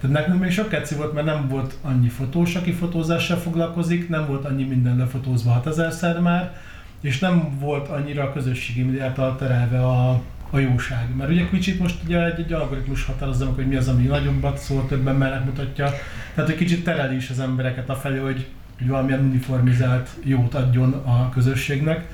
Tehát 0.00 0.16
nekünk 0.16 0.40
még 0.40 0.50
sok 0.50 0.68
keci 0.68 0.94
volt, 0.94 1.12
mert 1.12 1.26
nem 1.26 1.48
volt 1.48 1.74
annyi 1.82 2.08
fotós, 2.08 2.54
aki 2.54 2.72
fotózással 2.72 3.36
foglalkozik, 3.36 4.08
nem 4.08 4.26
volt 4.26 4.44
annyi 4.44 4.64
minden 4.64 4.96
lefotózva 4.96 5.62
6000-szer 5.64 6.22
már, 6.22 6.56
és 7.00 7.18
nem 7.18 7.58
volt 7.58 7.88
annyira 7.88 8.22
a 8.22 8.32
közösségi 8.32 8.82
médiát 8.82 9.36
terelve 9.38 9.86
a, 9.86 10.10
a 10.50 10.58
jóság. 10.58 11.16
Mert 11.16 11.30
ugye 11.30 11.48
kicsit 11.48 11.80
most 11.80 11.96
ugye 12.04 12.24
egy, 12.24 12.38
egy 12.38 12.52
algoritmus 12.52 13.04
határozza 13.04 13.52
hogy 13.54 13.68
mi 13.68 13.76
az, 13.76 13.88
ami 13.88 14.02
nagyobbat 14.02 14.58
szól, 14.58 14.86
többen 14.86 15.16
mellett 15.16 15.44
mutatja. 15.44 15.90
Tehát 16.34 16.50
egy 16.50 16.56
kicsit 16.56 16.84
tereli 16.84 17.16
is 17.16 17.30
az 17.30 17.40
embereket 17.40 17.88
afelé, 17.88 18.18
hogy, 18.18 18.46
hogy 18.78 18.88
valamilyen 18.88 19.24
uniformizált 19.24 20.08
jót 20.22 20.54
adjon 20.54 20.92
a 20.92 21.28
közösségnek 21.28 22.06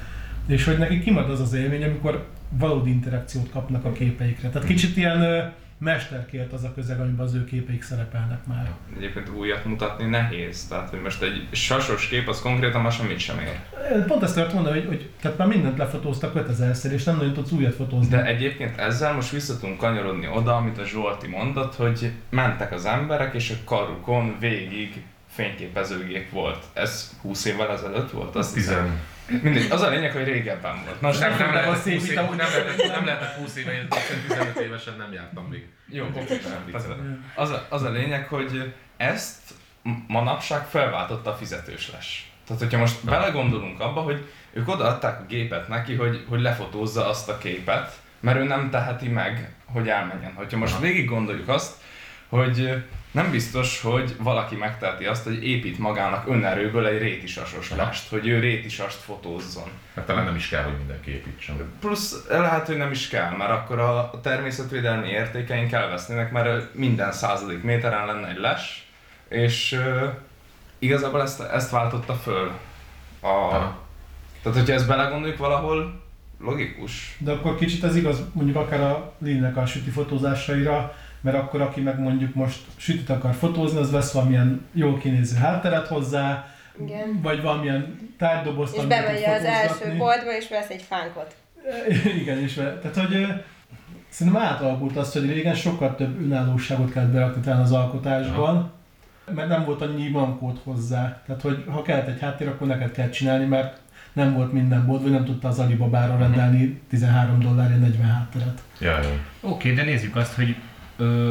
és 0.51 0.65
hogy 0.65 0.79
neki 0.79 1.01
kimad 1.01 1.31
az 1.31 1.41
az 1.41 1.53
élmény, 1.53 1.85
amikor 1.85 2.27
valódi 2.49 2.91
interakciót 2.91 3.51
kapnak 3.51 3.85
a 3.85 3.93
képeikre. 3.93 4.49
Tehát 4.49 4.69
kicsit 4.69 4.97
ilyen 4.97 5.53
mesterkért 5.81 6.53
az 6.53 6.65
a 6.65 6.73
közeg, 6.75 7.01
amiben 7.01 7.27
az 7.27 7.35
ő 7.35 7.45
képeik 7.45 7.83
szerepelnek 7.83 8.47
már. 8.47 8.71
Egyébként 8.97 9.29
újat 9.29 9.65
mutatni 9.65 10.05
nehéz, 10.05 10.67
tehát 10.69 10.91
hogy 10.91 11.01
most 11.01 11.23
egy 11.23 11.49
sasos 11.51 12.09
kép 12.09 12.29
az 12.29 12.41
konkrétan 12.41 12.83
már 12.83 12.93
semmit 12.93 13.19
sem 13.19 13.39
ér. 13.39 13.59
Pont 14.07 14.23
ezt 14.23 14.37
akartam 14.37 14.57
mondani, 14.63 14.79
hogy, 14.79 14.89
hogy 14.89 15.11
tehát 15.21 15.39
már 15.39 15.49
mindent 15.49 15.79
lefotóztak 15.79 16.35
5000 16.35 16.93
és 16.93 17.05
nem 17.05 17.17
nagyon 17.17 17.33
tudsz 17.33 17.51
újat 17.51 17.75
fotózni. 17.75 18.09
De 18.09 18.25
egyébként 18.25 18.79
ezzel 18.79 19.13
most 19.13 19.31
vissza 19.31 19.59
tudunk 19.59 19.79
kanyarodni 19.79 20.29
oda, 20.29 20.57
amit 20.57 20.79
a 20.79 20.85
Zsolti 20.85 21.27
mondott, 21.27 21.75
hogy 21.75 22.13
mentek 22.31 22.73
az 22.73 22.85
emberek, 22.85 23.35
és 23.35 23.51
a 23.51 23.65
karukon 23.65 24.37
végig 24.41 25.03
fényképezőgép 25.29 26.31
volt. 26.31 26.65
Ez 26.73 27.17
20 27.23 27.45
évvel 27.45 27.71
ezelőtt 27.71 28.11
volt? 28.11 28.37
Az 28.37 28.53
10. 28.53 28.75
Mindegy, 29.43 29.71
az 29.71 29.81
a 29.81 29.89
lényeg, 29.89 30.13
hogy 30.13 30.25
régebben 30.25 30.83
volt. 30.85 31.01
Nos, 31.01 31.19
nem, 31.19 31.37
nem, 31.39 31.55
lehetett 31.55 31.83
20 31.83 31.87
év, 31.87 32.15
nem, 32.15 32.37
lehetett, 32.37 32.93
nem 32.93 33.05
lehetett 33.05 33.35
20 33.35 33.57
éve, 33.57 33.73
én 33.73 33.89
15 34.29 34.61
évesen 34.61 34.95
nem 34.99 35.13
jártam 35.13 35.45
még. 35.45 35.67
Jó, 35.89 36.07
oké, 36.07 36.41
az, 36.73 36.87
az, 37.35 37.51
a, 37.51 37.67
az 37.69 37.83
a 37.83 37.91
lényeg, 37.91 38.27
hogy 38.27 38.75
ezt 38.97 39.39
manapság 40.07 40.67
felváltotta 40.67 41.31
a 41.31 41.35
fizetős 41.35 41.91
les. 41.91 42.33
Tehát, 42.47 42.63
hogyha 42.63 42.79
most 42.79 43.05
belegondolunk 43.05 43.81
abba, 43.81 44.01
hogy 44.01 44.29
ők 44.53 44.69
odaadták 44.69 45.21
a 45.21 45.27
gépet 45.27 45.69
neki, 45.69 45.95
hogy, 45.95 46.25
hogy 46.29 46.41
lefotózza 46.41 47.09
azt 47.09 47.29
a 47.29 47.39
képet, 47.39 48.01
mert 48.21 48.39
ő 48.39 48.43
nem 48.43 48.71
teheti 48.71 49.09
meg, 49.09 49.55
hogy 49.65 49.89
elmenjen. 49.89 50.33
Hogyha 50.35 50.59
most 50.59 50.79
végig 50.79 51.09
gondoljuk 51.09 51.49
azt, 51.49 51.75
hogy 52.29 52.85
nem 53.11 53.31
biztos, 53.31 53.81
hogy 53.81 54.17
valaki 54.19 54.57
megteheti 54.57 55.05
azt, 55.05 55.25
hogy 55.25 55.47
épít 55.47 55.79
magának 55.79 56.29
önerőből 56.29 56.87
egy 56.87 56.99
rétisasos 56.99 57.71
lest, 57.71 58.09
hogy 58.09 58.27
ő 58.27 58.39
rétisast 58.39 58.97
fotózzon. 58.97 59.69
Hát 59.95 60.07
talán 60.07 60.25
nem 60.25 60.35
is 60.35 60.49
kell, 60.49 60.63
hogy 60.63 60.77
mindenki 60.79 61.11
építsen. 61.11 61.57
Plusz 61.81 62.27
lehet, 62.29 62.67
hogy 62.67 62.77
nem 62.77 62.91
is 62.91 63.09
kell, 63.09 63.37
mert 63.37 63.51
akkor 63.51 63.79
a 63.79 64.21
természetvédelmi 64.23 65.09
értékeink 65.09 65.73
elvesznének, 65.73 66.33
mert 66.33 66.75
minden 66.75 67.13
századik 67.13 67.63
méteren 67.63 68.07
lenne 68.07 68.29
egy 68.29 68.39
les, 68.39 68.89
és 69.29 69.73
uh, 69.73 70.13
igazából 70.79 71.23
ezt, 71.23 71.41
ezt 71.41 71.71
váltotta 71.71 72.15
föl. 72.15 72.51
A, 73.21 73.27
Aha. 73.27 73.79
tehát, 74.43 74.59
hogyha 74.59 74.75
ezt 74.75 74.87
belegondoljuk 74.87 75.39
valahol, 75.39 76.03
logikus. 76.41 77.17
De 77.19 77.33
akkor 77.33 77.57
kicsit 77.57 77.85
ez 77.85 77.97
igaz, 77.97 78.23
mondjuk 78.33 78.57
akár 78.57 78.81
a 78.81 79.13
Lénynek 79.19 79.57
a 79.57 79.67
süti 79.67 79.91
fotózásaira, 79.91 80.95
mert 81.21 81.37
akkor 81.37 81.61
aki 81.61 81.81
meg 81.81 82.01
mondjuk 82.01 82.35
most 82.35 82.61
sütit 82.77 83.11
akar 83.11 83.35
fotózni, 83.35 83.79
az 83.79 83.91
vesz 83.91 84.13
valamilyen 84.13 84.67
jól 84.73 84.99
kinéző 84.99 85.37
hátteret 85.37 85.87
hozzá, 85.87 86.47
Igen. 86.81 87.21
vagy 87.23 87.43
valamilyen 87.43 88.11
tárgydobozt, 88.19 88.77
És 88.77 88.85
bemegy 88.85 89.25
az 89.25 89.45
első 89.45 89.97
boltba, 89.97 90.37
és 90.37 90.49
vesz 90.49 90.69
egy 90.69 90.83
fánkot. 90.83 91.35
Igen, 92.21 92.39
és 92.39 92.55
tehát 92.55 92.97
hogy 92.97 93.27
szerintem 94.09 94.43
átalakult 94.43 94.97
azt, 94.97 95.13
hogy 95.13 95.33
régen 95.33 95.55
sokkal 95.55 95.95
több 95.95 96.21
önállóságot 96.23 96.93
kellett 96.93 97.11
berakni 97.11 97.43
talán 97.43 97.61
az 97.61 97.73
alkotásban, 97.73 98.57
Aha. 98.57 99.35
mert 99.35 99.49
nem 99.49 99.65
volt 99.65 99.83
annyi 99.83 100.09
mankót 100.09 100.61
hozzá. 100.65 101.23
Tehát, 101.27 101.43
hogy 101.43 101.65
ha 101.69 101.83
kellett 101.83 102.09
egy 102.09 102.21
háttér, 102.21 102.49
akkor 102.49 102.67
neked 102.67 102.93
kell 102.93 103.09
csinálni, 103.09 103.45
mert 103.45 103.81
nem 104.13 104.35
volt 104.35 104.53
minden 104.53 104.87
bolt, 104.87 105.03
vagy 105.03 105.11
nem 105.11 105.25
tudta 105.25 105.49
az 105.49 105.59
Alibabára 105.59 106.13
mhm. 106.13 106.23
rendelni 106.23 106.81
13 106.89 107.41
dollárért 107.41 107.81
40 107.81 108.07
hátteret. 108.07 108.63
Ja, 108.79 108.91
ja. 108.91 109.09
Oké, 109.41 109.71
okay, 109.71 109.73
de 109.73 109.83
nézzük 109.83 110.17
azt, 110.17 110.35
hogy 110.35 110.57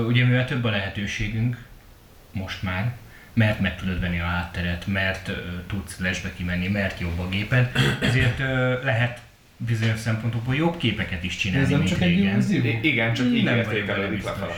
ugye 0.07 0.25
mivel 0.25 0.45
több 0.45 0.63
a 0.63 0.69
lehetőségünk, 0.69 1.57
most 2.31 2.63
már, 2.63 2.95
mert 3.33 3.59
meg 3.59 3.77
tudod 3.77 3.99
venni 3.99 4.19
a 4.19 4.25
hátteret, 4.25 4.87
mert 4.87 5.31
tudsz 5.67 5.99
lesbe 5.99 6.33
kimenni, 6.35 6.67
mert 6.67 6.99
jobb 6.99 7.19
a 7.19 7.27
géped, 7.27 7.71
ezért 8.01 8.39
lehet 8.83 9.21
bizonyos 9.57 9.99
szempontokból 9.99 10.55
jobb 10.55 10.77
képeket 10.77 11.23
is 11.23 11.35
csinálni, 11.35 11.63
Ez 11.63 11.69
nem 11.69 11.79
mint 11.79 11.91
csak 11.91 11.99
régen. 11.99 12.35
Egy 12.39 12.79
igen, 12.85 13.13
csak 13.13 13.25
így 13.25 13.43
értékelődik 13.43 14.23
lefele. 14.23 14.53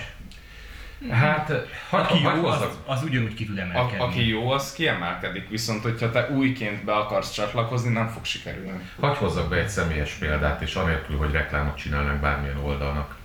Hát, 1.09 1.51
ha, 1.89 1.97
aki 1.97 2.21
jó, 2.21 2.45
az, 2.45 2.61
az 2.85 3.03
ugyanúgy 3.03 3.33
ki 3.33 3.45
tud 3.45 3.57
emelkedni. 3.57 3.99
A, 3.99 4.03
aki 4.03 4.27
jó, 4.27 4.49
az 4.49 4.73
kiemelkedik, 4.73 5.49
viszont 5.49 5.81
hogyha 5.81 6.11
te 6.11 6.29
újként 6.29 6.83
be 6.83 6.93
akarsz 6.93 7.31
csatlakozni, 7.31 7.93
nem 7.93 8.07
fog 8.07 8.25
sikerülni. 8.25 8.81
Hagy 8.99 9.17
hozzak 9.17 9.49
be 9.49 9.55
egy 9.55 9.69
személyes 9.69 10.11
példát, 10.11 10.61
és 10.61 10.75
anélkül, 10.75 11.17
hogy 11.17 11.31
reklámot 11.31 11.77
csinálnak 11.77 12.19
bármilyen 12.19 12.57
oldalnak. 12.57 13.15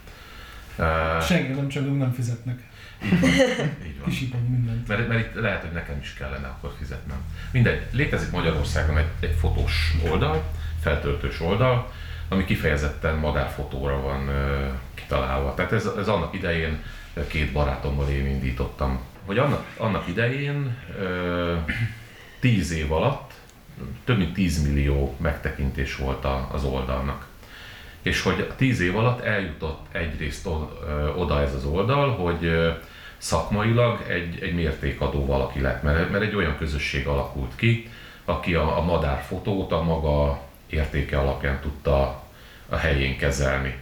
Uh, 0.79 1.23
Senki 1.23 1.53
nem 1.53 1.69
csak 1.69 1.99
nem 1.99 2.13
fizetnek. 2.13 2.59
Így 3.05 3.21
van. 3.21 3.31
Így 3.87 3.99
van. 3.99 4.09
Kisipom 4.09 4.41
mindent. 4.41 4.89
Mert, 4.89 5.09
mert 5.09 5.21
itt 5.21 5.41
lehet, 5.43 5.61
hogy 5.61 5.73
nekem 5.73 5.99
is 6.01 6.15
kellene 6.15 6.47
akkor 6.47 6.73
fizetnem. 6.79 7.17
Mindegy, 7.51 7.87
létezik 7.93 8.31
Magyarországon 8.31 8.99
egy, 8.99 9.11
egy 9.21 9.35
fotós 9.39 9.95
oldal, 10.11 10.45
feltöltős 10.81 11.41
oldal, 11.41 11.93
ami 12.29 12.45
kifejezetten 12.45 13.17
madárfotóra 13.17 14.01
van 14.01 14.29
uh, 14.29 14.73
kitalálva. 14.95 15.55
Tehát 15.55 15.73
ez, 15.73 15.87
ez 15.99 16.09
annak 16.09 16.35
idején 16.35 16.83
két 17.27 17.53
barátommal 17.53 18.09
én 18.09 18.27
indítottam. 18.27 19.01
Hogy 19.25 19.39
annak, 19.39 19.65
annak 19.77 20.09
idején 20.09 20.77
uh, 20.99 21.73
tíz 22.41 22.71
év 22.71 22.93
alatt 22.93 23.35
több 24.05 24.19
mint 24.19 24.33
10 24.33 24.67
millió 24.67 25.17
megtekintés 25.21 25.97
volt 25.97 26.25
a, 26.25 26.49
az 26.53 26.65
oldalnak 26.65 27.26
és 28.07 28.23
hogy 28.23 28.51
tíz 28.57 28.81
év 28.81 28.97
alatt 28.97 29.21
eljutott 29.21 29.87
egyrészt 29.93 30.49
oda 31.17 31.41
ez 31.41 31.55
az 31.55 31.65
oldal, 31.65 32.11
hogy 32.11 32.73
szakmailag 33.17 34.05
egy, 34.09 34.43
egy 34.43 34.55
mértékadó 34.55 35.27
valaki 35.27 35.61
lett, 35.61 35.83
mert, 35.83 36.11
mert 36.11 36.25
egy 36.25 36.35
olyan 36.35 36.57
közösség 36.57 37.07
alakult 37.07 37.57
ki, 37.57 37.91
aki 38.25 38.55
a, 38.55 38.79
a 38.79 38.83
madárfotót 38.83 39.73
a 39.73 39.83
maga 39.83 40.41
értéke 40.67 41.19
alapján 41.19 41.61
tudta 41.61 42.23
a 42.69 42.77
helyén 42.77 43.19
kezelni. 43.19 43.77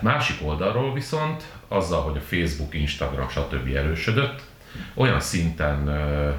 Másik 0.00 0.46
oldalról 0.46 0.92
viszont 0.92 1.44
azzal, 1.68 2.02
hogy 2.02 2.16
a 2.16 2.20
Facebook, 2.20 2.74
Instagram, 2.74 3.28
stb. 3.28 3.76
erősödött, 3.76 4.42
olyan 4.94 5.20
szinten 5.20 5.88
ö, 5.88 6.30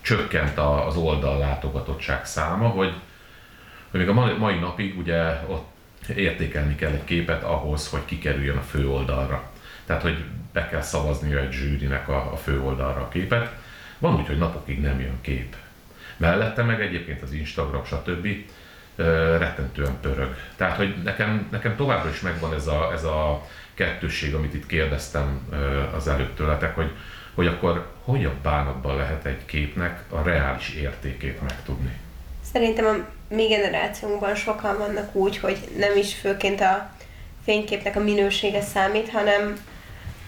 csökkent 0.00 0.58
az 0.58 0.96
oldal 0.96 1.38
látogatottság 1.38 2.24
száma, 2.24 2.68
hogy, 2.68 2.92
hogy 3.90 4.00
még 4.00 4.08
a 4.08 4.36
mai 4.38 4.58
napig 4.58 4.98
ugye 4.98 5.40
ott 5.46 5.69
értékelni 6.16 6.74
kell 6.74 6.92
egy 6.92 7.04
képet 7.04 7.42
ahhoz, 7.42 7.88
hogy 7.88 8.04
kikerüljön 8.04 8.56
a 8.56 8.62
főoldalra. 8.62 9.50
Tehát, 9.84 10.02
hogy 10.02 10.24
be 10.52 10.68
kell 10.68 10.82
szavazni 10.82 11.34
egy 11.34 11.52
zsűrinek 11.52 12.08
a, 12.08 12.32
a 12.32 12.36
főoldalra 12.36 13.00
a 13.00 13.08
képet. 13.08 13.52
Van 13.98 14.14
úgy, 14.14 14.26
hogy 14.26 14.38
napokig 14.38 14.80
nem 14.80 15.00
jön 15.00 15.20
kép. 15.20 15.56
Mellette 16.16 16.62
meg 16.62 16.80
egyébként 16.80 17.22
az 17.22 17.32
Instagram, 17.32 17.84
stb. 17.84 18.26
rettentően 19.38 20.00
pörög. 20.00 20.36
Tehát, 20.56 20.76
hogy 20.76 20.94
nekem, 21.02 21.48
nekem 21.50 21.76
továbbra 21.76 22.10
is 22.10 22.20
megvan 22.20 22.54
ez 22.54 22.66
a, 22.66 22.92
ez 22.92 23.04
a 23.04 23.48
kettősség, 23.74 24.34
amit 24.34 24.54
itt 24.54 24.66
kérdeztem 24.66 25.48
az 25.96 26.08
előtt 26.08 26.36
tőletek, 26.36 26.74
hogy, 26.74 26.90
hogy 27.34 27.46
akkor 27.46 27.86
hogy 28.04 28.24
a 28.24 28.32
bánatban 28.42 28.96
lehet 28.96 29.24
egy 29.24 29.44
képnek 29.44 30.02
a 30.08 30.22
reális 30.22 30.74
értékét 30.74 31.42
megtudni. 31.42 31.98
Szerintem 32.52 32.84
a 32.84 33.19
mi 33.30 33.46
generációnkban 33.46 34.34
sokan 34.34 34.78
vannak 34.78 35.14
úgy, 35.14 35.38
hogy 35.38 35.68
nem 35.76 35.96
is 35.96 36.14
főként 36.14 36.60
a 36.60 36.90
fényképnek 37.44 37.96
a 37.96 38.00
minősége 38.00 38.60
számít, 38.60 39.10
hanem 39.10 39.60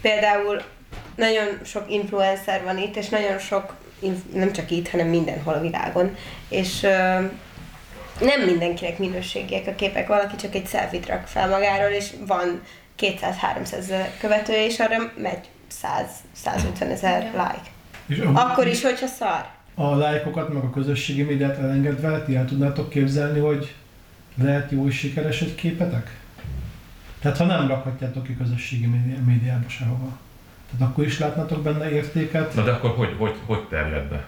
például 0.00 0.62
nagyon 1.16 1.61
sok 1.64 1.90
influencer 1.90 2.64
van 2.64 2.78
itt, 2.78 2.96
és 2.96 3.09
nagyon 3.09 3.38
sok, 3.38 3.74
nem 4.32 4.53
csak 4.53 4.70
itt, 4.70 4.88
hanem 4.88 5.07
mindenhol 5.07 5.55
a 5.55 5.61
világon, 5.61 6.16
és 6.48 6.80
nem 8.20 8.40
mindenkinek 8.44 8.98
minőségiek 8.98 9.66
a 9.66 9.74
képek, 9.74 10.07
valaki 10.07 10.36
csak 10.36 10.55
egy 10.55 10.68
selfie 10.68 11.00
rak 11.07 11.26
fel 11.26 11.48
magáról, 11.48 11.90
és 11.90 12.11
van 12.26 12.62
200-300 13.00 13.72
ezer 13.72 14.11
követője, 14.20 14.64
és 14.64 14.80
arra 14.80 15.12
megy 15.16 15.48
100-150 16.44 16.80
ezer 16.80 17.30
like. 17.32 17.70
Akkor 18.34 18.66
is, 18.66 18.82
hogyha 18.82 19.07
szar. 19.07 19.46
A 19.74 19.94
lájkokat, 19.94 20.52
meg 20.52 20.62
a 20.62 20.70
közösségi 20.70 21.22
médiát 21.22 21.58
elengedve, 21.58 22.22
ti 22.22 22.36
el 22.36 22.44
tudnátok 22.44 22.88
képzelni, 22.88 23.38
hogy 23.38 23.74
lehet 24.34 24.70
jó 24.70 24.86
és 24.86 24.98
sikeres 24.98 25.40
egy 25.42 25.54
képetek? 25.54 26.20
Tehát 27.20 27.36
ha 27.38 27.44
nem 27.44 27.68
rakhatjátok 27.68 28.22
ki 28.24 28.36
közösségi 28.36 28.86
médi- 28.86 29.24
médiába 29.24 29.68
sehova. 29.68 30.18
Tehát 30.70 30.92
akkor 30.92 31.04
is 31.04 31.18
látnátok 31.18 31.62
benne 31.62 31.90
értéket? 31.90 32.54
Na 32.54 32.64
de 32.64 32.70
akkor 32.70 32.90
hogy, 32.90 33.14
hogy, 33.18 33.34
hogy 33.46 33.60
terjed 33.68 34.08
be? 34.08 34.24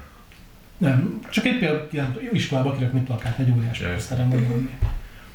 Nem, 0.79 1.21
csak 1.31 1.45
egy 1.45 1.59
például 1.59 1.89
nem 1.93 2.19
iskolába 2.33 2.73
kirakni 2.77 3.01
plakát 3.01 3.39
egy 3.39 3.51
óriás 3.57 3.81
Ja. 3.81 3.93
poszteren 3.93 4.29
vagy 4.31 4.47
valami. 4.47 4.69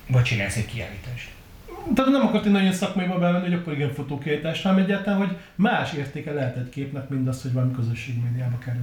Vagy 0.07 0.23
csinálsz 0.23 0.55
egy 0.55 0.65
kiállítást. 0.65 1.29
Tehát 1.95 2.11
nem 2.11 2.21
akartam 2.27 2.51
nagyon 2.51 2.71
szakmaiba 2.73 3.17
bevenni, 3.19 3.43
hogy 3.43 3.53
akkor 3.53 3.73
igen 3.73 3.93
fotókiállítás, 3.93 4.61
hanem 4.61 4.83
egyáltalán, 4.83 5.19
hogy 5.19 5.37
más 5.55 5.93
értéke 5.93 6.31
lehet 6.33 6.55
egy 6.55 6.69
képnek, 6.69 7.09
mint 7.09 7.27
az, 7.27 7.41
hogy 7.41 7.53
valami 7.53 7.73
közösségi 7.73 8.19
médiába 8.19 8.57
kerül. 8.57 8.81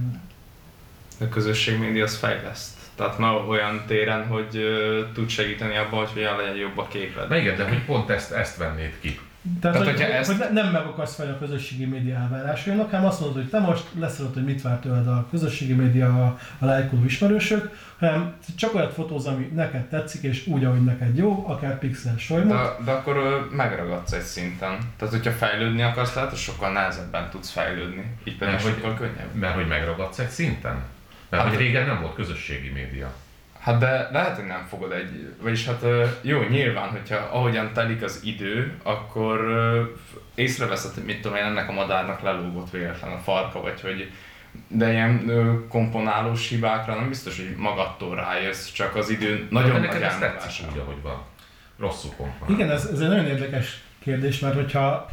A 1.19 1.27
közösségmédia 1.29 2.03
az 2.03 2.17
fejleszt. 2.17 2.75
Tehát 2.95 3.17
már 3.17 3.33
olyan 3.47 3.83
téren, 3.87 4.27
hogy 4.27 4.55
ö, 4.55 5.01
tud 5.13 5.29
segíteni 5.29 5.77
abban, 5.77 5.99
hogy 5.99 6.11
hogyan 6.13 6.37
legyen 6.37 6.55
jobb 6.55 6.77
a 6.77 6.87
képed. 6.87 7.29
Na 7.29 7.37
igen, 7.37 7.55
de 7.55 7.67
hogy 7.67 7.85
pont 7.85 8.09
ezt, 8.09 8.31
ezt 8.31 8.57
vennéd 8.57 8.93
ki. 8.99 9.19
Tehát, 9.61 9.77
Tehát, 9.77 9.93
hogy, 9.99 10.01
ezt... 10.11 10.29
hogy 10.29 10.39
ne- 10.39 10.61
nem 10.61 10.71
meg 10.71 10.85
akarsz 10.85 11.15
fel 11.15 11.27
a 11.27 11.37
közösségi 11.37 11.85
média 11.85 12.15
elvárásainak, 12.15 12.89
hanem 12.91 13.05
azt 13.05 13.19
mondod, 13.19 13.37
hogy 13.41 13.49
te 13.49 13.59
most 13.59 13.83
leszarod, 13.99 14.33
hogy 14.33 14.43
mit 14.43 14.61
vár 14.61 14.79
tőled 14.79 15.07
a 15.07 15.27
közösségi 15.29 15.73
média, 15.73 16.07
a, 16.25 16.39
a 16.59 16.65
lájkoló 16.65 17.03
ismerősök, 17.05 17.69
hanem 17.99 18.33
csak 18.57 18.75
olyat 18.75 18.93
fotóz, 18.93 19.25
ami 19.25 19.51
neked 19.55 19.85
tetszik, 19.87 20.21
és 20.23 20.47
úgy, 20.47 20.63
ahogy 20.65 20.83
neked 20.83 21.17
jó, 21.17 21.43
akár 21.47 21.79
pixel 21.79 22.17
solymot. 22.17 22.57
De, 22.57 22.83
de 22.85 22.91
akkor 22.91 23.15
ö, 23.17 23.55
megragadsz 23.55 24.11
egy 24.11 24.21
szinten. 24.21 24.77
Tehát, 24.97 25.13
hogyha 25.13 25.31
fejlődni 25.31 25.81
akarsz, 25.81 26.13
lehet, 26.15 26.29
hogy 26.29 26.39
sokkal 26.39 26.71
nehezebben 26.71 27.29
tudsz 27.29 27.49
fejlődni. 27.49 28.03
Így 28.23 28.37
pedig 28.37 28.53
Mert 28.53 28.65
hogy- 28.65 28.73
sokkal 28.73 28.93
könnyebb. 28.95 29.33
Mert 29.33 29.53
hogy 29.55 29.67
megragadsz 29.67 30.19
egy 30.19 30.29
szinten? 30.29 30.75
Mert 31.29 31.43
Hát- 31.43 31.53
hogy 31.53 31.61
régen 31.61 31.85
nem 31.85 32.01
volt 32.01 32.15
közösségi 32.15 32.69
média. 32.69 33.13
Hát 33.59 33.79
de 33.79 34.09
lehet, 34.11 34.35
hogy 34.35 34.45
nem 34.45 34.65
fogod 34.69 34.91
egy, 34.91 35.33
vagyis 35.41 35.65
hát 35.65 35.85
jó, 36.21 36.41
nyilván, 36.41 36.89
hogyha 36.89 37.15
ahogyan 37.15 37.73
telik 37.73 38.03
az 38.03 38.21
idő, 38.23 38.73
akkor 38.83 39.39
észreveszed, 40.35 40.93
hogy 40.93 41.03
mit 41.03 41.21
tudom 41.21 41.37
én, 41.37 41.43
ennek 41.43 41.69
a 41.69 41.71
madárnak 41.71 42.21
lelógott 42.21 42.71
véletlen 42.71 43.11
a 43.11 43.17
farka, 43.17 43.61
vagy 43.61 43.81
hogy 43.81 44.11
de 44.67 44.91
ilyen 44.91 45.31
komponálós 45.69 46.49
hibákra 46.49 46.95
nem 46.95 47.07
biztos, 47.07 47.37
hogy 47.37 47.55
magadtól 47.57 48.15
rájössz, 48.15 48.71
csak 48.71 48.95
az 48.95 49.09
idő 49.09 49.47
nagyon 49.49 49.71
de 49.71 49.77
nagy 49.77 49.87
neked 49.87 50.01
ez 50.01 50.17
tetszik 50.17 50.65
úgy, 50.71 50.77
ahogy 50.77 51.01
van. 51.01 51.21
Rosszul 51.79 52.11
komponál. 52.17 52.53
Igen, 52.53 52.71
ez, 52.71 52.85
ez 52.85 52.99
egy 52.99 53.07
nagyon 53.07 53.25
érdekes 53.25 53.81
kérdés, 53.99 54.39
mert 54.39 54.55
hogyha 54.55 55.09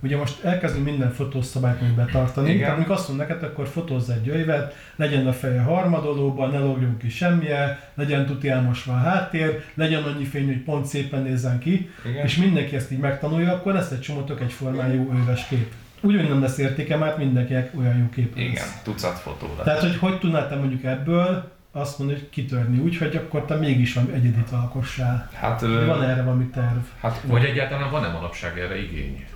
ugye 0.00 0.16
most 0.16 0.44
elkezdünk 0.44 0.84
minden 0.84 1.12
fotószabályt 1.12 1.80
még 1.80 1.90
betartani, 1.90 2.48
Igen. 2.48 2.60
tehát 2.60 2.76
amikor 2.76 2.94
azt 2.94 3.08
mondom 3.08 3.26
neked, 3.26 3.42
akkor 3.42 3.66
fotózz 3.66 4.08
egy 4.08 4.26
jöjvet, 4.26 4.74
legyen 4.96 5.26
a 5.26 5.32
feje 5.32 5.60
harmadolóban, 5.60 6.50
ne 6.50 6.58
lógjon 6.58 6.96
ki 6.96 7.08
semmije, 7.08 7.90
legyen 7.94 8.26
tuti 8.26 8.48
elmosva 8.48 8.92
a 8.92 8.96
háttér, 8.96 9.62
legyen 9.74 10.02
annyi 10.02 10.24
fény, 10.24 10.46
hogy 10.46 10.62
pont 10.62 10.86
szépen 10.86 11.22
nézzen 11.22 11.58
ki, 11.58 11.90
Igen. 12.06 12.24
és 12.24 12.36
mindenki 12.36 12.76
ezt 12.76 12.92
így 12.92 12.98
megtanulja, 12.98 13.52
akkor 13.52 13.72
lesz 13.72 13.90
egy 13.90 14.00
csomó 14.00 14.20
tök 14.20 14.40
egyformán 14.40 14.92
jó 14.92 15.10
öves 15.22 15.46
kép. 15.46 15.72
Ugyanúgy 16.00 16.28
nem 16.28 16.40
lesz 16.40 16.58
értéke, 16.58 16.96
mert 16.96 17.18
mindenkinek 17.18 17.70
olyan 17.78 17.96
jó 17.98 18.08
kép 18.14 18.36
lesz. 18.36 18.44
Igen, 18.44 18.66
tucat 18.82 19.18
fotó 19.18 19.46
lesz. 19.56 19.64
Tehát, 19.64 19.80
hogy 19.80 19.96
hogy 19.96 20.18
tudnál 20.18 20.48
te 20.48 20.54
mondjuk 20.54 20.84
ebből 20.84 21.50
azt 21.72 21.98
mondani, 21.98 22.18
hogy 22.18 22.28
kitörni 22.30 22.78
úgy, 22.78 22.96
hogy 22.96 23.16
akkor 23.16 23.44
te 23.44 23.54
mégis 23.54 23.94
van 23.94 24.10
egyedit 24.12 24.50
alkossál. 24.50 25.30
Hát, 25.34 25.60
Van 25.60 26.02
erre 26.02 26.22
valami 26.22 26.44
terv? 26.44 26.76
hát 27.00 27.20
Vagy 27.24 27.44
egyáltalán 27.44 27.90
van-e 27.90 28.08
manapság 28.08 28.58
erre 28.58 28.78
igény? 28.82 29.26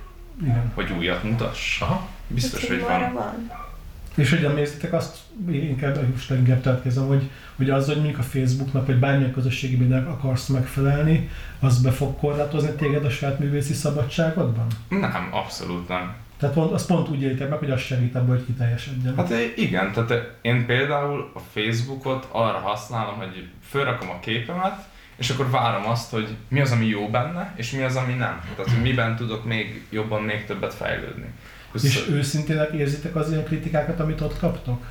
Igen. 0.41 0.71
hogy 0.73 0.91
újat 0.97 1.23
mutass. 1.23 1.81
Aha. 1.81 2.07
Biztos, 2.27 2.67
hogy 2.67 2.79
Arra 2.79 2.99
van. 2.99 3.13
van. 3.13 3.51
És 4.15 4.29
hogy 4.29 4.41
nem 4.41 4.57
érzitek 4.57 4.93
azt, 4.93 5.17
inkább, 5.51 6.09
most 6.11 6.29
inkább 6.29 6.61
tehetkezem, 6.61 7.07
hogy, 7.07 7.29
hogy 7.55 7.69
az, 7.69 7.85
hogy 7.85 7.95
mondjuk 7.95 8.17
a 8.17 8.23
Facebooknak, 8.23 8.85
vagy 8.85 8.99
bármilyen 8.99 9.33
közösségi 9.33 9.75
médiának 9.75 10.07
akarsz 10.07 10.47
megfelelni, 10.47 11.29
az 11.59 11.81
be 11.81 11.91
fog 11.91 12.17
korlátozni 12.17 12.69
téged 12.71 13.05
a 13.05 13.09
saját 13.09 13.39
művészi 13.39 13.73
szabadságodban? 13.73 14.67
Nem, 14.89 15.29
abszolút 15.31 15.87
nem. 15.87 16.15
Tehát 16.37 16.55
pont, 16.55 16.71
azt 16.71 16.87
pont 16.87 17.09
úgy 17.09 17.21
élitek 17.21 17.49
meg, 17.49 17.59
hogy 17.59 17.71
az 17.71 17.79
segít 17.79 18.15
abban, 18.15 18.35
hogy 18.35 18.45
kiteljesedjen. 18.45 19.15
Hát 19.15 19.33
igen, 19.55 19.91
tehát 19.91 20.37
én 20.41 20.65
például 20.65 21.31
a 21.33 21.39
Facebookot 21.53 22.27
arra 22.31 22.57
használom, 22.57 23.15
hogy 23.15 23.47
fölrakom 23.69 24.09
a 24.09 24.19
képemet, 24.19 24.87
és 25.23 25.29
akkor 25.29 25.49
várom 25.49 25.85
azt, 25.89 26.11
hogy 26.11 26.27
mi 26.47 26.61
az, 26.61 26.71
ami 26.71 26.85
jó 26.85 27.09
benne, 27.09 27.53
és 27.55 27.71
mi 27.71 27.81
az, 27.81 27.95
ami 27.95 28.13
nem. 28.13 28.41
Tehát, 28.55 28.71
hogy 28.71 28.81
miben 28.81 29.15
tudok 29.15 29.45
még 29.45 29.85
jobban, 29.89 30.21
még 30.23 30.45
többet 30.45 30.73
fejlődni. 30.73 31.25
és 31.83 32.07
őszintének 32.09 32.71
érzitek 32.71 33.15
az 33.15 33.31
ilyen 33.31 33.43
kritikákat, 33.43 33.99
amit 33.99 34.21
ott 34.21 34.39
kaptok? 34.39 34.85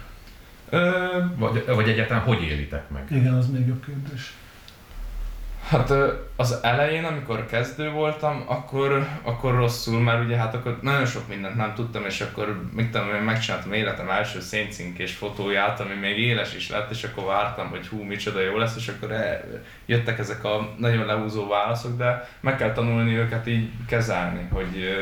Ö, 0.70 1.06
Vagy, 1.36 1.64
vagy 1.66 1.88
egyáltalán 1.88 2.22
hogy 2.22 2.42
élitek 2.42 2.90
meg? 2.90 3.04
Igen, 3.10 3.34
az 3.34 3.50
még 3.50 3.66
jobb 3.66 3.84
kérdés. 3.84 4.32
Hát 5.68 5.92
az 6.36 6.58
elején, 6.62 7.04
amikor 7.04 7.46
kezdő 7.46 7.90
voltam, 7.90 8.44
akkor, 8.46 9.06
akkor 9.22 9.54
rosszul, 9.54 10.00
mert 10.00 10.24
ugye 10.24 10.36
hát 10.36 10.54
akkor 10.54 10.78
nagyon 10.80 11.06
sok 11.06 11.28
mindent 11.28 11.56
nem 11.56 11.74
tudtam, 11.74 12.04
és 12.04 12.20
akkor 12.20 12.62
mit 12.72 12.90
tudom, 12.90 13.14
én 13.14 13.22
megcsináltam 13.22 13.72
életem 13.72 14.10
első 14.10 14.40
széncinkés 14.40 15.14
fotóját, 15.14 15.80
ami 15.80 15.94
még 15.94 16.18
éles 16.18 16.54
is 16.54 16.70
lett, 16.70 16.90
és 16.90 17.04
akkor 17.04 17.24
vártam, 17.24 17.68
hogy 17.68 17.86
hú, 17.86 18.02
micsoda 18.02 18.40
jó 18.40 18.56
lesz, 18.56 18.76
és 18.76 18.88
akkor 18.88 19.16
jöttek 19.86 20.18
ezek 20.18 20.44
a 20.44 20.74
nagyon 20.78 21.06
lehúzó 21.06 21.48
válaszok, 21.48 21.96
de 21.96 22.28
meg 22.40 22.56
kell 22.56 22.72
tanulni 22.72 23.16
őket 23.16 23.46
így 23.46 23.70
kezelni, 23.86 24.48
hogy 24.52 24.96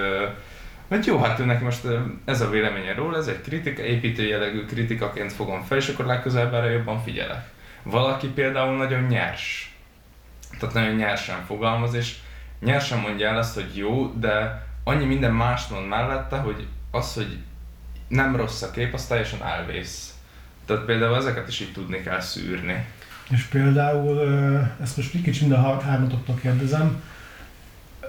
hogy 0.89 1.07
jó, 1.07 1.19
hát 1.19 1.39
ő 1.39 1.59
most 1.63 1.87
ez 2.25 2.41
a 2.41 2.51
véleménye 2.51 2.95
róla, 2.95 3.17
ez 3.17 3.27
egy 3.27 3.41
kritika, 3.41 3.83
építő 3.83 4.27
jellegű 4.27 4.65
kritikaként 4.65 5.33
fogom 5.33 5.63
fel, 5.63 5.79
és 5.79 5.89
akkor 5.89 6.05
legközelebb 6.07 6.55
erre 6.55 6.71
jobban 6.71 7.03
figyelek. 7.03 7.45
Valaki 7.83 8.27
például 8.27 8.77
nagyon 8.77 9.03
nyers, 9.03 9.70
tehát 10.59 10.75
nagyon 10.75 10.95
nyersen 10.95 11.45
fogalmaz, 11.47 11.95
és 11.95 12.17
nyersen 12.61 12.99
mondja 12.99 13.29
el 13.29 13.39
azt, 13.39 13.55
hogy 13.55 13.77
jó, 13.77 14.13
de 14.15 14.67
annyi 14.85 15.05
minden 15.05 15.33
más 15.33 15.67
mond 15.67 15.87
mellette, 15.87 16.37
hogy 16.37 16.67
az, 16.91 17.15
hogy 17.15 17.39
nem 18.09 18.37
rossz 18.37 18.63
a 18.63 18.71
kép, 18.71 18.95
az 18.95 19.07
teljesen 19.07 19.43
elvész. 19.43 20.15
Tehát 20.65 20.85
például 20.85 21.17
ezeket 21.17 21.49
is 21.49 21.61
így 21.61 21.73
tudni 21.73 22.01
kell 22.03 22.21
szűrni. 22.21 22.87
És 23.31 23.43
például, 23.43 24.21
ezt 24.83 24.97
most 24.97 25.15
egy 25.15 25.23
kicsit 25.23 25.41
mind 25.41 25.53
a 25.53 25.63
hár- 25.63 25.83
hármatoktól 25.83 26.35
kérdezem, 26.35 27.03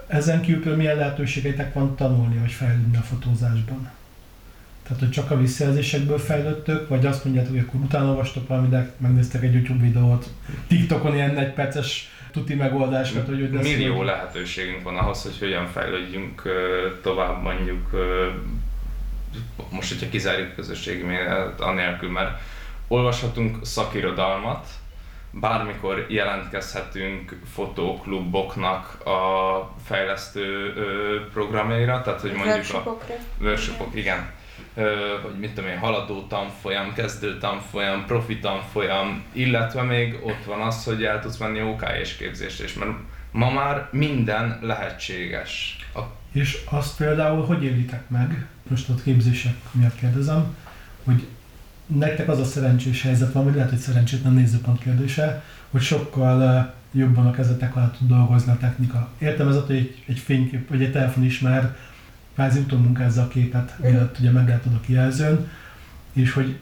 ezen 0.07 0.41
kívül 0.41 0.75
milyen 0.75 0.95
lehetőségeitek 0.95 1.73
van 1.73 1.95
tanulni, 1.95 2.37
vagy 2.37 2.51
fejlődni 2.51 2.97
a 2.97 3.01
fotózásban? 3.01 3.89
Tehát, 4.83 4.99
hogy 4.99 5.11
csak 5.11 5.31
a 5.31 5.37
visszajelzésekből 5.37 6.19
fejlődtök, 6.19 6.87
vagy 6.87 7.05
azt 7.05 7.23
mondjátok, 7.23 7.51
hogy 7.51 7.63
akkor 7.67 7.79
utána 7.79 8.09
olvastok 8.09 8.47
valamit, 8.47 8.99
megnéztek 8.99 9.43
egy 9.43 9.53
YouTube 9.53 9.83
videót, 9.83 10.29
TikTokon 10.67 11.13
ilyen 11.13 11.37
egy 11.37 11.53
perces 11.53 12.09
tuti 12.31 12.55
megoldásokat, 12.55 13.25
hogy 13.25 13.39
hogy 13.39 13.49
Millió 13.49 13.95
jó. 13.95 14.03
lehetőségünk 14.03 14.83
van 14.83 14.97
ahhoz, 14.97 15.23
hogy 15.23 15.39
hogyan 15.39 15.67
fejlődjünk 15.67 16.41
tovább 17.01 17.41
mondjuk, 17.41 17.89
most 19.69 19.89
hogyha 19.89 20.09
kizárjuk 20.09 20.51
a 20.51 20.55
közösségi 20.55 21.03
médiát, 21.03 21.61
anélkül, 21.61 22.09
mert 22.09 22.39
olvashatunk 22.87 23.57
szakirodalmat, 23.65 24.67
bármikor 25.31 26.05
jelentkezhetünk 26.09 27.39
fotókluboknak 27.53 29.05
a 29.05 29.75
fejlesztő 29.85 30.73
programjaira, 31.33 32.01
tehát 32.01 32.21
hogy 32.21 32.31
mondjuk 32.31 32.85
a 32.85 32.97
workshopok, 33.41 33.95
igen. 33.95 34.29
Hogy 35.21 35.39
mit 35.39 35.53
tudom 35.53 35.69
én, 35.69 35.77
haladó 35.77 36.21
tanfolyam, 36.27 36.93
kezdő 36.93 37.37
tanfolyam, 37.37 38.05
profi 38.05 38.39
tanfolyam, 38.39 39.23
illetve 39.31 39.81
még 39.81 40.19
ott 40.23 40.43
van 40.45 40.61
az, 40.61 40.83
hogy 40.83 41.03
el 41.03 41.21
tudsz 41.21 41.37
menni 41.37 41.61
OKS 41.61 42.15
képzésre 42.17 42.63
is, 42.63 42.73
mert 42.73 42.91
ma 43.31 43.51
már 43.51 43.87
minden 43.91 44.59
lehetséges. 44.61 45.77
A, 45.95 45.99
És 46.31 46.57
azt 46.69 46.97
például 46.97 47.45
hogy 47.45 47.63
élitek 47.63 48.09
meg, 48.09 48.45
most 48.67 48.89
ott 48.89 49.03
képzések 49.03 49.55
miatt 49.71 49.95
kérdezem, 49.95 50.55
hogy 51.03 51.27
nektek 51.85 52.27
az 52.27 52.39
a 52.39 52.45
szerencsés 52.45 53.01
helyzet 53.01 53.33
van, 53.33 53.43
vagy 53.43 53.55
lehet, 53.55 53.69
hogy 53.69 53.79
szerencsétlen 53.79 54.33
nézőpont 54.33 54.79
kérdése, 54.79 55.43
hogy 55.69 55.81
sokkal 55.81 56.73
jobban 56.91 57.27
a 57.27 57.31
kezetek 57.31 57.75
alatt 57.75 57.97
tud 57.97 58.07
dolgozni 58.07 58.51
a 58.51 58.57
technika. 58.57 59.09
Értem 59.17 59.47
ez, 59.47 59.65
hogy 59.65 59.75
egy, 59.75 60.03
egy 60.05 60.19
fénykép, 60.19 60.69
vagy 60.69 60.83
egy 60.83 60.91
telefon 60.91 61.23
ismer, 61.23 61.75
kvázi 62.33 62.59
utómunkázza 62.59 63.21
a 63.21 63.27
képet, 63.27 63.73
mielőtt 63.79 64.19
ugye 64.19 64.31
meglátod 64.31 64.73
a 64.73 64.79
kijelzőn, 64.79 65.49
és 66.13 66.31
hogy 66.31 66.59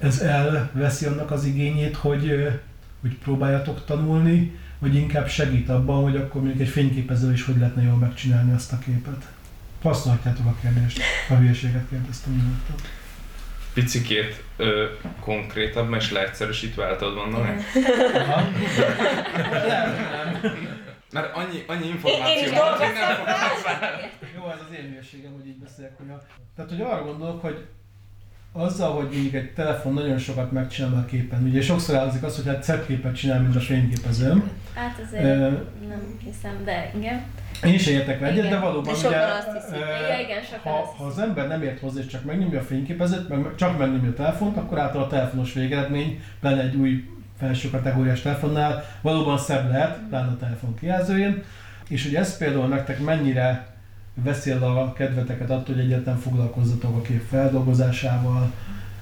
ez 0.00 0.20
elveszi 0.20 1.06
annak 1.06 1.30
az 1.30 1.44
igényét, 1.44 1.96
hogy, 1.96 2.48
hogy 3.00 3.14
próbáljatok 3.14 3.84
tanulni, 3.84 4.58
vagy 4.78 4.94
inkább 4.94 5.28
segít 5.28 5.68
abban, 5.68 6.02
hogy 6.02 6.16
akkor 6.16 6.40
mondjuk 6.42 6.62
egy 6.62 6.72
fényképező 6.72 7.32
is 7.32 7.44
hogy 7.44 7.58
lehetne 7.58 7.82
jól 7.82 7.96
megcsinálni 7.96 8.52
azt 8.52 8.72
a 8.72 8.78
képet. 8.78 9.26
Használhatjátok 9.82 10.46
a 10.46 10.56
kérdést, 10.60 11.00
a 11.28 11.34
hülyeséget 11.34 11.88
kérdeztem 11.90 12.32
nyugodtan. 12.32 12.74
Picikét 13.72 14.42
ö, 14.56 14.84
konkrétabb 15.20 15.94
és 15.94 16.10
leegyszerűsítve 16.10 16.84
el 16.84 16.96
tudod 16.96 17.14
mondani? 17.14 17.56
Aha. 18.14 18.42
Mert 21.12 21.36
annyi, 21.36 21.64
annyi 21.66 21.84
Én, 21.84 21.90
információ 21.90 22.36
én 22.36 22.44
is 22.44 22.50
van, 22.50 22.68
hogy 22.68 22.78
nem 22.78 23.14
fogom 23.16 23.34
Jó, 24.36 24.50
ez 24.50 24.58
az 24.68 24.76
én 24.76 24.88
hülyeségem, 24.88 25.32
hogy 25.32 25.46
így 25.46 25.58
beszélek. 25.58 25.96
Hogy 25.98 26.10
a... 26.10 26.22
Tehát, 26.56 26.70
hogy 26.70 26.80
arra 26.80 27.04
gondolok, 27.04 27.42
hogy 27.42 27.66
azzal, 28.52 28.94
hogy 28.94 29.08
mondjuk 29.12 29.34
egy 29.34 29.52
telefon 29.52 29.92
nagyon 29.92 30.18
sokat 30.18 30.52
megcsinál 30.52 30.94
a 30.94 31.04
képen, 31.04 31.42
ugye 31.42 31.60
sokszor 31.60 31.94
elhangzik 31.94 32.22
az, 32.22 32.36
hogy 32.36 32.46
hát 32.46 32.62
szebb 32.62 32.86
képet 32.86 33.16
csinál, 33.16 33.40
mint 33.40 33.56
a 33.56 33.60
fényképezőm. 33.60 34.50
Hát 34.74 35.00
azért 35.06 35.24
Ö, 35.24 35.50
nem 35.88 36.18
hiszem, 36.24 36.64
de 36.64 36.92
igen. 36.96 37.24
Én 37.64 37.78
sem 37.78 37.94
értek 37.94 38.18
vele 38.18 38.32
egyet, 38.32 38.48
de 38.48 38.58
valóban 38.58 38.94
De 39.00 39.08
ugye, 39.08 39.16
azt 39.16 39.52
hiszik. 39.52 39.76
Igen, 39.76 40.20
igen, 40.20 40.42
sokan 40.42 40.72
ha, 40.72 40.78
azt 40.78 40.96
ha 40.96 41.04
az 41.04 41.18
ember 41.18 41.48
nem 41.48 41.62
ért 41.62 41.80
hozzá, 41.80 42.00
és 42.00 42.06
csak 42.06 42.24
megnyomja 42.24 42.60
a 42.60 42.62
fényképezőt, 42.62 43.28
meg 43.28 43.54
csak 43.54 43.78
megnyomja 43.78 44.10
a 44.10 44.14
telefont, 44.14 44.56
akkor 44.56 44.78
által 44.78 45.02
a 45.02 45.06
telefonos 45.06 45.52
végeredmény, 45.52 46.22
benne 46.40 46.62
egy 46.62 46.76
új 46.76 47.17
felső 47.38 47.70
kategóriás 47.70 48.20
telefonnál 48.20 48.84
valóban 49.00 49.38
szebb 49.38 49.70
lehet, 49.70 49.98
pláne 50.08 50.28
a 50.28 50.36
telefon 50.36 50.74
kijelzőjén. 50.74 51.42
És 51.88 52.04
hogy 52.04 52.14
ez 52.14 52.36
például 52.36 52.66
nektek 52.66 53.00
mennyire 53.00 53.66
veszi 54.14 54.50
el 54.50 54.62
a 54.62 54.92
kedveteket 54.92 55.50
attól, 55.50 55.74
hogy 55.74 55.84
egyáltalán 55.84 56.18
foglalkozzatok 56.18 56.96
a 56.96 57.02
kép 57.02 57.22
feldolgozásával, 57.30 58.52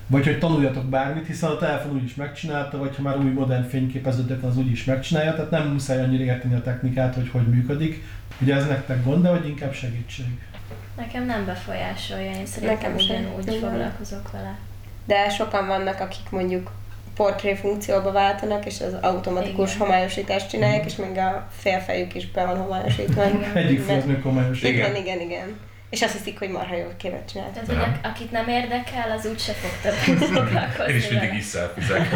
vagy 0.06 0.24
hogy 0.24 0.38
tanuljatok 0.38 0.84
bármit, 0.84 1.26
hiszen 1.26 1.50
a 1.50 1.56
telefon 1.56 1.92
úgyis 1.92 2.14
megcsinálta, 2.14 2.78
vagy 2.78 2.96
ha 2.96 3.02
már 3.02 3.18
új 3.18 3.30
modern 3.30 3.68
fényképezőtek 3.68 4.40
van, 4.40 4.50
az 4.50 4.56
úgyis 4.56 4.84
megcsinálja, 4.84 5.34
tehát 5.34 5.50
nem 5.50 5.68
muszáj 5.68 6.02
annyira 6.02 6.24
érteni 6.24 6.54
a 6.54 6.62
technikát, 6.62 7.14
hogy 7.14 7.28
hogy 7.28 7.46
működik. 7.48 8.04
Ugye 8.40 8.54
ez 8.54 8.66
nektek 8.66 9.04
gond, 9.04 9.22
de 9.22 9.30
vagy 9.30 9.48
inkább 9.48 9.72
segítség? 9.72 10.26
Nekem 10.96 11.26
nem 11.26 11.44
befolyásolja, 11.44 12.30
én 12.30 12.46
szerintem 12.46 12.78
Nekem 12.78 12.98
sem. 12.98 13.16
ugyanúgy 13.16 13.46
Igen. 13.46 13.60
foglalkozok 13.60 14.30
vele. 14.30 14.58
De 15.04 15.28
sokan 15.28 15.66
vannak, 15.66 16.00
akik 16.00 16.30
mondjuk 16.30 16.70
portré 17.16 17.54
funkcióba 17.54 18.12
váltanak, 18.12 18.66
és 18.66 18.80
az 18.80 18.96
automatikus 19.00 19.74
Igen. 19.74 19.86
homályosítást 19.86 20.48
csinálják, 20.48 20.84
és 20.84 20.96
még 20.96 21.16
a 21.18 21.48
félfejük 21.56 22.14
is 22.14 22.30
be 22.30 22.44
van 22.44 22.56
homályosítva. 22.56 23.22
Egyik 23.54 24.04
még 24.06 24.20
komolyos. 24.22 24.62
Igen. 24.62 24.94
Igen, 24.96 25.20
igen. 25.20 25.58
És 25.90 26.02
azt 26.02 26.12
hiszik, 26.12 26.38
hogy 26.38 26.50
marha 26.50 26.76
jó 26.76 26.86
képet 26.96 27.28
csinált. 27.32 27.50
Tehát, 27.52 27.66
hogy 27.68 27.76
Nem. 27.76 27.90
ak- 27.90 28.06
akit 28.06 28.30
nem 28.30 28.48
érdekel, 28.48 29.10
az 29.16 29.26
úgyse 29.26 29.52
fog 29.52 29.70
többet 29.82 30.24
foglalkozni 30.28 30.92
Én 30.92 30.96
is 30.96 31.08
mindig 31.08 31.34
is 31.34 31.44
szelfizek. 31.44 32.08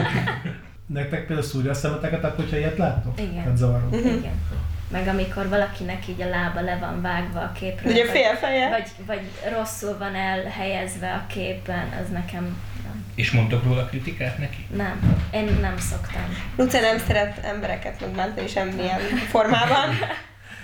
Nektek 0.87 1.27
például 1.27 1.47
szúrja 1.47 1.71
a 1.71 1.75
szemeteket, 1.75 2.25
akkor, 2.25 2.45
hogyha 2.45 2.57
ilyet 2.57 2.79
láttok? 2.79 3.21
Igen. 3.21 3.43
Tehát 3.43 3.57
zavaró. 3.57 3.89
Igen. 3.93 4.43
Meg 4.91 5.09
amikor 5.09 5.49
valakinek 5.49 6.09
így 6.09 6.23
a 6.23 6.29
lába 6.29 6.61
le 6.61 6.77
van 6.81 7.01
vágva 7.03 7.41
a 7.41 7.53
képről, 7.53 7.93
Ugye 7.93 8.03
vagy, 8.07 8.11
félfeje? 8.11 8.69
vagy, 8.69 8.89
vagy 9.07 9.21
rosszul 9.59 9.99
van 9.99 10.15
elhelyezve 10.15 11.13
a 11.13 11.27
képen, 11.27 11.89
az 12.03 12.09
nekem 12.13 12.43
nem. 12.83 13.05
És 13.15 13.31
mondtok 13.31 13.65
róla 13.65 13.85
kritikát 13.85 14.39
neki? 14.39 14.67
Nem, 14.77 15.23
én 15.33 15.59
nem 15.61 15.79
szoktam. 15.79 16.23
Luca 16.57 16.81
nem 16.81 16.99
szeret 16.99 17.45
embereket 17.45 18.01
megbántani 18.01 18.47
semmilyen 18.49 18.99
formában. 19.29 19.89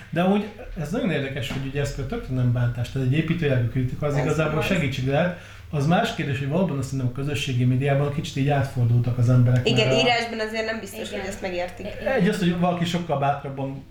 De 0.09 0.23
úgy 0.25 0.45
ez 0.81 0.89
nagyon 0.91 1.11
érdekes, 1.11 1.51
hogy 1.51 1.65
ugye 1.65 1.81
ez 1.81 1.93
tökre 1.93 2.35
nem 2.35 2.53
bántás, 2.53 2.91
tehát 2.91 3.07
egy 3.07 3.13
építőjelű 3.13 3.67
kritika 3.67 4.05
az 4.05 4.15
Ez 4.15 4.23
igazából 4.23 4.59
az. 4.59 4.65
segítség 4.65 5.07
lehet. 5.07 5.39
Az 5.69 5.87
más 5.87 6.15
kérdés, 6.15 6.37
hogy 6.39 6.47
valóban 6.47 6.77
azt 6.77 6.89
hiszem 6.91 7.05
a 7.07 7.11
közösségi 7.11 7.63
médiában 7.65 8.13
kicsit 8.13 8.35
így 8.35 8.49
átfordultak 8.49 9.17
az 9.17 9.29
emberek. 9.29 9.69
Igen, 9.69 9.87
a- 9.87 9.93
írásban 9.93 10.39
azért 10.39 10.65
nem 10.65 10.79
biztos, 10.79 11.07
Igen. 11.07 11.19
hogy 11.19 11.29
ezt 11.29 11.41
megértik. 11.41 11.85
Egy 12.17 12.27
az, 12.27 12.39
hogy 12.39 12.59
valaki 12.59 12.85
sokkal 12.85 13.19
bátrabban 13.19 13.83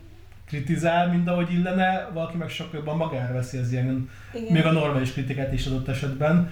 kritizál, 0.46 1.08
mint 1.08 1.28
ahogy 1.28 1.52
illene, 1.52 2.08
valaki 2.12 2.36
meg 2.36 2.48
sokkal 2.48 2.74
jobban 2.78 2.96
magára 2.96 3.32
veszi 3.34 3.58
az 3.58 3.72
ilyen, 3.72 4.10
Igen. 4.34 4.52
még 4.52 4.64
a 4.64 4.70
normális 4.72 5.12
kritikát 5.12 5.52
is 5.52 5.66
adott 5.66 5.88
esetben. 5.88 6.50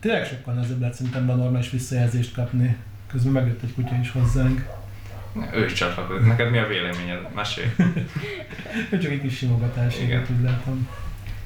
Tényleg 0.00 0.26
sokkal 0.26 0.54
nehezebb 0.54 0.80
lehet 0.80 0.94
szerintem 0.94 1.30
a 1.30 1.34
normális 1.34 1.70
visszajelzést 1.70 2.34
kapni. 2.34 2.76
Közben 3.06 3.32
megjött 3.32 3.62
egy 3.62 3.74
kutya 3.74 3.94
is 4.00 4.10
hozzánk. 4.10 4.66
Ő 5.54 5.64
is 5.64 5.72
csatlakozik. 5.72 6.26
Neked 6.26 6.50
mi 6.50 6.58
a 6.58 6.66
véleményed? 6.66 7.34
Mesélj. 7.34 7.66
Ő 8.90 8.98
csak 8.98 9.10
egy 9.10 9.20
kis 9.20 9.36
simogatás, 9.36 10.00
Igen. 10.00 10.26
úgy 10.38 10.42
látom. 10.44 10.88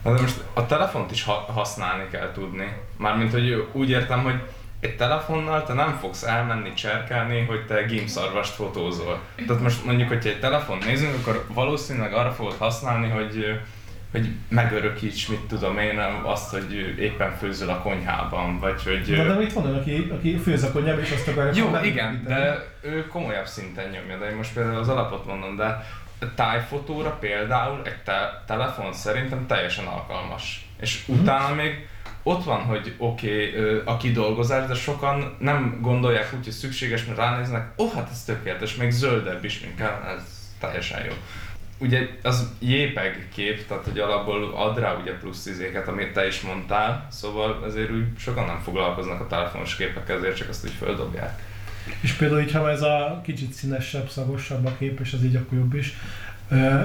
Na 0.05 0.15
de 0.15 0.21
most 0.21 0.43
a 0.55 0.67
telefont 0.67 1.11
is 1.11 1.23
ha- 1.23 1.33
használni 1.53 2.05
kell 2.11 2.33
tudni. 2.33 2.73
Mármint, 2.97 3.33
hogy 3.33 3.69
úgy 3.73 3.91
értem, 3.91 4.23
hogy 4.23 4.43
egy 4.81 4.97
telefonnal 4.97 5.63
te 5.65 5.73
nem 5.73 5.97
fogsz 6.01 6.23
elmenni 6.23 6.73
cserkelni, 6.75 7.45
hogy 7.45 7.67
te 7.67 7.83
gimszarvast 7.83 8.55
fotózol. 8.55 9.21
Tehát 9.47 9.63
most 9.63 9.85
mondjuk, 9.85 10.09
hogyha 10.09 10.29
egy 10.29 10.41
telefon 10.41 10.79
nézünk, 10.87 11.15
akkor 11.21 11.45
valószínűleg 11.49 12.13
arra 12.13 12.33
fogod 12.33 12.55
használni, 12.59 13.09
hogy 13.09 13.61
hogy 14.13 14.29
megörökíts, 14.49 15.29
mit 15.29 15.41
tudom 15.41 15.79
én, 15.79 15.99
azt, 16.23 16.51
hogy 16.51 16.95
éppen 16.99 17.37
főzöl 17.37 17.69
a 17.69 17.79
konyhában, 17.79 18.59
vagy 18.59 18.83
hogy... 18.83 19.15
Na, 19.17 19.35
de 19.35 19.43
itt 19.43 19.53
van 19.53 19.65
olyan, 19.65 19.77
aki, 19.77 20.09
aki 20.13 20.37
főz 20.37 20.63
a 20.63 20.73
konyhába, 20.73 21.01
és 21.01 21.11
azt 21.11 21.29
akarja 21.29 21.53
Jó, 21.55 21.77
igen, 21.83 22.23
de 22.27 22.67
ő 22.81 23.07
komolyabb 23.07 23.47
szinten 23.47 23.89
nyomja, 23.91 24.19
de 24.19 24.31
én 24.31 24.37
most 24.37 24.53
például 24.53 24.77
az 24.79 24.89
alapot 24.89 25.27
mondom, 25.27 25.57
de 25.57 25.85
tájfotóra 26.35 27.11
például 27.11 27.81
egy 27.85 28.03
te- 28.05 28.43
telefon 28.47 28.93
szerintem 28.93 29.47
teljesen 29.47 29.87
alkalmas. 29.87 30.67
És 30.81 31.07
Mhm. 31.07 31.21
utána 31.21 31.55
még 31.55 31.89
ott 32.27 32.45
van, 32.45 32.61
hogy 32.61 32.95
oké, 32.99 33.49
okay, 33.49 33.81
a 33.85 33.97
kidolgozás, 33.97 34.67
de 34.69 34.75
sokan 34.75 35.37
nem 35.39 35.79
gondolják 35.81 36.35
úgy, 36.39 36.45
hogy 36.45 36.53
szükséges, 36.53 37.05
mert 37.05 37.19
ránéznek, 37.19 37.73
ó, 37.79 37.85
oh, 37.85 37.93
hát 37.93 38.09
ez 38.11 38.25
tökéletes, 38.25 38.75
még 38.75 38.91
zöldebb 38.91 39.45
is, 39.45 39.61
mint 39.61 39.77
kell, 39.77 40.03
ez 40.17 40.23
teljesen 40.61 41.05
jó. 41.05 41.13
Ugye 41.79 42.09
az 42.23 42.53
JPEG 42.59 43.29
kép, 43.35 43.67
tehát 43.67 43.85
hogy 43.85 43.99
alapból 43.99 44.55
ad 44.55 44.79
rá 44.79 44.97
ugye 45.01 45.13
plusz 45.13 45.47
izéket, 45.47 45.89
amit 45.89 46.13
te 46.13 46.27
is 46.27 46.41
mondtál, 46.41 47.07
szóval 47.11 47.63
azért 47.63 47.91
úgy 47.91 48.07
sokan 48.19 48.47
nem 48.47 48.61
foglalkoznak 48.61 49.21
a 49.21 49.27
telefonos 49.27 49.77
képekkel, 49.77 50.17
ezért 50.17 50.37
csak 50.37 50.49
azt 50.49 50.65
úgy 50.65 50.75
földobják. 50.79 51.43
És 52.01 52.13
például 52.13 52.51
ha 52.53 52.71
ez 52.71 52.83
a 52.83 53.21
kicsit 53.25 53.53
színesebb, 53.53 54.09
szagosabb 54.09 54.67
a 54.67 54.77
kép, 54.79 55.01
és 55.01 55.13
az 55.13 55.25
így 55.25 55.37
akkor 55.37 55.59
jobb 55.59 55.75
is, 55.75 55.97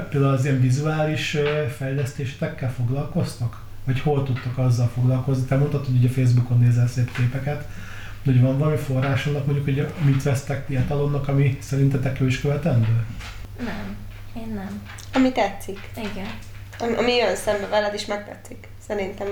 például 0.10 0.34
az 0.34 0.46
ilyen 0.46 0.62
vizuális 0.62 1.36
ö, 1.36 1.66
fejlesztésetekkel 1.78 2.74
foglalkoztak? 2.74 3.70
Vagy 3.86 4.00
hol 4.00 4.24
tudtok 4.24 4.58
azzal 4.58 4.88
foglalkozni? 4.88 5.46
Te 5.46 5.56
mondtad, 5.56 5.86
hogy 5.86 5.96
ugye 5.96 6.10
Facebookon 6.10 6.60
nézel 6.60 6.88
szép 6.88 7.12
képeket, 7.12 7.68
de 8.24 8.32
hogy 8.32 8.42
van 8.42 8.58
valami 8.58 8.78
forrásonnak 8.78 9.46
mondjuk, 9.46 9.66
hogy 9.66 9.94
mit 10.06 10.24
vesztek 10.24 10.66
fiatalonnak, 10.66 11.28
ami 11.28 11.58
szerintetek 11.62 12.20
jó 12.20 12.26
is 12.26 12.42
követendő? 12.42 13.06
Nem, 13.58 13.96
én 14.38 14.54
nem. 14.54 14.82
Ami 15.14 15.32
tetszik. 15.32 15.80
Igen. 15.96 16.30
Ami, 16.80 16.96
ami 16.96 17.12
jön 17.12 17.36
szembe 17.36 17.68
veled 17.68 17.94
is 17.94 18.06
megtetszik. 18.06 18.68
Szerintem. 18.88 19.28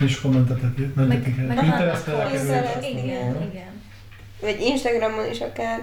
És 0.00 0.20
kommentetek, 0.20 0.94
mentetek 0.94 1.38
el. 1.38 1.46
Pinterestre 1.46 2.22
azt 2.22 2.34
Igen, 2.82 3.42
igen. 3.50 3.82
Vagy 4.40 4.60
Instagramon 4.60 5.30
is 5.30 5.40
akár. 5.40 5.80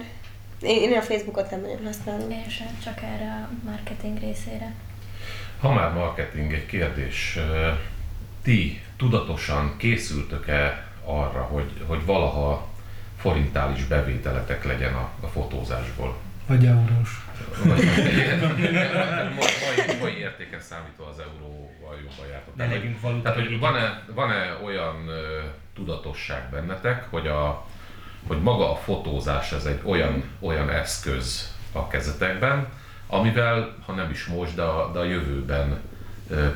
Én, 0.60 0.90
én 0.90 0.96
a 0.96 1.02
Facebookot 1.02 1.50
nem 1.50 1.60
nagyon 1.60 1.84
használom. 1.84 2.30
Én 2.30 2.48
sem, 2.48 2.78
csak 2.84 3.02
erre 3.02 3.48
a 3.48 3.48
marketing 3.64 4.18
részére. 4.18 4.72
Ha 5.60 5.72
már 5.72 5.92
marketing, 5.92 6.52
egy 6.52 6.66
kérdés. 6.66 7.38
Ti 8.48 8.80
tudatosan 8.96 9.76
készültök-e 9.76 10.86
arra, 11.04 11.42
hogy, 11.42 11.70
hogy 11.86 12.04
valaha 12.04 12.68
forintális 13.16 13.84
bevételetek 13.84 14.64
legyen 14.64 14.94
a, 14.94 15.10
a 15.20 15.26
fotózásból? 15.26 16.16
Vagy 16.46 16.66
eurós. 16.66 17.26
Mai, 17.64 17.80
mai 20.00 20.18
értéken 20.18 20.60
számítva 20.60 21.06
az 21.06 21.18
euróval 21.18 21.96
jobban 22.02 22.26
jártok. 22.30 22.56
Ne 22.56 22.66
legyünk 22.66 23.00
valuta. 23.00 23.22
Tehát, 23.22 23.48
hogy 23.48 23.58
van-e, 23.58 24.02
van-e 24.14 24.58
olyan 24.64 25.08
ö, 25.08 25.40
tudatosság 25.74 26.50
bennetek, 26.50 27.06
hogy, 27.10 27.26
a, 27.26 27.66
hogy 28.26 28.42
maga 28.42 28.72
a 28.72 28.76
fotózás 28.76 29.52
ez 29.52 29.64
egy 29.64 29.80
olyan, 29.84 30.24
olyan 30.40 30.70
eszköz 30.70 31.54
a 31.72 31.88
kezetekben, 31.88 32.68
amivel, 33.06 33.76
ha 33.86 33.92
nem 33.92 34.10
is 34.10 34.26
most, 34.26 34.54
de 34.54 34.62
a, 34.62 34.92
de 34.92 34.98
a 34.98 35.04
jövőben 35.04 35.80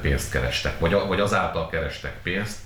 pénzt 0.01 0.31
kerestek, 0.31 0.79
vagy, 0.79 0.93
vagy 1.07 1.20
azáltal 1.20 1.68
kerestek 1.68 2.12
pénzt, 2.23 2.59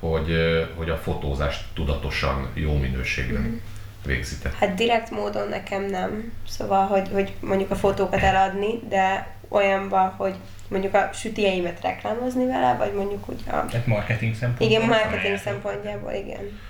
hogy, 0.00 0.32
hogy 0.76 0.90
a 0.90 0.96
fotózást 0.96 1.64
tudatosan 1.74 2.50
jó 2.54 2.78
minőségben 2.78 3.60
végzitek. 4.06 4.54
Hát 4.54 4.74
direkt 4.74 5.10
módon 5.10 5.48
nekem 5.48 5.84
nem. 5.84 6.32
Szóval, 6.48 6.86
hogy, 6.86 7.08
hogy 7.12 7.32
mondjuk 7.40 7.70
a 7.70 7.74
fotókat 7.74 8.22
eladni, 8.22 8.80
de 8.88 9.34
olyanban, 9.48 10.10
hogy 10.10 10.34
mondjuk 10.68 10.94
a 10.94 11.10
sütieimet 11.12 11.80
reklámozni 11.82 12.46
vele, 12.46 12.74
vagy 12.78 12.94
mondjuk 12.94 13.28
úgy 13.28 13.42
a... 13.46 13.64
Tehát 13.66 13.86
marketing 13.86 14.34
szempontból. 14.34 14.68
Igen, 14.68 14.88
marketing 14.88 15.38
szempontjából, 15.38 16.12
igen. 16.12 16.60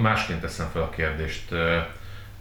másként 0.00 0.40
teszem 0.40 0.68
fel 0.72 0.82
a 0.82 0.90
kérdést. 0.90 1.54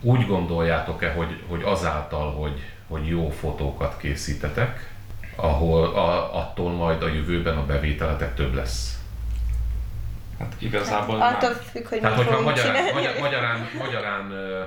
Úgy 0.02 0.28
gondoljátok-e, 0.28 1.12
hogy, 1.12 1.44
hogy 1.48 1.62
azáltal, 1.64 2.32
hogy, 2.32 2.62
hogy 2.88 3.08
jó 3.08 3.30
fotókat 3.30 3.98
készítetek, 3.98 4.93
ahol 5.36 5.84
a, 5.86 6.38
attól 6.40 6.72
majd 6.72 7.04
a 7.04 7.08
jövőben 7.08 7.58
a 7.58 7.66
bevételetek 7.66 8.36
több 8.36 8.54
lesz? 8.54 8.98
Hát 10.40 10.56
igazából 10.58 11.20
Hát, 11.20 11.44
attól 11.44 11.56
függ, 11.56 11.88
hogy 11.88 12.00
Tehát, 12.00 12.18
hogyha 12.18 12.42
magyarán, 12.42 12.94
magyar, 12.94 13.14
magyarán, 13.20 13.68
magyarán 13.80 14.32
ö, 14.32 14.62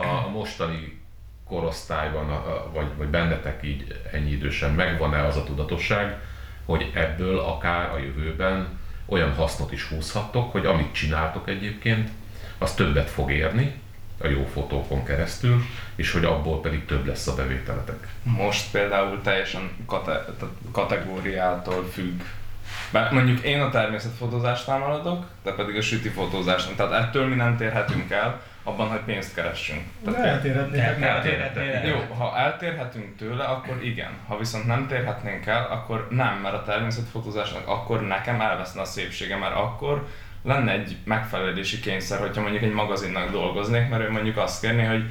a 0.00 0.28
mostani 0.28 1.00
korosztályban, 1.48 2.30
a- 2.30 2.34
a- 2.34 2.70
vagy, 2.72 2.86
vagy 2.96 3.08
bennetek 3.08 3.64
így 3.64 4.00
ennyi 4.12 4.30
idősen 4.30 4.70
megvan-e 4.70 5.24
az 5.24 5.36
a 5.36 5.44
tudatosság, 5.44 6.16
hogy 6.64 6.90
ebből 6.94 7.38
akár 7.38 7.90
a 7.90 7.98
jövőben 7.98 8.78
olyan 9.06 9.34
hasznot 9.34 9.72
is 9.72 9.88
húzhattok, 9.88 10.52
hogy 10.52 10.66
amit 10.66 10.92
csináltok 10.92 11.48
egyébként, 11.48 12.10
az 12.58 12.74
többet 12.74 13.10
fog 13.10 13.30
érni 13.32 13.80
a 14.22 14.26
jó 14.26 14.46
fotókon 14.52 15.04
keresztül, 15.04 15.62
és 15.94 16.12
hogy 16.12 16.24
abból 16.24 16.60
pedig 16.60 16.84
több 16.84 17.06
lesz 17.06 17.26
a 17.26 17.34
bevételetek. 17.34 18.08
Most 18.22 18.70
például 18.70 19.20
teljesen 19.22 19.70
kate- 19.86 20.30
kategóriától 20.72 21.88
függ. 21.92 22.20
Mert 22.90 23.10
mondjuk 23.10 23.40
én 23.40 23.60
a 23.60 23.70
természetfotózásnál 23.70 24.78
maradok, 24.78 25.26
te 25.42 25.52
pedig 25.52 25.76
a 25.76 25.80
süti 25.80 26.08
fotózásnál. 26.08 26.74
Tehát 26.74 27.04
ettől 27.06 27.26
mi 27.26 27.34
nem 27.34 27.56
térhetünk 27.56 28.10
el, 28.10 28.40
abban, 28.62 28.88
hogy 28.88 28.98
pénzt 28.98 29.34
keressünk. 29.34 29.80
De 30.04 30.10
Tehát 30.10 30.26
eltérhetnék. 30.26 30.80
Tehát 30.80 30.98
nem 30.98 31.08
eltérhettek. 31.08 31.62
térhetnél 31.62 31.92
el. 31.92 31.98
Jó, 32.08 32.14
ha 32.14 32.36
eltérhetünk 32.38 33.16
tőle, 33.16 33.44
akkor 33.44 33.84
igen. 33.84 34.10
Ha 34.26 34.38
viszont 34.38 34.66
nem 34.66 34.86
térhetnénk 34.86 35.46
el, 35.46 35.66
akkor 35.70 36.06
nem, 36.10 36.38
mert 36.42 36.54
a 36.54 36.62
természetfotózásnak 36.64 37.68
akkor 37.68 38.06
nekem 38.06 38.40
elveszne 38.40 38.80
a 38.80 38.84
szépsége, 38.84 39.36
mert 39.36 39.54
akkor 39.54 40.06
lenne 40.46 40.72
egy 40.72 40.96
megfelelési 41.04 41.80
kényszer, 41.80 42.18
hogyha 42.18 42.40
mondjuk 42.42 42.62
egy 42.62 42.72
magazinnak 42.72 43.30
dolgoznék, 43.30 43.88
mert 43.88 44.02
ő 44.02 44.10
mondjuk 44.10 44.36
azt 44.36 44.60
kérné, 44.60 44.84
hogy 44.84 45.04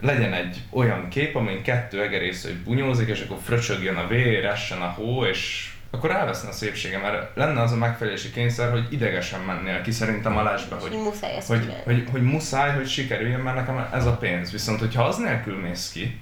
legyen 0.00 0.32
egy 0.32 0.60
olyan 0.70 1.08
kép, 1.08 1.36
amin 1.36 1.62
kettő 1.62 2.02
egerésző 2.02 2.60
bunyózik, 2.64 3.08
és 3.08 3.20
akkor 3.20 3.36
fröcsögjön 3.44 3.96
a 3.96 4.06
vér, 4.06 4.44
essen 4.44 4.80
a 4.80 4.86
hó, 4.88 5.24
és 5.24 5.70
akkor 5.90 6.10
elveszne 6.10 6.48
a 6.48 6.52
szépsége, 6.52 6.98
mert 6.98 7.36
lenne 7.36 7.60
az 7.60 7.72
a 7.72 7.76
megfelelési 7.76 8.30
kényszer, 8.30 8.70
hogy 8.70 8.86
idegesen 8.90 9.40
mennél 9.40 9.80
ki 9.82 9.90
szerintem 9.90 10.36
a 10.36 10.42
lesbe, 10.42 10.74
hogy 10.76 10.90
Hogy 10.90 11.02
muszáj 11.02 11.36
ezt 11.36 11.48
hogy, 11.48 11.60
csinálni. 11.60 11.82
hogy, 11.84 12.04
hogy 12.10 12.22
muszáj, 12.22 12.74
hogy 12.74 12.88
sikerüljön, 12.88 13.40
mert 13.40 13.56
nekem 13.56 13.88
ez 13.92 14.06
a 14.06 14.16
pénz. 14.16 14.50
Viszont, 14.52 14.78
hogyha 14.80 15.04
az 15.04 15.16
nélkül 15.16 15.60
mész 15.60 15.90
ki, 15.92 16.20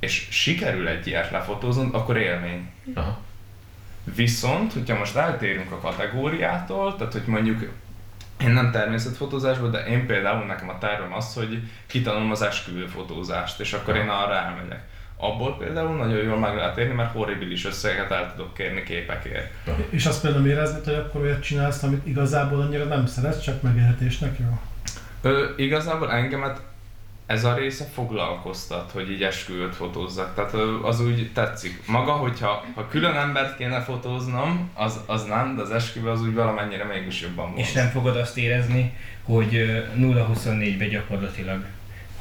és 0.00 0.26
sikerül 0.30 0.88
egy 0.88 1.06
ilyet 1.06 1.30
lefotóznod, 1.30 1.94
akkor 1.94 2.16
élmény. 2.16 2.70
Aha. 2.94 3.20
Viszont, 4.04 4.72
hogyha 4.72 4.98
most 4.98 5.16
eltérünk 5.16 5.72
a 5.72 5.78
kategóriától, 5.78 6.96
tehát 6.96 7.12
hogy 7.12 7.26
mondjuk 7.26 7.68
én 8.40 8.50
nem 8.50 8.70
természetfotózásból, 8.70 9.70
de 9.70 9.86
én 9.86 10.06
például 10.06 10.44
nekem 10.44 10.68
a 10.68 10.78
tervem 10.78 11.14
az, 11.14 11.34
hogy 11.34 11.62
kitanulom 11.86 12.30
az 12.30 12.42
esküvőfotózást, 12.42 13.60
és 13.60 13.72
akkor 13.72 13.96
én 13.96 14.08
arra 14.08 14.34
elmegyek. 14.34 14.84
Abból 15.16 15.56
például 15.56 15.96
nagyon 15.96 16.22
jól 16.22 16.38
meg 16.38 16.54
lehet 16.54 16.78
érni, 16.78 16.94
mert 16.94 17.12
horribilis 17.12 17.64
összegeket 17.64 18.10
el 18.10 18.32
tudok 18.36 18.54
kérni 18.54 18.82
képekért. 18.82 19.52
És 19.90 20.06
azt 20.06 20.22
például 20.22 20.46
érezted, 20.46 20.84
hogy 20.84 20.94
akkor 20.94 21.20
olyat 21.20 21.42
csinálsz, 21.42 21.82
amit 21.82 22.06
igazából 22.06 22.60
annyira 22.60 22.84
nem 22.84 23.06
szeretsz, 23.06 23.40
csak 23.40 23.62
megélhetésnek 23.62 24.38
jó? 24.38 24.60
Ö, 25.22 25.48
igazából 25.56 26.12
engemet 26.12 26.60
ez 27.26 27.44
a 27.44 27.54
része 27.54 27.84
foglalkoztat, 27.94 28.90
hogy 28.90 29.10
így 29.10 29.22
esküvőt 29.22 29.74
fotózzak. 29.74 30.34
Tehát 30.34 30.52
az 30.82 31.00
úgy 31.00 31.30
tetszik. 31.32 31.86
Maga, 31.86 32.12
hogyha 32.12 32.64
ha 32.74 32.88
külön 32.88 33.14
embert 33.14 33.56
kéne 33.56 33.80
fotóznom, 33.80 34.70
az, 34.74 35.00
az 35.06 35.24
nem, 35.24 35.56
de 35.56 35.62
az 35.62 35.70
esküvő 35.70 36.08
az 36.08 36.22
úgy 36.22 36.34
valamennyire 36.34 36.84
mégis 36.84 37.20
jobban 37.20 37.50
van. 37.50 37.58
És 37.58 37.72
nem 37.72 37.88
fogod 37.88 38.16
azt 38.16 38.38
érezni, 38.38 38.96
hogy 39.22 39.56
ö, 39.56 39.78
0-24-ben 39.96 40.88
gyakorlatilag 40.88 41.64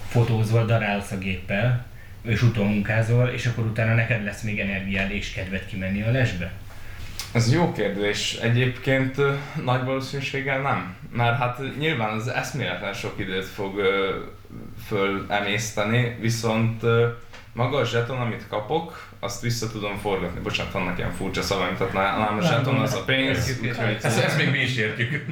fotózol, 0.07 0.65
darálsz 0.65 1.11
a 1.11 1.17
géppel, 1.17 1.85
és 2.21 2.41
utómunkázol, 2.41 3.27
és 3.27 3.45
akkor 3.45 3.65
utána 3.65 3.93
neked 3.93 4.23
lesz 4.23 4.41
még 4.41 4.59
energiád 4.59 5.11
és 5.11 5.33
kedved 5.33 5.65
kimenni 5.65 6.01
a 6.01 6.11
lesbe? 6.11 6.51
Ez 7.31 7.53
jó 7.53 7.71
kérdés. 7.71 8.33
Egyébként 8.33 9.15
nagy 9.63 9.83
valószínűséggel 9.83 10.61
nem. 10.61 10.95
Mert 11.11 11.37
hát 11.37 11.77
nyilván 11.79 12.17
az 12.17 12.27
eszméletlen 12.27 12.93
sok 12.93 13.19
időt 13.19 13.45
fog 13.45 13.81
fölemészteni, 14.85 16.17
viszont 16.19 16.81
maga 17.53 17.77
a 17.77 17.85
zseton, 17.85 18.17
amit 18.17 18.47
kapok, 18.47 19.09
azt 19.19 19.41
vissza 19.41 19.71
tudom 19.71 19.97
forgatni. 19.97 20.39
Bocsánat, 20.39 20.71
vannak 20.71 20.97
ilyen 20.97 21.11
furcsa 21.11 21.41
szavaim, 21.41 21.75
tehát 21.75 21.93
nálam 21.93 22.37
a 22.37 22.41
zseton 22.41 22.79
az 22.79 22.93
a 22.93 23.03
pénz. 23.03 23.61
Ezt, 24.01 24.17
ezt 24.23 24.37
még 24.37 24.49
mi 24.49 24.59
is 24.59 24.77
értjük. 24.77 25.25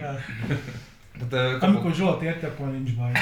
Tehát, 1.29 1.51
kapok, 1.51 1.63
Amikor 1.63 1.93
Zsolt 1.93 2.21
érti, 2.21 2.45
akkor 2.45 2.71
nincs 2.71 2.95
baj. 2.95 3.11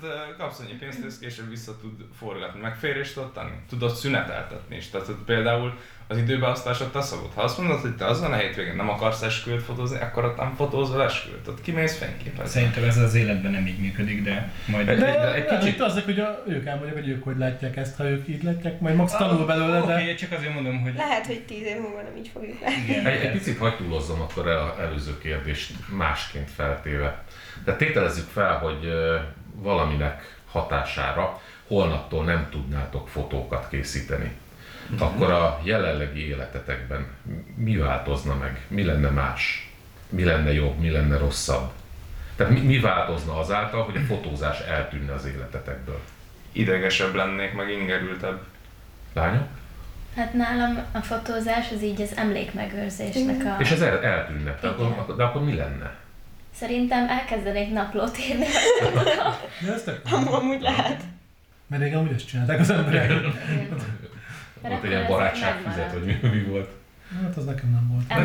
tehát 0.00 0.36
kapsz 0.38 0.60
annyi 0.60 0.72
pénzt, 0.72 1.04
és 1.04 1.14
később 1.20 1.48
vissza 1.48 1.76
tud 1.76 2.04
forgatni. 2.18 2.60
Meg 2.60 2.76
félre 2.76 3.00
is 3.00 3.12
tudod 3.12 3.32
tenni. 3.32 3.56
Tudod 3.68 3.94
szüneteltetni 3.94 4.76
is. 4.76 4.88
Tehát 4.88 5.08
például 5.26 5.78
az 6.12 6.18
időbeosztásod 6.18 6.90
te 6.90 7.00
szabad. 7.00 7.30
Ha 7.34 7.42
azt 7.42 7.58
mondod, 7.58 7.80
hogy 7.80 7.96
te 7.96 8.06
azon 8.06 8.32
a 8.32 8.36
hétvégén 8.36 8.76
nem 8.76 8.88
akarsz 8.88 9.22
esküvőt 9.22 9.62
fotózni, 9.62 9.98
akkor 10.00 10.24
ott 10.24 10.36
nem 10.36 10.54
fotózol 10.56 11.02
esküvőt. 11.02 11.40
Tehát 11.40 11.60
kimész 11.60 11.98
fényképezni. 11.98 12.46
Szerintem 12.48 12.84
ez 12.84 12.96
az 12.96 13.14
életben 13.14 13.50
nem 13.50 13.66
így 13.66 13.78
működik, 13.78 14.22
de 14.22 14.52
majd... 14.66 14.86
De- 14.86 14.94
De, 14.94 15.00
de 15.00 15.34
egy 15.34 15.46
kicsit- 15.46 15.74
itt 15.74 15.80
az, 15.80 16.02
hogy 16.04 16.18
a, 16.20 16.42
ők 16.48 16.66
elmondják, 16.66 16.94
hogy 16.94 17.08
ők 17.08 17.24
hogy 17.24 17.36
látják 17.38 17.76
ezt, 17.76 17.96
ha 17.96 18.04
ők 18.04 18.28
így 18.28 18.42
látják, 18.42 18.80
majd 18.80 18.96
max 18.96 19.12
tanul 19.12 19.46
belőle, 19.46 19.78
Oké, 19.78 19.86
de... 19.86 19.92
okay, 19.94 20.14
csak 20.14 20.32
azért 20.32 20.54
mondom, 20.54 20.80
hogy... 20.82 20.94
Lehet, 20.94 21.26
hogy 21.26 21.40
tíz 21.40 21.66
év 21.66 21.76
múlva 21.80 22.02
nem 22.02 22.16
így 22.16 22.30
fogjuk 22.32 22.60
látni. 22.60 22.96
Egy, 23.10 23.24
egy 23.24 23.32
picit 23.32 23.58
hagy 23.58 23.76
túlozzam 23.76 24.20
akkor 24.20 24.48
el 24.48 24.58
az 24.58 24.78
előző 24.84 25.18
kérdést 25.18 25.72
másként 25.96 26.50
feltéve. 26.50 27.22
De 27.64 27.76
tételezzük 27.76 28.28
fel, 28.32 28.58
hogy 28.58 28.88
valaminek 29.54 30.36
hatására 30.50 31.40
holnaptól 31.66 32.24
nem 32.24 32.48
tudnátok 32.50 33.08
fotókat 33.08 33.68
készíteni. 33.68 34.30
Akkor 34.98 35.30
a 35.30 35.60
jelenlegi 35.62 36.28
életetekben 36.28 37.06
mi 37.54 37.76
változna 37.76 38.34
meg? 38.34 38.64
Mi 38.68 38.84
lenne 38.84 39.08
más? 39.08 39.72
Mi 40.08 40.24
lenne 40.24 40.52
jobb? 40.52 40.78
Mi 40.78 40.90
lenne 40.90 41.18
rosszabb? 41.18 41.70
Tehát 42.36 42.52
mi, 42.52 42.60
mi 42.60 42.78
változna 42.78 43.38
azáltal, 43.38 43.82
hogy 43.84 43.96
a 43.96 44.00
fotózás 44.00 44.60
eltűnne 44.60 45.12
az 45.12 45.26
életetekből? 45.26 46.00
Idegesebb 46.52 47.14
lennék, 47.14 47.52
meg 47.52 47.70
ingerültebb. 47.70 48.40
Lányok? 49.12 49.46
Hát 50.16 50.32
nálam 50.32 50.84
a 50.92 50.98
fotózás 50.98 51.70
az 51.74 51.82
így 51.82 52.00
az 52.00 52.16
emlékmegőrzésnek 52.16 53.44
a... 53.44 53.56
És 53.60 53.70
ez 53.70 53.80
el, 53.80 54.02
eltűnne. 54.02 54.58
De 54.60 54.68
akkor, 54.68 55.16
de 55.16 55.22
akkor 55.22 55.44
mi 55.44 55.54
lenne? 55.54 55.94
Szerintem 56.54 57.08
elkezdenék 57.08 57.72
naplót 57.72 58.18
írni. 58.18 58.46
De 59.66 59.72
ez 59.72 59.82
tök 59.82 60.00
Amúgy 60.26 60.60
lehet. 60.60 61.02
Mert 61.66 61.82
régen 61.82 61.98
amúgy 61.98 62.12
ezt 62.12 62.28
csinálták 62.28 62.60
az 62.60 62.70
emberek. 62.70 63.12
Volt 64.62 64.84
egy 64.84 64.90
ilyen 64.90 65.06
barátságfüzet, 65.06 65.92
vagy 65.92 66.04
mi, 66.04 66.28
mi 66.28 66.42
volt? 66.42 66.70
Hát 67.22 67.36
az 67.36 67.44
nekem 67.44 67.70
nem 67.70 67.88
volt. 67.92 68.12
Hogy- 68.12 68.24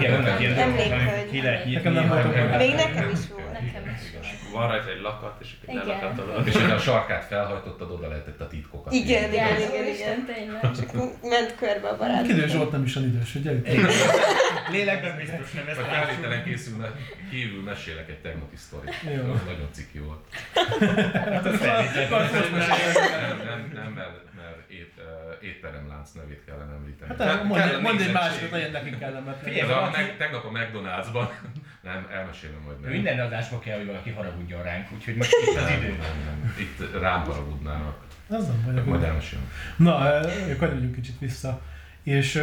ki 1.30 1.42
lehet 1.42 1.66
Nekem 1.66 1.70
írni, 1.70 1.90
nem 2.00 2.12
olyan. 2.12 2.58
Még 2.58 2.74
nekem 2.74 3.10
is 3.10 3.20
volt. 3.32 3.52
Nekem 3.52 3.94
is. 3.96 4.02
Van 4.54 4.68
rajta 4.68 4.90
egy 4.90 5.02
lakat, 5.02 5.36
és 5.42 5.48
egy 5.66 5.74
lelakatolod. 5.76 6.48
És 6.48 6.54
hogy 6.56 6.72
a 6.72 6.78
sarkát 6.78 7.24
felhajtottad, 7.26 7.92
oda 7.92 8.08
lehetett 8.08 8.42
a 8.42 8.48
titkokat 8.48 8.94
Igen, 8.94 9.32
igen, 9.34 9.48
Igen, 9.58 9.88
igen, 9.94 10.26
tényleg. 10.26 10.62
Csak 10.62 10.94
ment 11.22 11.56
körbe 11.60 11.88
a 11.88 11.98
barát. 11.98 12.26
Kidő 12.28 12.48
Zsolt 12.48 12.72
nem 12.72 12.84
is 12.84 12.96
olyan 12.96 13.10
idős, 13.10 13.36
ugye? 13.36 13.52
Lélekben 14.72 15.16
biztos 15.18 15.52
nem 15.52 15.68
ezt 15.68 15.78
látszik. 15.78 15.94
felvételen 15.94 16.44
készülne, 16.44 16.92
kívül 17.32 17.64
mesélek 17.64 18.10
egy 18.10 18.20
tegnapi 18.20 18.56
sztorit. 18.56 19.04
Nagyon 19.46 19.70
ciki 19.72 20.00
volt. 20.00 20.20
Hát 21.14 21.46
az. 21.46 21.60
Nem, 21.60 21.86
nem, 23.74 23.74
nem 23.74 23.94
ét, 24.70 24.94
étteremlánc 25.42 26.12
nevét 26.12 26.42
kellene 26.46 26.74
említeni. 26.74 27.10
Hát 27.18 27.20
el- 27.22 27.44
mondj, 27.44 27.74
a 27.74 27.80
mondj 27.80 28.04
egy 28.04 28.12
másikat, 28.12 28.52
legyen 28.52 28.72
nekünk 28.72 29.00
kellemetlen. 29.00 29.44
Figyelj, 29.44 29.60
Ez 29.62 29.70
a, 29.70 29.74
valaki- 29.74 29.96
meg, 29.98 30.18
tegnap 30.18 30.44
a 30.46 30.50
McDonald'sban, 30.58 31.28
nem, 31.90 32.08
elmesélem 32.14 32.62
majd 32.66 32.80
meg. 32.82 32.92
Minden 32.92 33.20
adásba 33.20 33.60
kell, 33.60 33.78
hogy 33.78 33.86
valaki 33.86 34.10
haragudjon 34.10 34.64
ránk, 34.64 34.88
úgyhogy 34.94 35.16
most 35.16 35.32
itt 35.42 35.56
az 35.58 35.64
Nem, 35.64 35.78
idő. 35.78 35.88
nem, 35.90 36.18
nem. 36.26 36.54
Itt 36.60 37.00
rám 37.02 37.22
haragudnának. 37.24 37.98
Az 38.30 38.48
nem 38.48 38.62
baj. 38.66 38.84
Majd 38.86 39.04
elmesélem. 39.04 39.52
Na, 39.78 39.96
akkor 40.54 40.70
menjünk 40.70 40.96
kicsit 40.96 41.20
vissza. 41.20 41.62
És 42.04 42.42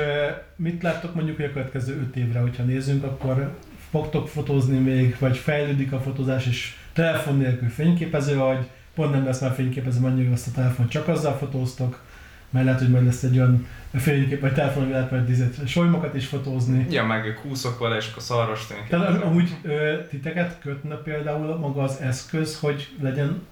mit 0.57 0.83
láttok 0.83 1.15
mondjuk, 1.15 1.37
hogy 1.37 1.45
a 1.45 1.53
következő 1.53 1.99
öt 2.01 2.17
évre, 2.17 2.39
hogyha 2.41 2.63
nézzünk, 2.63 3.05
akkor 3.05 3.59
fogtok 3.91 4.29
fotózni 4.29 4.79
még, 4.79 5.17
vagy 5.19 5.37
fejlődik 5.37 5.93
a 5.93 6.01
fotózás, 6.01 6.47
és 6.47 6.75
telefon 6.93 7.37
nélkül 7.39 7.69
fényképező 7.69 8.37
vagy, 8.37 8.69
pont 8.95 9.13
nem 9.13 9.25
lesz 9.25 9.41
már 9.41 9.53
fényképező, 9.55 10.01
mondjuk 10.01 10.33
azt 10.33 10.47
a 10.47 10.51
telefon 10.55 10.89
csak 10.89 11.09
azzal 11.09 11.33
fotóztok, 11.37 12.03
mert 12.55 12.67
lehet, 12.67 12.81
hogy 12.81 12.91
majd 12.91 13.05
lesz 13.05 13.23
egy 13.23 13.39
olyan 13.39 13.67
fénykép, 13.93 14.41
vagy 14.41 14.53
telefon, 14.53 14.83
hogy 14.83 14.93
lehet 14.93 15.11
majd 15.11 15.27
dizet, 15.27 15.69
solymokat 15.69 16.15
is 16.15 16.27
fotózni. 16.27 16.87
Ja, 16.91 17.05
meg 17.05 17.39
kúszok 17.43 17.79
vele, 17.79 17.97
és 17.97 18.09
akkor 18.11 18.23
szarvas 18.23 18.67
Tehát 18.89 19.23
amúgy 19.23 19.57
ö, 19.63 19.95
titeket 20.11 20.59
kötne 20.61 20.95
például 20.95 21.57
maga 21.57 21.83
az 21.83 21.99
eszköz, 22.01 22.59
hogy 22.61 22.89
legyen 23.01 23.43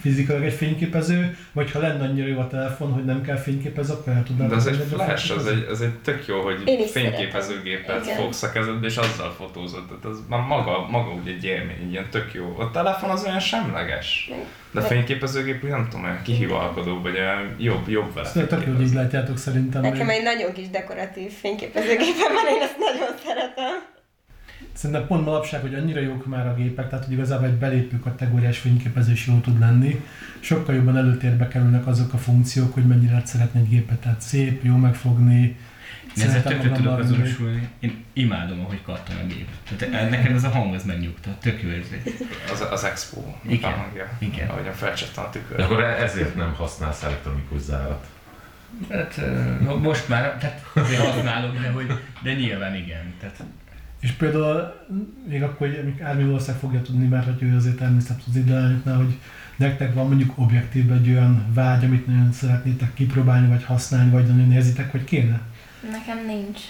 fizikailag 0.00 0.44
egy 0.46 0.52
fényképező, 0.52 1.36
vagy 1.52 1.70
ha 1.70 1.78
lenne 1.78 2.04
annyira 2.04 2.26
jó 2.26 2.38
a 2.38 2.46
telefon, 2.46 2.92
hogy 2.92 3.04
nem 3.04 3.22
kell 3.22 3.36
fényképező, 3.36 3.92
akkor 3.92 4.12
el 4.12 4.22
tudnám 4.22 4.48
De 4.48 4.54
ez 4.54 4.66
egy 4.66 4.84
flash, 4.90 5.36
ez 5.36 5.46
egy, 5.46 5.66
ez 5.70 5.80
egy 5.80 5.94
tök 5.94 6.26
jó, 6.26 6.40
hogy 6.40 6.62
Én 6.64 6.86
fényképezőgépet 6.86 8.04
szeretem. 8.04 8.24
fogsz 8.24 8.42
a 8.42 8.52
kezedbe, 8.52 8.86
és 8.86 8.96
azzal 8.96 9.32
fotózod. 9.32 9.86
Tehát 9.86 10.04
ez 10.04 10.16
már 10.28 10.40
maga, 10.40 10.86
maga 10.90 11.10
úgy 11.12 11.28
egy 11.28 11.44
élmény, 11.44 11.76
egy 11.82 11.90
ilyen 11.90 12.10
tök 12.10 12.34
jó. 12.34 12.54
A 12.58 12.70
telefon 12.70 13.10
az 13.10 13.24
olyan 13.24 13.40
semleges. 13.40 14.30
De 14.70 14.80
a 14.80 14.84
fényképezőgép 14.84 15.64
úgy 15.64 15.70
nem 15.70 15.88
tudom, 15.88 16.04
olyan 16.04 16.22
kihivalkodó, 16.22 17.00
vagy 17.00 17.16
olyan 17.18 17.54
jobb, 17.58 17.88
jobb 17.88 18.14
vele. 18.14 18.26
Ezt 18.26 18.48
tök 18.48 18.66
jó, 18.66 18.72
hogy 18.72 18.86
így 18.86 18.94
látjátok 18.94 19.38
szerintem. 19.38 19.82
Nekem 19.82 20.08
egy 20.08 20.22
nagyon 20.22 20.52
kis 20.52 20.70
dekoratív 20.70 21.32
fényképezőgépem 21.32 22.32
van, 22.34 22.54
én 22.54 22.62
ezt 22.62 22.78
nagyon 22.78 23.14
szeretem. 23.24 23.94
Szerintem 24.72 25.06
pont 25.06 25.24
manapság, 25.24 25.60
hogy 25.60 25.74
annyira 25.74 26.00
jók 26.00 26.26
már 26.26 26.46
a 26.46 26.54
gépek, 26.54 26.88
tehát 26.88 27.04
hogy 27.04 27.14
igazából 27.14 27.46
egy 27.46 27.54
belépő 27.54 27.98
kategóriás 27.98 28.58
fényképezés 28.58 29.26
jó 29.26 29.38
tud 29.38 29.58
lenni. 29.58 30.04
Sokkal 30.40 30.74
jobban 30.74 30.96
előtérbe 30.96 31.48
kerülnek 31.48 31.86
azok 31.86 32.12
a 32.12 32.18
funkciók, 32.18 32.74
hogy 32.74 32.86
mennyire 32.86 33.10
lehet 33.10 33.26
szeretni 33.26 33.60
egy 33.60 33.68
gépet. 33.68 33.98
Tehát 33.98 34.20
szép, 34.20 34.64
jó 34.64 34.76
megfogni, 34.76 35.56
Én 36.16 36.24
ezzel 36.24 36.42
tökre 36.42 36.70
tudok 36.70 36.98
azonosulni. 36.98 37.68
Én 37.80 38.04
imádom, 38.12 38.60
ahogy 38.60 38.82
kattan 38.82 39.16
a 39.16 39.26
gép. 39.26 39.48
Tehát 39.76 40.10
nekem 40.10 40.34
ez 40.34 40.44
a 40.44 40.48
hang 40.48 40.74
az 40.74 40.84
megnyugtat. 40.84 41.40
Tök 41.40 41.62
jó 41.62 41.68
érzés. 41.68 42.00
Az, 42.52 42.66
az 42.70 42.84
expo 42.84 43.20
Igen. 43.42 43.72
hangja. 43.72 44.08
Igen. 44.18 44.48
Ahogyan 44.48 44.72
felcsattan 44.72 45.24
a 45.24 45.30
tükör. 45.30 45.56
De 45.56 45.64
akkor 45.64 45.82
e- 45.82 46.02
ezért 46.02 46.36
nem 46.36 46.54
használsz 46.54 47.02
elektronikus 47.02 47.60
zárat. 47.60 48.06
Hát 48.90 49.20
most 49.80 50.08
már, 50.08 50.36
tehát 50.38 50.64
azért 50.74 51.00
használok, 51.00 51.60
de, 51.60 51.70
hogy, 51.70 51.86
de 52.22 52.34
nyilván 52.34 52.74
igen. 52.74 53.14
Tehát 53.20 53.42
És 54.00 54.12
például 54.12 54.74
még 55.28 55.42
akkor, 55.42 55.66
hogy 55.68 56.00
Ármi 56.02 56.24
valószínűleg 56.24 56.60
fogja 56.60 56.82
tudni, 56.82 57.06
mert 57.06 57.24
hogy 57.24 57.42
ő 57.42 57.56
azért 57.56 57.76
természetesen 57.76 58.28
az 58.28 58.36
időlányoknál, 58.36 58.96
hogy 58.96 59.18
nektek 59.56 59.94
van 59.94 60.06
mondjuk 60.06 60.38
objektívben 60.38 60.98
egy 60.98 61.08
olyan 61.08 61.46
vágy, 61.54 61.84
amit 61.84 62.06
nagyon 62.06 62.32
szeretnétek 62.32 62.94
kipróbálni, 62.94 63.48
vagy 63.48 63.64
használni, 63.64 64.10
vagy 64.10 64.26
nagyon 64.26 64.52
érzitek, 64.52 64.90
hogy 64.90 65.04
kéne. 65.04 65.40
Nekem 65.90 66.26
nincs. 66.26 66.60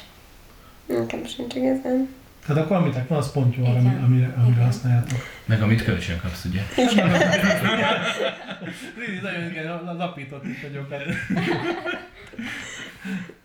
Nekem 0.86 1.24
sincs 1.24 1.54
igazán. 1.54 2.08
Tehát 2.46 2.62
akkor 2.64 2.76
amitek 2.76 3.08
van, 3.08 3.18
az 3.18 3.32
pont 3.32 3.56
jó 3.56 3.62
Igen. 3.62 3.76
ami- 3.76 4.02
amire, 4.04 4.32
amire 4.36 4.50
Igen. 4.52 4.64
használjátok. 4.64 5.18
meg 5.44 5.62
amit 5.62 5.84
kölcsön 5.84 6.20
kapsz, 6.20 6.44
ugye? 6.44 6.62
Lili, 8.98 9.18
nagyon 9.22 9.50
igen, 9.50 9.96
lapított 9.96 10.44
itt 10.44 10.60
vagyok. 10.62 10.94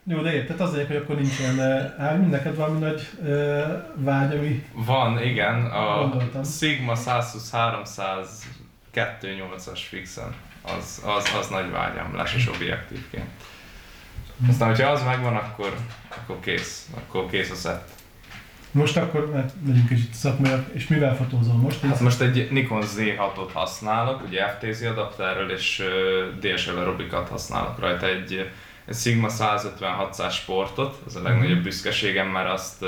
Jó, 0.03 0.21
de 0.21 0.33
érted, 0.33 0.59
az 0.61 0.73
egyik, 0.73 0.87
hogy 0.87 0.95
akkor 0.95 1.15
nincs 1.15 1.39
ilyen, 1.39 1.59
Ármi, 1.97 2.25
neked 2.25 2.55
valami 2.55 2.79
nagy 2.79 3.07
ö, 3.25 3.63
vágy, 3.95 4.35
ami 4.37 4.65
Van, 4.73 5.21
igen, 5.23 5.65
a 5.65 5.99
Gondoltam. 5.99 6.43
Sigma 6.43 6.95
120 6.95 7.51
300 7.51 8.43
2.8-as 8.95 9.79
fixen. 9.89 10.33
Az, 10.61 11.01
az, 11.05 11.31
az 11.39 11.47
nagy 11.47 11.71
vágyam, 11.71 12.15
leses 12.15 12.47
objektívként. 12.47 13.29
Aztán, 14.49 14.67
hogyha 14.67 14.89
az 14.91 15.03
megvan, 15.03 15.35
akkor, 15.35 15.75
akkor 16.09 16.39
kész. 16.39 16.87
Akkor 16.95 17.29
kész 17.29 17.49
a 17.51 17.55
set. 17.55 17.89
Most 18.71 18.97
akkor, 18.97 19.31
mert 19.31 19.53
megyünk 19.65 19.87
kicsit 19.87 20.13
szakmaiak, 20.13 20.65
és 20.73 20.87
mivel 20.87 21.15
fotózol 21.15 21.55
most? 21.55 21.81
Hát 21.81 21.99
most 21.99 22.21
egy 22.21 22.51
Nikon 22.51 22.83
Z6-ot 22.97 23.49
használok, 23.53 24.23
ugye 24.27 24.47
FTZ 24.47 24.81
adapterrel, 24.81 25.49
és 25.49 25.83
DSLR 26.39 26.87
obikat 26.87 27.29
használok 27.29 27.79
rajta 27.79 28.07
egy, 28.07 28.51
egy 28.85 28.95
Sigma 28.95 29.27
156-as 29.29 30.33
sportot, 30.33 31.01
ez 31.07 31.15
a 31.15 31.21
legnagyobb 31.21 31.63
büszkeségem, 31.63 32.27
mert 32.27 32.49
azt 32.49 32.85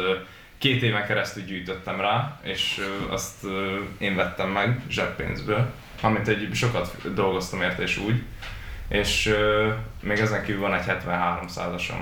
két 0.58 0.82
éven 0.82 1.06
keresztül 1.06 1.44
gyűjtöttem 1.44 2.02
rá, 2.02 2.40
és 2.44 2.82
azt 3.10 3.46
én 3.98 4.16
vettem 4.16 4.50
meg 4.50 4.82
zseppénzből, 4.90 5.72
amit 6.02 6.28
egy 6.28 6.50
sokat 6.54 7.14
dolgoztam 7.14 7.62
érte 7.62 7.82
és 7.82 7.98
úgy, 7.98 8.22
és 8.88 9.36
még 10.02 10.20
ezen 10.20 10.44
kívül 10.44 10.62
van 10.62 10.74
egy 10.74 10.86
73-százasom. 10.88 12.02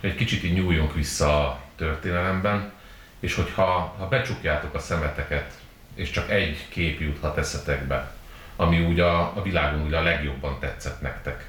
Egy 0.00 0.14
kicsit 0.14 0.44
így 0.44 0.52
nyúljunk 0.52 0.94
vissza 0.94 1.48
a 1.48 1.60
történelemben, 1.76 2.72
és 3.20 3.34
hogyha 3.34 3.94
ha 3.98 4.08
becsukjátok 4.08 4.74
a 4.74 4.78
szemeteket, 4.78 5.52
és 5.94 6.10
csak 6.10 6.30
egy 6.30 6.66
kép 6.68 7.00
juthat 7.00 7.36
eszetekbe, 7.38 8.10
ami 8.56 8.84
úgy 8.84 9.00
a, 9.00 9.20
a 9.20 9.42
világon 9.42 9.84
úgy 9.84 9.92
a 9.92 10.02
legjobban 10.02 10.58
tetszett 10.60 11.00
nektek. 11.00 11.46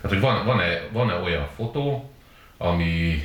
Tehát, 0.00 0.18
hogy 0.18 0.20
van, 0.20 0.44
van-e, 0.44 0.80
van-e 0.92 1.14
olyan 1.14 1.46
fotó, 1.56 2.10
ami, 2.56 3.22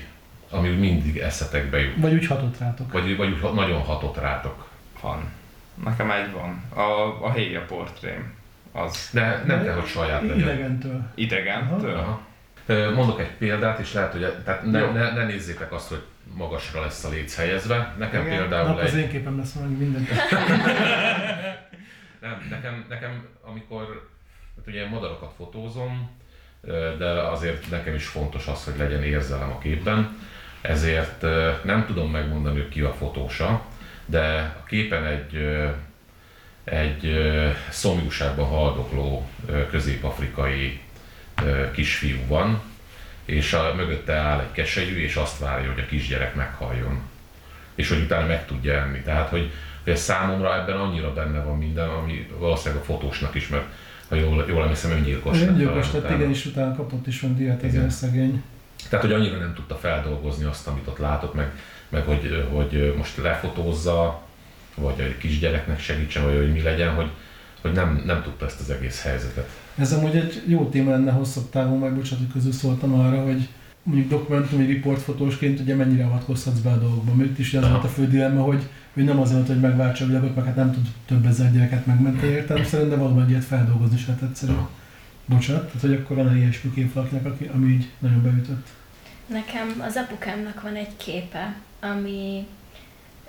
ami 0.49 0.69
úgy 0.69 0.79
mindig 0.79 1.17
eszetekbe 1.17 1.79
jut, 1.79 1.93
Vagy 1.97 2.13
úgy 2.13 2.27
hatott 2.27 2.57
rátok. 2.59 2.91
vagy, 2.91 3.17
vagy 3.17 3.31
úgy 3.31 3.53
nagyon 3.53 3.81
hatott 3.81 4.17
rátok. 4.17 4.67
Van. 5.01 5.31
Nekem 5.83 6.11
egy 6.11 6.31
van. 6.31 6.63
A, 6.83 7.17
a 7.25 7.31
héja 7.31 7.61
portrém. 7.65 8.33
Az 8.71 9.09
De 9.13 9.43
nem 9.45 9.63
kell, 9.63 9.73
hogy 9.75 9.85
saját 9.87 10.21
legyen. 10.21 10.37
Idegentől. 10.39 11.01
idegentől. 11.15 11.95
Aha. 11.97 12.21
Ö, 12.23 12.28
Mondok 12.95 13.19
egy 13.19 13.31
példát, 13.37 13.79
és 13.79 13.93
lehet, 13.93 14.11
hogy 14.11 14.33
tehát 14.43 14.63
ne, 14.63 14.79
Jó. 14.79 14.91
ne, 14.91 15.11
ne 15.13 15.25
nézzétek 15.25 15.71
azt, 15.71 15.89
hogy 15.89 16.03
magasra 16.33 16.81
lesz 16.81 17.03
a 17.03 17.09
léc 17.09 17.35
helyezve. 17.35 17.95
Nekem 17.97 18.25
Igen. 18.25 18.37
például 18.37 18.67
Nap 18.67 18.79
az 18.79 18.93
egy... 18.93 18.99
én 18.99 19.09
képem 19.09 19.37
lesz 19.37 19.53
valami 19.53 19.75
minden. 19.75 20.07
Nem, 22.21 22.47
nekem, 22.49 22.85
nekem 22.89 23.27
amikor 23.41 24.09
hát 24.57 24.67
ugye 24.67 24.81
én 24.81 24.89
madarakat 24.89 25.33
fotózom, 25.37 26.09
de 26.97 27.05
azért 27.05 27.69
nekem 27.69 27.95
is 27.95 28.07
fontos 28.07 28.47
az, 28.47 28.63
hogy 28.63 28.77
legyen 28.77 29.03
érzelem 29.03 29.51
a 29.51 29.57
képben, 29.57 30.17
ezért 30.61 31.21
nem 31.63 31.85
tudom 31.87 32.11
megmondani, 32.11 32.59
hogy 32.59 32.69
ki 32.69 32.81
a 32.81 32.93
fotósa, 32.93 33.65
de 34.05 34.55
a 34.59 34.63
képen 34.63 35.05
egy, 35.05 35.35
egy 36.63 37.13
szomjúságban 37.69 38.47
haldokló 38.47 39.29
közép-afrikai 39.69 40.79
kisfiú 41.71 42.17
van, 42.27 42.61
és 43.25 43.53
a, 43.53 43.73
mögötte 43.75 44.13
áll 44.13 44.39
egy 44.39 44.51
keselyű, 44.51 44.97
és 44.97 45.15
azt 45.15 45.39
várja, 45.39 45.71
hogy 45.71 45.83
a 45.83 45.85
kisgyerek 45.85 46.35
meghalljon. 46.35 46.99
És 47.75 47.89
hogy 47.89 47.99
utána 47.99 48.25
meg 48.25 48.45
tudja 48.45 48.73
enni. 48.73 49.01
Tehát, 49.01 49.29
hogy, 49.29 49.51
hogy 49.83 49.93
ez 49.93 50.01
számomra 50.01 50.61
ebben 50.61 50.77
annyira 50.77 51.13
benne 51.13 51.43
van 51.43 51.57
minden, 51.57 51.89
ami 51.89 52.27
valószínűleg 52.37 52.81
a 52.81 52.85
fotósnak 52.85 53.35
is, 53.35 53.47
mert 53.47 53.65
ha 54.09 54.15
jól, 54.15 54.45
jól 54.47 54.61
emlékszem, 54.61 54.91
öngyilkos 54.91 55.39
lett 55.39 55.47
Öngyilkos 55.47 55.91
lett, 55.91 56.03
utána. 56.03 56.15
igen, 56.15 56.29
és 56.29 56.45
utána 56.45 56.75
kapott 56.75 57.07
is 57.07 57.19
van 57.19 57.35
díjat 57.35 57.63
Igen. 57.63 57.75
ezzel 57.75 57.89
szegény. 57.89 58.43
Tehát, 58.89 59.05
hogy 59.05 59.13
annyira 59.13 59.37
nem 59.37 59.53
tudta 59.53 59.75
feldolgozni 59.75 60.45
azt, 60.45 60.67
amit 60.67 60.87
ott 60.87 60.97
látott, 60.97 61.33
meg, 61.33 61.51
meg 61.89 62.03
hogy, 62.03 62.47
hogy 62.51 62.93
most 62.97 63.17
lefotózza, 63.17 64.21
vagy 64.75 64.99
egy 64.99 65.17
kisgyereknek 65.17 65.79
segítsen, 65.79 66.23
vagy 66.23 66.35
hogy 66.35 66.51
mi 66.51 66.61
legyen, 66.61 66.93
hogy, 66.93 67.09
hogy 67.61 67.71
nem, 67.71 68.03
nem 68.05 68.21
tudta 68.23 68.45
ezt 68.45 68.59
az 68.59 68.69
egész 68.69 69.01
helyzetet. 69.01 69.49
Ez 69.75 69.93
amúgy 69.93 70.15
egy 70.15 70.43
jó 70.47 70.69
téma 70.69 70.91
lenne 70.91 71.11
hosszabb 71.11 71.49
távon, 71.49 71.79
meg 71.79 71.95
bocsánat, 71.95 72.25
hogy 72.25 72.33
közül 72.33 72.51
szóltam 72.51 72.93
arra, 72.93 73.23
hogy 73.23 73.47
mondjuk 73.83 74.09
dokumentumi 74.09 74.65
riportfotósként 74.65 75.59
ugye 75.59 75.75
mennyire 75.75 76.05
avatkozhatsz 76.05 76.59
be 76.59 76.69
a 76.69 76.77
dolgokba. 76.77 77.13
Mert 77.13 77.39
is 77.39 77.53
az 77.53 77.69
volt 77.69 77.83
a 77.83 77.87
fő 77.87 78.07
dilemma, 78.07 78.41
hogy, 78.41 78.67
hogy 78.93 79.03
nem 79.03 79.19
azért, 79.19 79.47
hogy 79.47 79.59
megváltsa 79.59 80.03
a 80.03 80.07
világot, 80.07 80.35
meg 80.35 80.45
hát 80.45 80.55
nem 80.55 80.71
tud 80.71 80.87
több 81.05 81.25
ezer 81.25 81.51
gyereket 81.51 81.85
megmenteni 81.85 82.31
értelemszerűen, 82.31 82.89
de 82.89 82.95
valóban 82.95 83.23
egy 83.23 83.29
ilyet 83.29 83.43
feldolgozni 83.43 83.97
se 83.97 84.11
hát 84.11 84.21
egyszerű. 84.21 84.51
Aha. 84.51 84.69
Bocsánat, 85.25 85.65
tehát 85.65 85.81
hogy 85.81 85.93
akkor 85.93 86.15
van 86.15 86.29
egy 86.29 86.37
ilyesmi 86.37 86.71
kép 86.73 86.93
valakinek, 86.93 87.25
aki, 87.25 87.49
ami 87.53 87.71
így 87.71 87.89
nagyon 87.99 88.23
beütött. 88.23 88.67
Nekem 89.27 89.83
az 89.87 89.95
apukámnak 89.95 90.61
van 90.61 90.75
egy 90.75 90.95
képe, 90.97 91.55
ami 91.79 92.47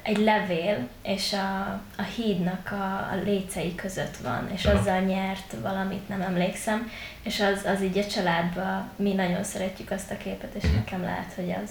egy 0.02 0.16
levél, 0.18 0.88
és 1.02 1.32
a, 1.32 1.80
a 1.96 2.02
hídnak 2.16 2.68
a, 2.72 2.84
a 3.12 3.20
lécei 3.24 3.74
között 3.74 4.16
van, 4.16 4.48
és 4.54 4.64
Aha. 4.64 4.78
azzal 4.78 5.00
nyert 5.00 5.54
valamit, 5.62 6.08
nem 6.08 6.20
emlékszem, 6.20 6.90
és 7.22 7.40
az, 7.40 7.64
az 7.64 7.82
így 7.82 7.98
a 7.98 8.06
családban, 8.06 8.88
mi 8.96 9.12
nagyon 9.12 9.44
szeretjük 9.44 9.90
azt 9.90 10.10
a 10.10 10.16
képet, 10.16 10.54
és 10.54 10.62
Mhm. 10.62 10.74
nekem 10.74 11.02
lehet, 11.02 11.32
hogy 11.34 11.50
az. 11.64 11.70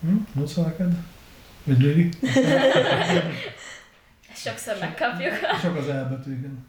Hm? 0.00 0.16
Mondsz 0.32 0.54
neked? 0.54 0.92
Vagy 1.64 1.78
Lili? 1.80 2.08
Ezt 4.32 4.42
sokszor 4.48 4.76
megkapjuk. 4.80 5.32
Sok 5.62 5.76
az 5.76 5.88
elbetű, 5.88 6.32
igen. 6.32 6.66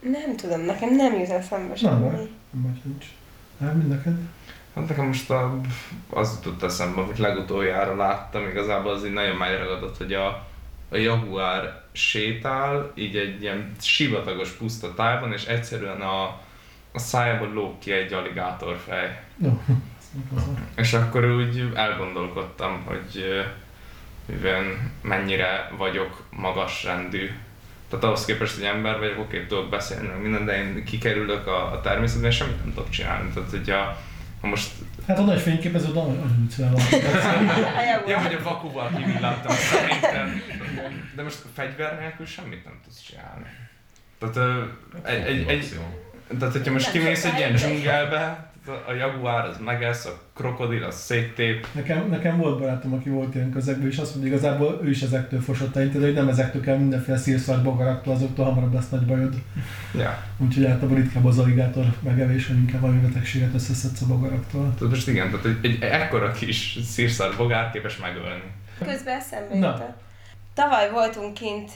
Nem 0.00 0.36
tudom, 0.36 0.60
nekem 0.60 0.94
nem 0.96 1.14
jut 1.18 1.28
eszembe 1.30 1.66
Nem 1.66 1.74
semmi. 1.76 2.00
baj. 2.00 2.14
Nem 2.50 2.62
baj, 2.62 2.72
nincs. 2.82 3.04
Nem, 3.58 3.76
mind 3.76 3.88
neked? 3.88 4.14
Hát 4.80 4.88
nekem 4.88 5.06
most 5.06 5.30
a, 5.30 5.60
az 6.10 6.38
jutott 6.44 6.62
eszembe, 6.62 7.00
amit 7.00 7.18
legutoljára 7.18 7.96
láttam, 7.96 8.48
igazából 8.48 8.92
az 8.92 9.04
így 9.04 9.12
nagyon 9.12 9.36
megragadott, 9.36 9.96
hogy 9.96 10.12
a, 10.14 10.26
a 10.88 10.96
Jaguar 10.96 11.82
sétál, 11.92 12.92
így 12.94 13.16
egy 13.16 13.42
ilyen 13.42 13.72
sivatagos 13.80 14.50
puszta 14.50 14.94
tájban, 14.94 15.32
és 15.32 15.44
egyszerűen 15.44 16.00
a, 16.00 16.22
a 16.92 16.98
szájából 16.98 17.48
lóg 17.52 17.78
ki 17.78 17.92
egy 17.92 18.12
aligátorfej. 18.12 19.22
A- 20.36 20.40
És 20.76 20.92
akkor 20.92 21.24
úgy 21.24 21.70
elgondolkodtam, 21.74 22.82
hogy 22.84 23.24
mivel 24.26 24.62
mennyire 25.02 25.70
vagyok 25.78 26.22
magasrendű. 26.30 27.30
Tehát 27.88 28.04
ahhoz 28.04 28.24
képest, 28.24 28.54
hogy 28.54 28.64
ember 28.64 28.98
vagyok, 28.98 29.18
oké, 29.18 29.46
tudok 29.46 29.68
beszélni, 29.68 30.08
minden, 30.22 30.44
de 30.44 30.56
én 30.56 30.84
kikerülök 30.84 31.46
a, 31.46 31.72
a 31.72 31.80
természetben, 31.80 32.30
és 32.30 32.36
semmit 32.36 32.64
nem 32.64 32.74
tudok 32.74 32.90
csinálni. 32.90 33.30
Tehát, 33.30 33.50
hogy 33.50 33.70
a, 33.70 33.98
most 34.40 34.70
Hát 35.06 35.18
a 35.18 35.22
nagy 35.22 35.40
fényképező, 35.40 35.86
de 35.86 36.00
nagyon 36.00 36.36
viccelel 36.40 36.72
van. 36.72 36.82
Ja, 38.06 38.18
hogy 38.18 38.34
a 38.34 38.42
vakuval 38.42 38.90
kivillantam 38.96 39.54
szerintem. 39.56 40.42
De 41.16 41.22
most 41.22 41.38
a 41.44 41.48
fegyver 41.54 41.98
nélkül 41.98 42.26
semmit 42.26 42.64
nem 42.64 42.80
tudsz 42.84 43.00
csinálni. 43.00 43.46
Tehát 44.18 44.36
ö, 44.36 44.64
egy, 45.02 45.26
egy, 45.26 45.48
egy, 45.48 45.80
tehát 46.38 46.52
hogyha 46.52 46.72
most 46.72 46.90
kimész 46.90 47.24
egy 47.24 47.38
ilyen 47.38 47.54
dzsungelbe, 47.54 48.49
a 48.86 48.92
jaguár 48.92 49.44
az 49.44 49.56
megesz, 49.64 50.04
a 50.04 50.20
krokodil 50.34 50.84
az 50.84 50.94
széttép. 50.94 51.66
Nekem, 51.72 52.08
nekem 52.08 52.36
volt 52.36 52.58
barátom, 52.58 52.92
aki 52.92 53.08
volt 53.08 53.34
ilyen 53.34 53.52
közegben, 53.52 53.88
és 53.88 53.98
azt 53.98 54.14
mondja, 54.14 54.32
igazából 54.32 54.80
ő 54.82 54.90
is 54.90 55.02
ezektől 55.02 55.40
fosott 55.40 55.76
el, 55.76 55.86
tehát, 55.88 56.02
hogy 56.02 56.14
nem 56.14 56.28
ezektől 56.28 56.62
kell 56.62 56.76
mindenféle 56.76 57.18
szírszar 57.18 57.62
bogaraktól, 57.62 58.14
azoktól 58.14 58.44
hamarabb 58.44 58.72
lesz 58.74 58.88
nagy 58.88 59.06
bajod. 59.06 59.34
Ja. 59.94 60.22
Úgyhogy 60.38 60.64
általában 60.64 60.96
ritkább 60.96 61.24
az 61.24 61.38
aligátor 61.38 61.84
megevés, 62.00 62.46
hogy 62.46 62.56
inkább 62.56 62.80
valami 62.80 62.98
betegséget 62.98 63.54
összeszedsz 63.54 64.00
a 64.00 64.06
bogaraktól. 64.06 64.74
Tehát 64.78 64.94
most 64.94 65.08
igen, 65.08 65.30
tehát 65.30 65.46
egy, 65.46 65.58
egy 65.64 65.82
ekkora 65.82 66.30
kis 66.30 66.78
szírszar 66.84 67.36
bogár 67.36 67.70
képes 67.70 67.96
megölni. 67.96 68.42
Közben 68.78 69.16
eszembe 69.16 69.54
jutott. 69.54 69.98
Tavaly 70.54 70.90
voltunk 70.90 71.34
kint, 71.34 71.70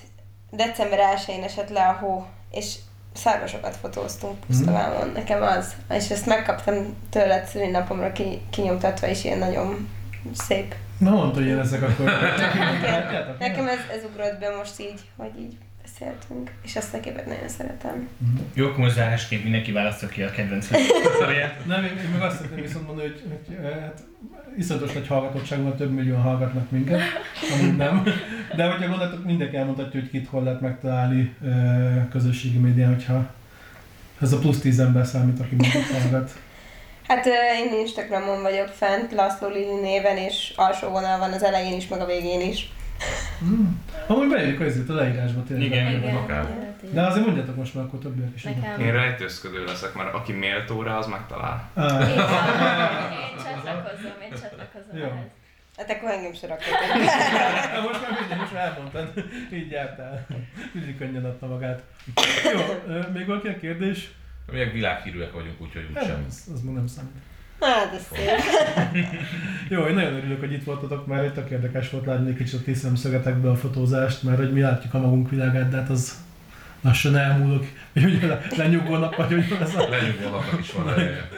december 0.51 0.99
1-én 1.17 1.43
esett 1.43 1.71
le 1.71 1.87
a 1.87 1.93
hó, 1.93 2.27
és 2.51 2.75
szarvasokat 3.15 3.77
fotóztunk 3.77 4.39
Pusztavámon, 4.47 5.11
nekem 5.15 5.43
az. 5.43 5.75
És 5.91 6.11
ezt 6.11 6.27
megkaptam 6.27 6.97
tőled 7.11 7.47
szülinapomra 7.47 8.13
ki, 8.13 8.41
kinyomtatva, 8.51 9.07
és 9.07 9.25
ilyen 9.25 9.39
nagyon 9.39 9.89
szép. 10.35 10.75
Na 10.99 11.11
mondta, 11.11 11.39
hogy 11.39 11.49
én 11.49 11.59
ezek 11.59 11.83
akkor. 11.83 12.07
Látjátok? 12.83 13.39
Nekem 13.39 13.69
ez, 13.69 13.79
ez 13.97 14.05
ugrott 14.05 14.39
be 14.39 14.57
most 14.57 14.81
így, 14.81 15.01
hogy 15.17 15.41
így 15.41 15.57
beszéltünk, 15.85 16.51
és 16.63 16.77
azt 16.77 16.95
a 16.95 17.01
képet 17.01 17.27
nagyon 17.27 17.49
szeretem. 17.49 18.09
Jó, 18.55 18.67
akkor 18.67 18.79
most 18.79 18.95
zárásként 18.95 19.43
mindenki 19.43 19.73
választja 19.73 20.09
ki 20.09 20.23
a 20.23 20.31
kedvenc. 20.31 20.69
Nem, 21.67 21.85
én, 21.85 21.97
én 21.97 22.11
meg 22.13 22.23
azt 22.23 22.37
szeretném 22.37 22.63
viszont 22.63 22.87
mondani, 22.87 23.09
hogy, 23.09 23.23
hogy 23.29 23.57
eh, 23.57 23.81
hát, 23.81 24.03
iszonyatos 24.59 24.93
nagy 24.93 25.07
hallgatottság 25.07 25.63
van, 25.63 25.77
több 25.77 25.93
millióan 25.93 26.23
hallgatnak 26.23 26.71
minket, 26.71 27.01
amúgy 27.53 27.77
nem. 27.77 28.03
De 28.57 28.71
hogyha 28.71 28.89
gondoltok, 28.89 29.25
mindenki 29.25 29.57
elmondhatja, 29.57 30.01
hogy 30.01 30.11
kit 30.11 30.29
hol 30.29 30.43
lehet 30.43 30.61
megtalálni 30.61 31.35
eh, 31.45 32.07
közösségi 32.11 32.59
médián, 32.59 32.95
hogyha 32.95 33.33
ez 34.21 34.33
a 34.33 34.39
plusz 34.39 34.61
tíz 34.61 34.81
ember 34.81 35.07
számít, 35.07 35.41
aki 35.41 35.55
minket 35.55 35.83
hallgat. 35.83 36.33
Hát 37.09 37.27
ö, 37.27 37.31
én 37.31 37.81
Instagramon 37.81 38.43
vagyok 38.43 38.69
fent, 38.69 39.13
Laszló 39.13 39.49
Lili 39.49 39.81
néven, 39.81 40.17
és 40.17 40.53
alsó 40.57 40.89
vonal 40.89 41.19
van 41.19 41.33
az 41.33 41.43
elején 41.43 41.77
is, 41.77 41.89
meg 41.89 42.01
a 42.01 42.07
végén 42.07 42.41
is. 42.41 42.73
Mm. 43.45 43.67
Amúgy 44.07 44.29
beírjuk 44.29 44.61
azért 44.61 44.89
a 44.89 44.95
leírásba 44.95 45.43
tényleg. 45.43 45.67
Igen. 45.67 45.93
Igen, 45.93 46.17
akár. 46.17 46.75
De 46.93 47.07
azért 47.07 47.25
mondjátok 47.25 47.57
most 47.57 47.75
már, 47.75 47.85
akkor 47.85 47.99
többiek 47.99 48.31
is. 48.35 48.43
Nekem... 48.43 48.81
Én 48.81 48.93
rejtőzködő 48.93 49.65
leszek, 49.65 49.95
mert 49.95 50.15
aki 50.15 50.33
méltó 50.33 50.83
rá, 50.83 50.97
az 50.97 51.07
megtalál. 51.07 51.71
Ah. 51.75 52.09
Én, 52.09 52.09
én 53.19 53.45
csatlakozom, 53.45 54.21
én 54.23 54.31
csatlakozom 54.31 54.97
Jó. 54.97 55.05
ehhez. 55.05 55.31
Hát 55.77 55.91
akkor 55.91 56.11
engem 56.11 56.33
se 56.33 56.47
rakjatok. 56.47 56.87
Na 57.75 57.81
most 57.89 58.01
már 58.03 58.21
mindegy, 58.21 58.39
most 58.39 58.53
már 58.53 58.65
elmondtad. 58.65 59.25
Így 59.53 59.71
jártál. 59.71 60.27
Így 60.77 60.97
könnyen 60.99 61.25
adta 61.25 61.47
magát. 61.47 61.83
Jó, 62.53 62.61
még 63.13 63.27
valaki 63.27 63.49
a 63.49 63.59
kérdés? 63.59 64.11
Mi 64.53 64.59
meg 64.59 64.73
világhírűek 64.73 65.33
vagyunk, 65.33 65.61
úgyhogy 65.61 65.87
úgysem. 65.95 66.25
Az, 66.29 66.49
az 66.55 66.61
még 66.61 66.75
nem 66.75 66.87
számít. 66.87 67.23
Hát, 67.61 67.95
ez 67.95 68.07
szép. 68.13 68.29
Jó, 69.73 69.85
én 69.85 69.95
nagyon 69.95 70.15
örülök, 70.15 70.41
hogy 70.41 70.53
itt 70.53 70.65
voltatok, 70.65 71.07
mert 71.07 71.25
egy 71.25 71.33
tök 71.33 71.51
érdekes 71.51 71.91
volt 71.91 72.07
látni 72.07 72.31
egy 72.31 72.37
kicsit 72.37 72.61
a 72.61 72.63
ti 72.63 72.75
szemszögetekbe 72.75 73.51
a 73.51 73.57
fotózást, 73.57 74.23
mert 74.23 74.39
hogy 74.39 74.53
mi 74.53 74.61
látjuk 74.61 74.95
a 74.95 74.99
magunk 74.99 75.31
világát, 75.31 75.69
de 75.69 75.77
hát 75.77 75.91
az 75.91 76.15
lassan 76.81 77.17
elmúlik, 77.17 77.73
hogy 77.93 78.05
ugye 78.05 78.27
le, 78.27 78.41
lenyugolnak, 78.57 79.17
vagy 79.17 79.33
hogy 79.33 79.49
van 79.49 79.63
ez 79.63 79.75
a... 79.75 79.89
Lenyugvónak 79.89 80.57
is 80.61 80.73
van 80.73 80.89
ereje. 80.89 81.29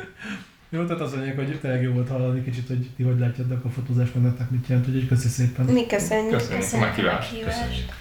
Jó, 0.68 0.84
tehát 0.84 1.00
az 1.00 1.12
a 1.12 1.16
lényeg, 1.16 1.36
hogy 1.36 1.58
tényleg 1.60 1.82
jó 1.82 1.92
volt 1.92 2.08
hallani 2.08 2.44
kicsit, 2.44 2.66
hogy 2.68 2.90
ti 2.96 3.02
hogy 3.02 3.18
látjátok 3.18 3.64
a 3.64 3.68
fotózást, 3.68 4.14
meg 4.14 4.22
nektek 4.22 4.50
mit 4.50 4.66
jelent, 4.66 4.88
úgyhogy 4.88 5.08
köszi 5.08 5.28
szépen. 5.28 5.64
Mi 5.64 5.86
köszönjük. 5.86 6.32
Köszönjük 6.32 6.60
Köszönjük 6.60 6.98
a 6.98 7.02
meghívást. 7.02 7.92